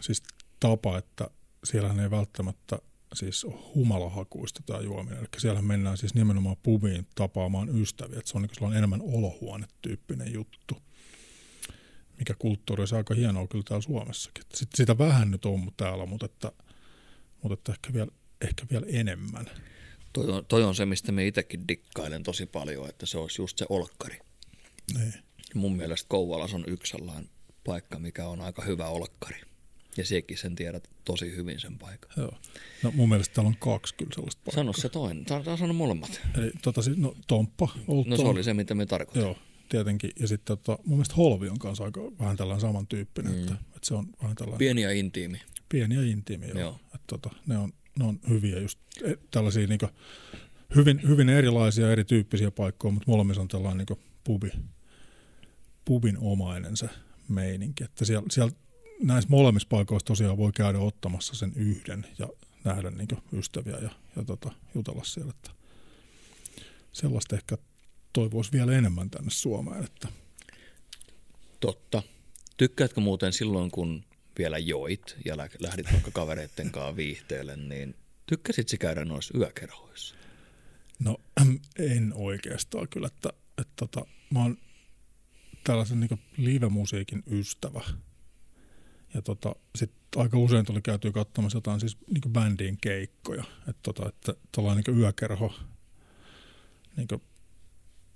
siis 0.00 0.22
tapa, 0.60 0.98
että 0.98 1.30
siellähän 1.64 2.00
ei 2.00 2.10
välttämättä 2.10 2.78
siis 3.16 3.46
humalahakuista 3.74 4.62
tämä 4.66 4.80
juominen. 4.80 5.18
Eli 5.18 5.28
siellä 5.38 5.62
mennään 5.62 5.96
siis 5.96 6.14
nimenomaan 6.14 6.56
pubiin 6.62 7.06
tapaamaan 7.14 7.80
ystäviä. 7.80 8.18
Että 8.18 8.30
se 8.30 8.38
on 8.38 8.42
niin 8.42 8.54
sellainen 8.54 8.78
enemmän 8.78 9.00
olohuonetyyppinen 9.02 10.32
juttu, 10.32 10.76
mikä 12.18 12.34
kulttuuri 12.38 12.82
on 12.82 12.96
aika 12.96 13.14
hienoa 13.14 13.46
kyllä 13.46 13.64
täällä 13.68 13.82
Suomessakin. 13.82 14.44
Sit, 14.54 14.68
sitä 14.74 14.98
vähän 14.98 15.30
nyt 15.30 15.44
on 15.44 15.72
täällä, 15.76 16.06
mutta, 16.06 16.26
että, 16.26 16.52
mutta 17.42 17.54
että 17.54 17.72
ehkä, 17.72 17.92
vielä, 17.92 18.10
ehkä 18.40 18.66
vielä 18.70 18.86
enemmän. 18.88 19.50
Toi 20.12 20.30
on, 20.30 20.46
toi 20.46 20.64
on 20.64 20.74
se, 20.74 20.86
mistä 20.86 21.12
me 21.12 21.26
itsekin 21.26 21.68
dikkailen 21.68 22.22
tosi 22.22 22.46
paljon, 22.46 22.88
että 22.88 23.06
se 23.06 23.18
olisi 23.18 23.42
just 23.42 23.58
se 23.58 23.66
olkkari. 23.68 24.18
Niin. 24.98 25.14
Mun 25.54 25.76
mielestä 25.76 26.08
Kouvalas 26.08 26.54
on 26.54 26.64
yksi 26.66 26.90
sellainen 26.90 27.30
paikka, 27.64 27.98
mikä 27.98 28.26
on 28.28 28.40
aika 28.40 28.62
hyvä 28.62 28.88
olkkari. 28.88 29.40
Ja 29.96 30.06
sekin 30.06 30.38
sen 30.38 30.54
tiedät 30.54 30.90
tosi 31.04 31.36
hyvin 31.36 31.60
sen 31.60 31.78
paikan. 31.78 32.10
Joo. 32.16 32.32
No 32.82 32.92
mun 32.94 33.08
mielestä 33.08 33.34
täällä 33.34 33.48
on 33.48 33.56
kaksi 33.58 33.94
kyllä 33.94 34.10
sellaista 34.14 34.42
paikkaa. 34.44 34.60
Sano 34.62 34.72
se 34.72 34.88
toinen. 34.88 35.24
Tää 35.24 35.56
sano 35.56 35.74
molemmat. 35.74 36.20
Eli 36.38 36.50
tota, 36.62 36.80
no 36.96 37.16
Tomppa, 37.26 37.68
Old 37.88 38.04
No 38.06 38.16
se 38.16 38.22
oli 38.22 38.44
se, 38.44 38.54
mitä 38.54 38.74
me 38.74 38.86
tarkoitin. 38.86 39.22
Joo, 39.22 39.36
tietenkin. 39.68 40.10
Ja 40.20 40.28
sitten 40.28 40.58
tota, 40.58 40.82
mun 40.84 40.96
mielestä 40.96 41.14
Holvi 41.14 41.48
on 41.48 41.58
kanssa 41.58 41.84
aika 41.84 42.00
vähän 42.20 42.36
tällainen 42.36 42.60
samantyyppinen, 42.60 43.32
mm. 43.32 43.38
että, 43.38 43.54
että, 43.54 43.78
se 43.82 43.94
on 43.94 44.06
vähän 44.22 44.36
tällainen 44.36 44.58
Pieni 44.58 44.82
ja 44.82 44.90
intiimi. 44.90 45.40
pieni 45.68 45.94
ja 45.94 46.02
intiimi. 46.02 46.48
Joo. 46.48 46.58
Joo. 46.58 46.80
Että, 46.84 47.06
tota, 47.06 47.30
ne, 47.46 47.58
on, 47.58 47.72
ne 47.98 48.04
on 48.04 48.20
hyviä 48.28 48.58
just 48.58 48.78
e, 49.04 49.14
tällaisia 49.30 49.66
niin 49.66 49.80
hyvin, 50.74 51.00
hyvin 51.08 51.28
erilaisia, 51.28 51.92
erityyppisiä 51.92 52.50
paikkoja, 52.50 52.92
mutta 52.92 53.10
molemmissa 53.10 53.42
on 53.42 53.48
tällainen 53.48 53.86
niin 53.90 53.98
pubi, 54.24 54.50
pubin 55.84 56.18
omainen 56.18 56.76
se 56.76 56.88
meininki. 57.28 57.84
Että 57.84 58.04
siellä, 58.04 58.26
siellä 58.30 58.54
näissä 59.02 59.30
molemmissa 59.30 59.68
paikoissa 59.68 60.06
tosiaan 60.06 60.36
voi 60.36 60.52
käydä 60.52 60.78
ottamassa 60.78 61.34
sen 61.34 61.52
yhden 61.56 62.06
ja 62.18 62.28
nähdä 62.64 62.90
niin 62.90 63.08
ystäviä 63.32 63.78
ja, 63.78 63.90
ja 64.16 64.24
tota, 64.24 64.50
jutella 64.74 65.04
siellä. 65.04 65.30
Että 65.30 65.50
sellaista 66.92 67.36
ehkä 67.36 67.58
toivoisi 68.12 68.52
vielä 68.52 68.72
enemmän 68.72 69.10
tänne 69.10 69.30
Suomeen. 69.30 69.84
Että 69.84 70.08
Totta. 71.60 72.02
Tykkäätkö 72.56 73.00
muuten 73.00 73.32
silloin, 73.32 73.70
kun 73.70 74.04
vielä 74.38 74.58
joit 74.58 75.16
ja 75.24 75.36
lä- 75.36 75.48
lähdit 75.58 75.92
vaikka 75.92 76.10
kavereitten 76.10 76.70
kanssa 76.70 76.96
viihteelle, 76.96 77.56
niin 77.56 77.94
tykkäsit 78.26 78.68
sä 78.68 78.76
käydä 78.76 79.04
noissa 79.04 79.38
yökerhoissa? 79.38 80.14
No 80.98 81.20
en 81.78 82.12
oikeastaan 82.14 82.88
kyllä, 82.88 83.06
että, 83.06 83.28
että 83.58 83.72
tota, 83.76 84.06
mä 84.30 84.42
oon 84.42 84.58
tällaisen 85.64 86.00
niin 86.00 86.20
live-musiikin 86.36 87.22
ystävä. 87.30 87.80
Ja 89.14 89.22
tota, 89.22 89.56
sit 89.76 89.92
aika 90.16 90.38
usein 90.38 90.66
tuli 90.66 90.82
käytyä 90.82 91.12
katsomassa 91.12 91.56
jotain 91.56 91.80
siis 91.80 91.98
niin 92.06 92.32
bändien 92.32 92.76
keikkoja. 92.76 93.44
Että 93.58 93.82
tota, 93.82 94.08
että 94.08 94.34
tuollainen 94.52 94.84
niin 94.86 94.98
yökerho, 94.98 95.54
niin 96.96 97.08
kuin, 97.08 97.22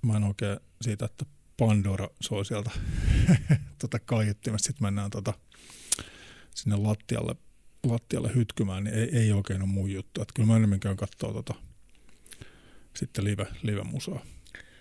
mä 0.02 0.16
en 0.16 0.24
oikein 0.24 0.60
siitä, 0.82 1.04
että 1.04 1.24
Pandora 1.56 2.08
soi 2.20 2.44
sieltä 2.44 2.70
tota 3.80 3.98
kaiuttimesta, 3.98 4.66
sitten 4.66 4.86
mennään 4.86 5.10
tota, 5.10 5.32
sinne 6.54 6.76
lattialle, 6.76 7.36
lattialle 7.86 8.34
hytkymään, 8.34 8.84
niin 8.84 8.94
ei, 8.94 9.08
ei 9.18 9.32
oikein 9.32 9.62
ole 9.62 9.70
mun 9.70 9.90
juttu. 9.90 10.22
Että 10.22 10.32
kyllä 10.34 10.46
mä 10.46 10.56
enemmän 10.56 10.80
käyn 10.80 10.96
katsoa 10.96 11.32
tota, 11.32 11.54
sitten 12.96 13.24
live, 13.24 13.46
live-musaa. 13.62 14.24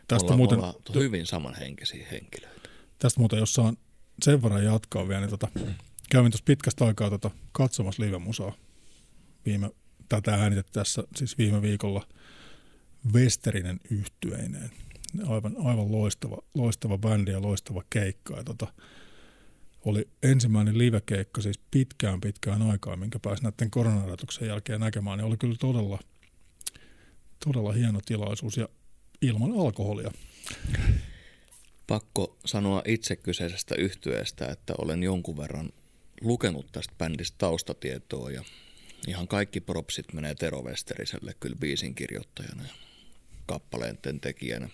Tästä 0.08 0.24
ollaan, 0.24 0.38
muuten, 0.38 0.60
ollaan 0.60 0.76
hyvin 0.96 1.26
samanhenkisiä 1.26 2.08
henkilöitä. 2.12 2.70
Tästä 3.00 3.20
muuten, 3.20 3.40
jos 3.40 3.54
saan 3.54 3.78
sen 4.24 4.44
verran 4.44 4.64
jatkaa 4.64 5.08
vielä, 5.08 5.22
niin 5.22 5.30
tota, 5.30 5.48
kävin 6.10 6.32
tuossa 6.32 6.46
pitkästä 6.46 6.86
aikaa 6.86 7.10
tota, 7.10 7.32
katsomassa 7.52 8.04
live-musaa. 8.04 8.54
Viime, 9.46 9.72
tätä 10.10 10.34
äänitetty 10.36 10.72
tässä 10.72 11.04
siis 11.16 11.38
viime 11.38 11.62
viikolla 11.62 12.08
Westerinen 13.14 13.80
yhtyeineen. 13.92 14.72
Aivan, 15.28 15.56
aivan 15.64 15.92
loistava, 15.92 16.38
loistava 16.54 16.98
bändi 16.98 17.32
ja 17.32 17.42
loistava 17.42 17.84
keikka. 17.90 18.38
Ja 18.38 18.44
tota, 18.44 18.68
oli 19.86 20.08
ensimmäinen 20.24 20.78
live-keikka 20.78 21.42
siis 21.42 21.60
pitkään 21.72 22.22
pitkään 22.22 22.62
aikaa, 22.62 22.96
minkä 22.96 23.20
pääsi 23.20 23.44
näiden 23.44 23.72
koronarajoituksen 23.72 24.48
jälkeen 24.48 24.80
näkemään. 24.80 25.18
Niin 25.18 25.26
oli 25.26 25.38
kyllä 25.38 25.56
todella, 25.60 26.00
todella 27.46 27.72
hieno 27.72 28.00
tilaisuus 28.06 28.58
ja 28.58 28.70
ilman 29.22 29.52
alkoholia. 29.52 30.12
Pakko 31.88 32.38
sanoa 32.46 32.82
itse 32.86 33.16
kyseisestä 33.16 33.76
yhtyeestä, 33.76 34.48
että 34.48 34.74
olen 34.78 35.04
jonkun 35.04 35.38
verran 35.38 35.70
lukenut 36.22 36.72
tästä 36.72 36.94
bändistä 36.98 37.36
taustatietoa 37.38 38.32
ja 38.32 38.44
ihan 39.08 39.28
kaikki 39.28 39.62
propsit 39.62 40.14
menee 40.14 40.36
Tero 40.36 40.62
Westeriselle 40.62 41.34
kyllä 41.40 41.56
biisin 41.56 41.96
kirjoittajana 41.96 42.64
ja 42.64 42.74
kappaleenten 43.46 44.20
tekijänä. 44.20 44.70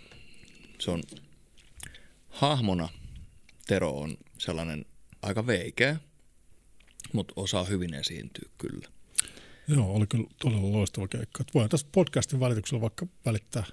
Se 0.79 0.91
on 0.91 1.03
hahmona 2.29 2.89
Tero 3.67 3.91
on 3.91 4.17
sellainen 4.37 4.85
aika 5.21 5.47
veikeä, 5.47 5.95
mutta 7.13 7.33
osaa 7.35 7.63
hyvin 7.63 7.93
esiintyä 7.93 8.49
kyllä. 8.57 8.87
Joo, 9.67 9.95
oli 9.95 10.07
kyllä 10.07 10.27
todella 10.41 10.71
loistava 10.71 11.07
keikka. 11.07 11.43
Voin 11.53 11.69
tässä 11.69 11.87
podcastin 11.91 12.39
välityksellä 12.39 12.81
vaikka 12.81 13.07
välittää 13.25 13.63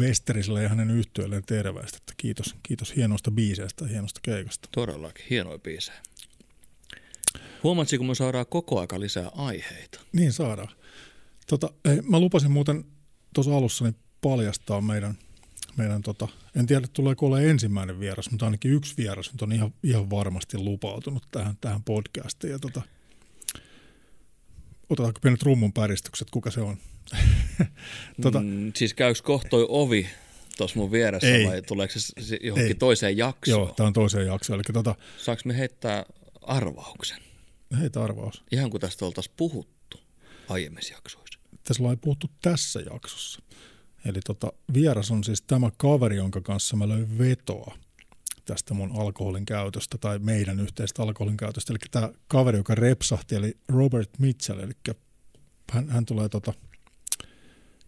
Westeriselle 0.00 0.62
ja 0.62 0.68
hänen 0.68 0.90
yhtiöilleen 0.90 1.42
terveistä, 1.46 1.96
että 1.96 2.12
kiitos, 2.16 2.54
kiitos 2.62 2.96
hienoista 2.96 3.30
biiseistä 3.30 3.84
ja 3.84 3.88
hienosta 3.88 4.20
keikasta. 4.22 4.68
Todellakin, 4.72 5.26
hienoja 5.30 5.58
biisejä. 5.58 5.98
Huomaatko, 7.66 7.96
kun 7.96 8.06
me 8.06 8.14
saadaan 8.14 8.46
koko 8.46 8.80
aika 8.80 9.00
lisää 9.00 9.30
aiheita? 9.34 10.00
Niin 10.12 10.32
saadaan. 10.32 10.68
Tota, 11.46 11.70
hei, 11.88 12.00
mä 12.02 12.20
lupasin 12.20 12.50
muuten 12.50 12.84
tuossa 13.34 13.56
alussa 13.56 13.84
niin 13.84 13.96
paljastaa 14.20 14.80
meidän, 14.80 15.18
meidän 15.76 16.02
tota, 16.02 16.28
en 16.56 16.66
tiedä 16.66 16.86
tuleeko 16.92 17.26
olla 17.26 17.40
ensimmäinen 17.40 18.00
vieras, 18.00 18.30
mutta 18.30 18.44
ainakin 18.44 18.72
yksi 18.72 18.94
vieras 18.96 19.32
nyt 19.32 19.42
on 19.42 19.52
ihan, 19.52 19.74
ihan 19.82 20.10
varmasti 20.10 20.58
lupautunut 20.58 21.22
tähän, 21.30 21.56
tähän 21.60 21.82
podcastiin. 21.82 22.50
Ja 22.50 22.58
tota, 22.58 22.82
otetaanko 24.90 25.20
pienet 25.20 25.42
rummun 25.42 25.72
päristykset, 25.72 26.30
kuka 26.30 26.50
se 26.50 26.60
on? 26.60 26.76
tota, 28.22 28.40
mm, 28.40 28.72
siis 28.76 28.94
käykö 28.94 29.20
kohtoi 29.22 29.66
ovi 29.68 30.08
tuossa 30.56 30.78
mun 30.78 30.92
vieressä 30.92 31.34
ei, 31.34 31.46
vai 31.46 31.62
tuleeko 31.62 31.94
se 31.96 32.38
johonkin 32.40 32.66
ei. 32.66 32.74
toiseen 32.74 33.16
jaksoon? 33.16 33.60
Joo, 33.60 33.74
tämä 33.76 33.86
on 33.86 33.92
toiseen 33.92 34.26
jaksoon. 34.26 34.56
Eli 34.56 34.72
tota, 34.72 34.94
Saanko 35.18 35.42
me 35.44 35.58
heittää 35.58 36.04
arvauksen? 36.42 37.26
Heitä 37.80 38.04
arvaus. 38.04 38.44
Ihan 38.52 38.70
kuin 38.70 38.80
tästä 38.80 39.04
oltaisiin 39.04 39.34
puhuttu 39.36 40.00
aiemmissa 40.48 40.94
jaksoissa. 40.94 41.38
Tässä 41.64 41.82
ollaan 41.82 41.98
puhuttu 41.98 42.30
tässä 42.42 42.80
jaksossa. 42.80 43.42
Eli 44.04 44.20
tota, 44.20 44.52
vieras 44.74 45.10
on 45.10 45.24
siis 45.24 45.42
tämä 45.42 45.70
kaveri, 45.76 46.16
jonka 46.16 46.40
kanssa 46.40 46.76
mä 46.76 46.88
löin 46.88 47.18
vetoa 47.18 47.78
tästä 48.44 48.74
mun 48.74 49.00
alkoholin 49.00 49.44
käytöstä 49.44 49.98
tai 49.98 50.18
meidän 50.18 50.60
yhteistä 50.60 51.02
alkoholin 51.02 51.36
käytöstä. 51.36 51.72
Eli 51.72 51.78
tämä 51.90 52.10
kaveri, 52.28 52.58
joka 52.58 52.74
repsahti, 52.74 53.34
eli 53.34 53.56
Robert 53.68 54.18
Mitchell, 54.18 54.60
eli 54.60 54.72
hän, 55.72 55.88
hän 55.88 56.06
tulee 56.06 56.28
tota, 56.28 56.52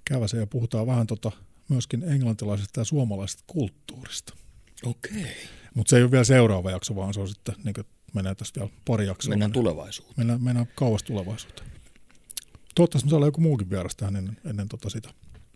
käväsen 0.05 0.41
ja 0.41 0.47
puhutaan 0.47 0.87
vähän 0.87 1.07
tota, 1.07 1.33
myöskin 1.69 2.03
englantilaisesta 2.03 2.81
ja 2.81 2.85
suomalaisesta 2.85 3.45
kulttuurista. 3.47 4.35
Okei. 4.83 5.21
Okay. 5.21 5.33
Mutta 5.75 5.91
se 5.91 5.97
ei 5.97 6.03
ole 6.03 6.11
vielä 6.11 6.25
seuraava 6.25 6.71
jakso, 6.71 6.97
vaan 6.97 7.15
se 7.15 7.21
on 7.21 7.29
sitten, 7.29 7.55
niin 7.65 7.75
menee 8.15 8.35
tässä 8.35 8.61
vielä 8.61 8.71
pari 8.85 9.07
jaksoa. 9.07 9.31
Mennään 9.31 9.53
tulevaisuuteen. 9.53 10.15
Mennään, 10.17 10.43
mennään 10.43 10.67
kauas 10.75 11.03
tulevaisuuteen. 11.03 11.69
Toivottavasti 12.75 13.07
me 13.07 13.11
saadaan 13.11 13.29
joku 13.29 13.41
muukin 13.41 13.71
vieras 13.71 13.97
tähän 13.97 14.17
ennen, 14.17 14.37
ennen 14.45 14.69
tota 14.69 14.91
sitä. 14.91 15.11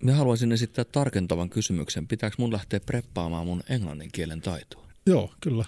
Mä 0.05 0.15
haluaisin 0.15 0.53
esittää 0.53 0.85
tarkentavan 0.85 1.51
kysymyksen. 1.51 2.09
Pitääkö 2.09 2.37
mun 2.39 2.53
lähteä 2.53 2.81
preppaamaan 2.81 3.47
mun 3.47 3.63
englannin 3.69 4.13
kielen 4.13 4.41
taitoa? 4.41 4.87
Joo, 5.07 5.35
kyllä. 5.41 5.65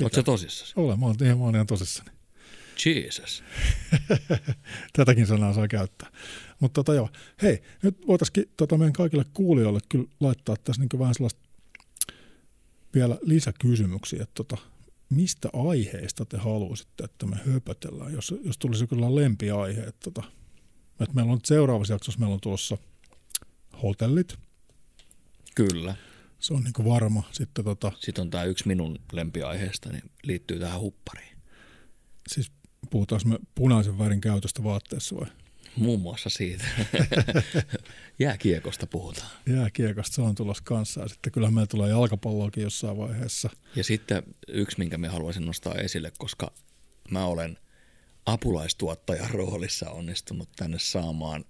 Oletko 0.00 0.22
tosissasi? 0.22 0.72
Olen, 0.76 1.00
mä 1.00 1.06
ihan, 1.24 1.38
mä 1.38 1.44
olen 1.44 1.54
ihan 1.54 1.66
tosissani. 1.66 2.10
Jesus. 2.86 3.44
Tätäkin 4.96 5.26
sanaa 5.26 5.52
saa 5.52 5.68
käyttää. 5.68 6.10
Mutta 6.60 6.74
tota 6.74 6.94
joo, 6.94 7.08
hei, 7.42 7.62
nyt 7.82 8.06
voitaisiin 8.06 8.50
tota 8.56 8.78
meidän 8.78 8.92
kaikille 8.92 9.24
kuulijoille 9.34 9.80
kyllä 9.88 10.04
laittaa 10.20 10.56
tässä 10.56 10.82
niin 10.82 10.98
vähän 10.98 11.14
sellaista 11.14 11.40
vielä 12.94 13.18
lisäkysymyksiä, 13.22 14.22
että 14.22 14.34
tota, 14.34 14.56
mistä 15.10 15.48
aiheista 15.52 16.24
te 16.24 16.36
haluaisitte, 16.36 17.04
että 17.04 17.26
me 17.26 17.36
höpötellään, 17.36 18.12
jos, 18.12 18.34
jos 18.44 18.58
tulisi 18.58 18.86
kyllä 18.86 19.14
lempiaihe. 19.14 19.80
Että, 19.80 20.10
tota, 20.10 20.22
että 21.00 21.14
meillä 21.14 21.32
on 21.32 21.40
seuraavassa 21.44 21.94
jaksossa 21.94 22.20
meillä 22.20 22.34
on 22.34 22.40
tuossa 22.40 22.78
hotellit. 23.82 24.38
Kyllä. 25.54 25.96
Se 26.38 26.54
on 26.54 26.62
niin 26.62 26.84
varma. 26.84 27.22
Sitten, 27.32 27.64
tota, 27.64 27.92
Sitten 28.00 28.22
on 28.22 28.30
tämä 28.30 28.44
yksi 28.44 28.68
minun 28.68 28.98
lempiaiheesta, 29.12 29.92
niin 29.92 30.10
liittyy 30.22 30.58
tähän 30.58 30.80
huppariin. 30.80 31.36
Siis 32.28 32.52
puhutaanko 32.90 33.28
me 33.28 33.38
punaisen 33.54 33.98
värin 33.98 34.20
käytöstä 34.20 34.64
vaatteessa 34.64 35.16
vai? 35.16 35.26
Muun 35.76 36.00
muassa 36.00 36.30
siitä. 36.30 36.64
Jääkiekosta 38.18 38.86
puhutaan. 38.86 39.30
Jääkiekosta, 39.46 40.14
se 40.14 40.22
on 40.22 40.34
tulossa 40.34 40.62
kanssa. 40.66 41.00
Ja 41.00 41.08
sitten 41.08 41.32
kyllä 41.32 41.50
meillä 41.50 41.66
tulee 41.66 41.90
jalkapalloakin 41.90 42.62
jossain 42.62 42.96
vaiheessa. 42.96 43.50
Ja 43.76 43.84
sitten 43.84 44.22
yksi, 44.48 44.78
minkä 44.78 44.98
me 44.98 45.08
haluaisin 45.08 45.46
nostaa 45.46 45.74
esille, 45.74 46.12
koska 46.18 46.52
mä 47.10 47.26
olen 47.26 47.58
apulaistuottajan 48.26 49.30
roolissa 49.30 49.90
onnistunut 49.90 50.48
tänne 50.56 50.78
saamaan 50.78 51.44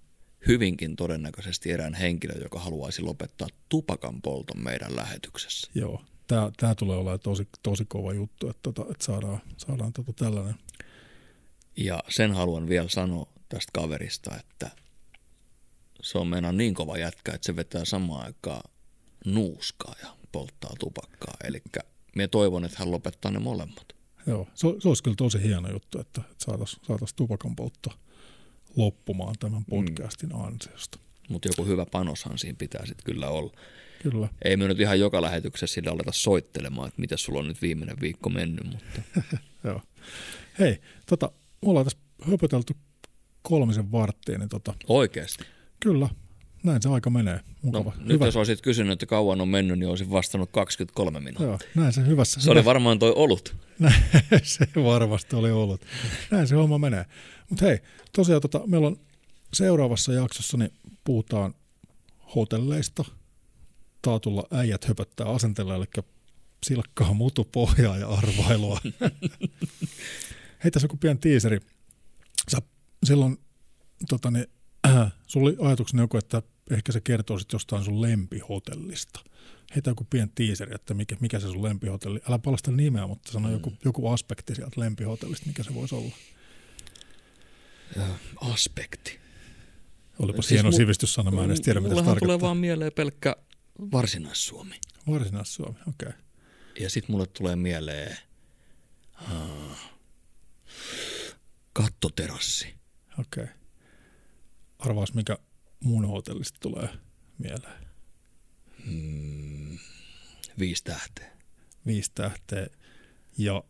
hyvinkin 0.47 0.95
todennäköisesti 0.95 1.71
erään 1.71 1.93
henkilön, 1.93 2.41
joka 2.41 2.59
haluaisi 2.59 3.01
lopettaa 3.01 3.47
tupakan 3.69 4.21
polton 4.21 4.63
meidän 4.63 4.95
lähetyksessä. 4.95 5.71
Joo, 5.75 6.01
tämä, 6.27 6.51
tämä 6.57 6.75
tulee 6.75 6.97
olemaan 6.97 7.19
tosi, 7.19 7.47
tosi 7.63 7.85
kova 7.85 8.13
juttu, 8.13 8.49
että, 8.49 8.59
tota, 8.61 8.81
että 8.91 9.05
saadaan, 9.05 9.41
saadaan 9.57 9.93
tota 9.93 10.13
tällainen. 10.13 10.55
Ja 11.77 12.03
sen 12.09 12.31
haluan 12.31 12.69
vielä 12.69 12.89
sanoa 12.89 13.36
tästä 13.49 13.71
kaverista, 13.73 14.35
että 14.39 14.71
se 16.01 16.17
on 16.17 16.27
meidän 16.27 16.57
niin 16.57 16.73
kova 16.73 16.97
jätkä, 16.97 17.33
että 17.33 17.45
se 17.45 17.55
vetää 17.55 17.85
samaan 17.85 18.25
aikaan 18.25 18.71
nuuskaa 19.25 19.95
ja 20.01 20.07
polttaa 20.31 20.73
tupakkaa. 20.79 21.33
Eli 21.43 21.61
minä 22.15 22.27
toivon, 22.27 22.65
että 22.65 22.77
hän 22.79 22.91
lopettaa 22.91 23.31
ne 23.31 23.39
molemmat. 23.39 23.95
Joo, 24.27 24.47
se, 24.55 24.67
se 24.79 24.87
olisi 24.87 25.03
kyllä 25.03 25.15
tosi 25.15 25.43
hieno 25.43 25.71
juttu, 25.71 25.99
että, 25.99 26.21
että 26.31 26.45
saataisiin 26.45 26.85
saatais 26.87 27.13
tupakan 27.13 27.55
poltto 27.55 27.89
loppumaan 28.75 29.35
tämän 29.39 29.59
mm. 29.59 29.65
podcastin 29.69 30.29
mm. 30.29 30.41
ansiosta. 30.45 30.99
Mutta 31.29 31.49
joku 31.49 31.65
hyvä 31.65 31.85
panoshan 31.85 32.37
siinä 32.37 32.55
pitää 32.57 32.85
sitten 32.85 33.05
kyllä 33.05 33.29
olla. 33.29 33.53
Kyllä. 34.03 34.27
Ei 34.41 34.57
me 34.57 34.67
nyt 34.67 34.79
ihan 34.79 34.99
joka 34.99 35.21
lähetyksessä 35.21 35.73
sillä 35.73 35.91
aleta 35.91 36.11
soittelemaan, 36.11 36.87
että 36.87 37.01
miten 37.01 37.17
sulla 37.17 37.39
on 37.39 37.47
nyt 37.47 37.61
viimeinen 37.61 38.01
viikko 38.01 38.29
mennyt. 38.29 38.65
Mutta. 38.65 39.01
Joo. 39.63 39.81
Hei, 40.59 40.81
tota, 41.05 41.31
me 41.61 41.69
ollaan 41.69 41.85
tässä 41.85 41.99
höpötelty 42.21 42.75
kolmisen 43.47 43.91
varttia. 43.91 44.37
Niin 44.37 44.49
tota, 44.49 44.73
Oikeasti? 44.87 45.43
Kyllä, 45.79 46.09
näin 46.63 46.81
se 46.81 46.89
aika 46.89 47.09
menee. 47.09 47.39
Mukava. 47.61 47.93
No, 47.97 48.05
nyt 48.05 48.21
jos 48.21 48.35
olisit 48.35 48.61
kysynyt, 48.61 48.93
että 48.93 49.05
kauan 49.05 49.41
on 49.41 49.47
mennyt, 49.47 49.79
niin 49.79 49.89
olisin 49.89 50.11
vastannut 50.11 50.51
23 50.51 51.19
minuuttia. 51.19 51.47
Joo, 51.47 51.59
näin 51.75 51.93
se 51.93 52.05
hyvässä. 52.05 52.39
Se 52.41 52.43
hyvä. 52.43 52.51
oli 52.51 52.65
varmaan 52.65 52.99
toi 52.99 53.13
olut. 53.15 53.55
se 54.43 54.67
varmasti 54.83 55.35
oli 55.35 55.51
ollut. 55.51 55.81
Näin 56.31 56.47
se 56.47 56.55
homma 56.55 56.77
menee. 56.77 57.05
Mutta 57.49 57.65
hei, 57.65 57.79
tosiaan 58.15 58.41
tota, 58.41 58.61
meillä 58.65 58.87
on 58.87 58.99
seuraavassa 59.53 60.13
jaksossa, 60.13 60.57
niin 60.57 60.71
puhutaan 61.03 61.53
hotelleista. 62.35 63.05
Taatulla 64.01 64.47
äijät 64.51 64.85
höpöttää 64.85 65.27
asenteella, 65.27 65.75
eli 65.75 65.85
silkkaa 66.65 67.13
mutupohjaa 67.13 67.97
ja 67.97 68.07
arvailua. 68.07 68.79
Hei, 70.63 70.71
tässä 70.71 70.85
joku 70.85 70.97
pieni 70.97 71.19
tiiseri. 71.19 71.59
Sä 72.51 72.61
silloin, 73.03 73.37
tota, 74.09 74.31
niin, 74.31 74.47
äh, 74.87 75.13
sulla 75.27 75.49
oli 75.49 75.57
ajatuksena 75.61 76.03
joku, 76.03 76.17
että 76.17 76.41
ehkä 76.71 76.91
se 76.91 77.01
kertoo 77.01 77.39
sitten 77.39 77.55
jostain 77.55 77.83
sun 77.83 78.01
lempihotellista. 78.01 79.19
Heitä 79.75 79.89
joku 79.89 80.07
pieni 80.09 80.31
tiiseri, 80.35 80.75
että 80.75 80.93
mikä, 80.93 81.15
mikä 81.19 81.39
se 81.39 81.47
sun 81.47 81.63
lempihotelli. 81.63 82.19
Älä 82.27 82.39
palasta 82.39 82.71
nimeä, 82.71 83.07
mutta 83.07 83.31
sano 83.31 83.47
mm. 83.47 83.53
joku, 83.53 83.73
joku 83.85 84.07
aspekti 84.07 84.55
sieltä 84.55 84.81
lempihotellista, 84.81 85.45
mikä 85.45 85.63
se 85.63 85.73
voisi 85.73 85.95
olla. 85.95 86.15
Ja, 87.95 88.05
aspekti. 88.41 89.19
Olipa 90.19 90.41
siis 90.41 90.51
hieno 90.51 90.69
mu- 90.69 90.75
sivistyssana, 90.75 91.31
mä 91.31 91.43
en 91.43 91.49
edes 91.49 91.61
tiedä, 91.61 91.79
mitä 91.79 91.95
se 91.95 92.01
tarkoittaa. 92.01 92.19
tulee 92.27 92.41
vaan 92.41 92.57
mieleen 92.57 92.91
pelkkä 92.91 93.35
Varsinais-Suomi. 93.91 94.75
Varsinais-Suomi, 95.09 95.79
okei. 95.87 96.09
Okay. 96.09 96.21
Ja 96.79 96.89
sitten 96.89 97.11
mulle 97.11 97.27
tulee 97.27 97.55
mieleen 97.55 98.17
uh, 99.21 99.77
kattoterassi. 101.73 102.76
Okei. 103.19 103.43
Okay. 103.43 103.55
Arvaas, 104.79 105.13
mikä 105.13 105.37
mun 105.83 106.07
hotellista 106.07 106.59
tulee 106.61 106.89
mieleen? 107.37 107.87
Hmm, 108.85 109.77
viisi 110.59 110.83
tähteä. 110.83 111.31
Viisi 111.85 112.11
tähteä. 112.15 112.67
Ja 113.37 113.63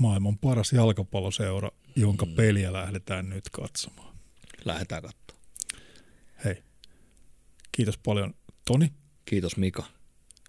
maailman 0.00 0.38
paras 0.38 0.72
jalkapalloseura, 0.72 1.70
jonka 1.96 2.26
hmm. 2.26 2.34
peliä 2.34 2.72
lähdetään 2.72 3.30
nyt 3.30 3.50
katsomaan. 3.50 4.16
Lähdetään 4.64 5.02
katsomaan. 5.02 5.26
Hei, 6.44 6.62
kiitos 7.72 7.98
paljon 7.98 8.34
Toni. 8.64 8.92
Kiitos 9.24 9.56
Mika. 9.56 9.84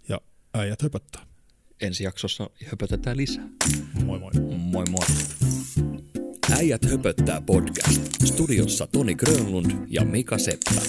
Ja 0.09 0.21
äijät 0.53 0.81
höpöttää. 0.81 1.25
Ensi 1.81 2.03
jaksossa 2.03 2.49
höpötetään 2.65 3.17
lisää. 3.17 3.47
Moi 4.05 4.19
moi. 4.19 4.31
Moi 4.57 4.85
moi. 4.89 5.05
Äijät 6.51 6.85
höpöttää 6.89 7.41
podcast. 7.41 8.01
Studiossa 8.25 8.87
Toni 8.87 9.15
Grönlund 9.15 9.71
ja 9.87 10.05
Mika 10.05 10.37
Seppälä. 10.37 10.81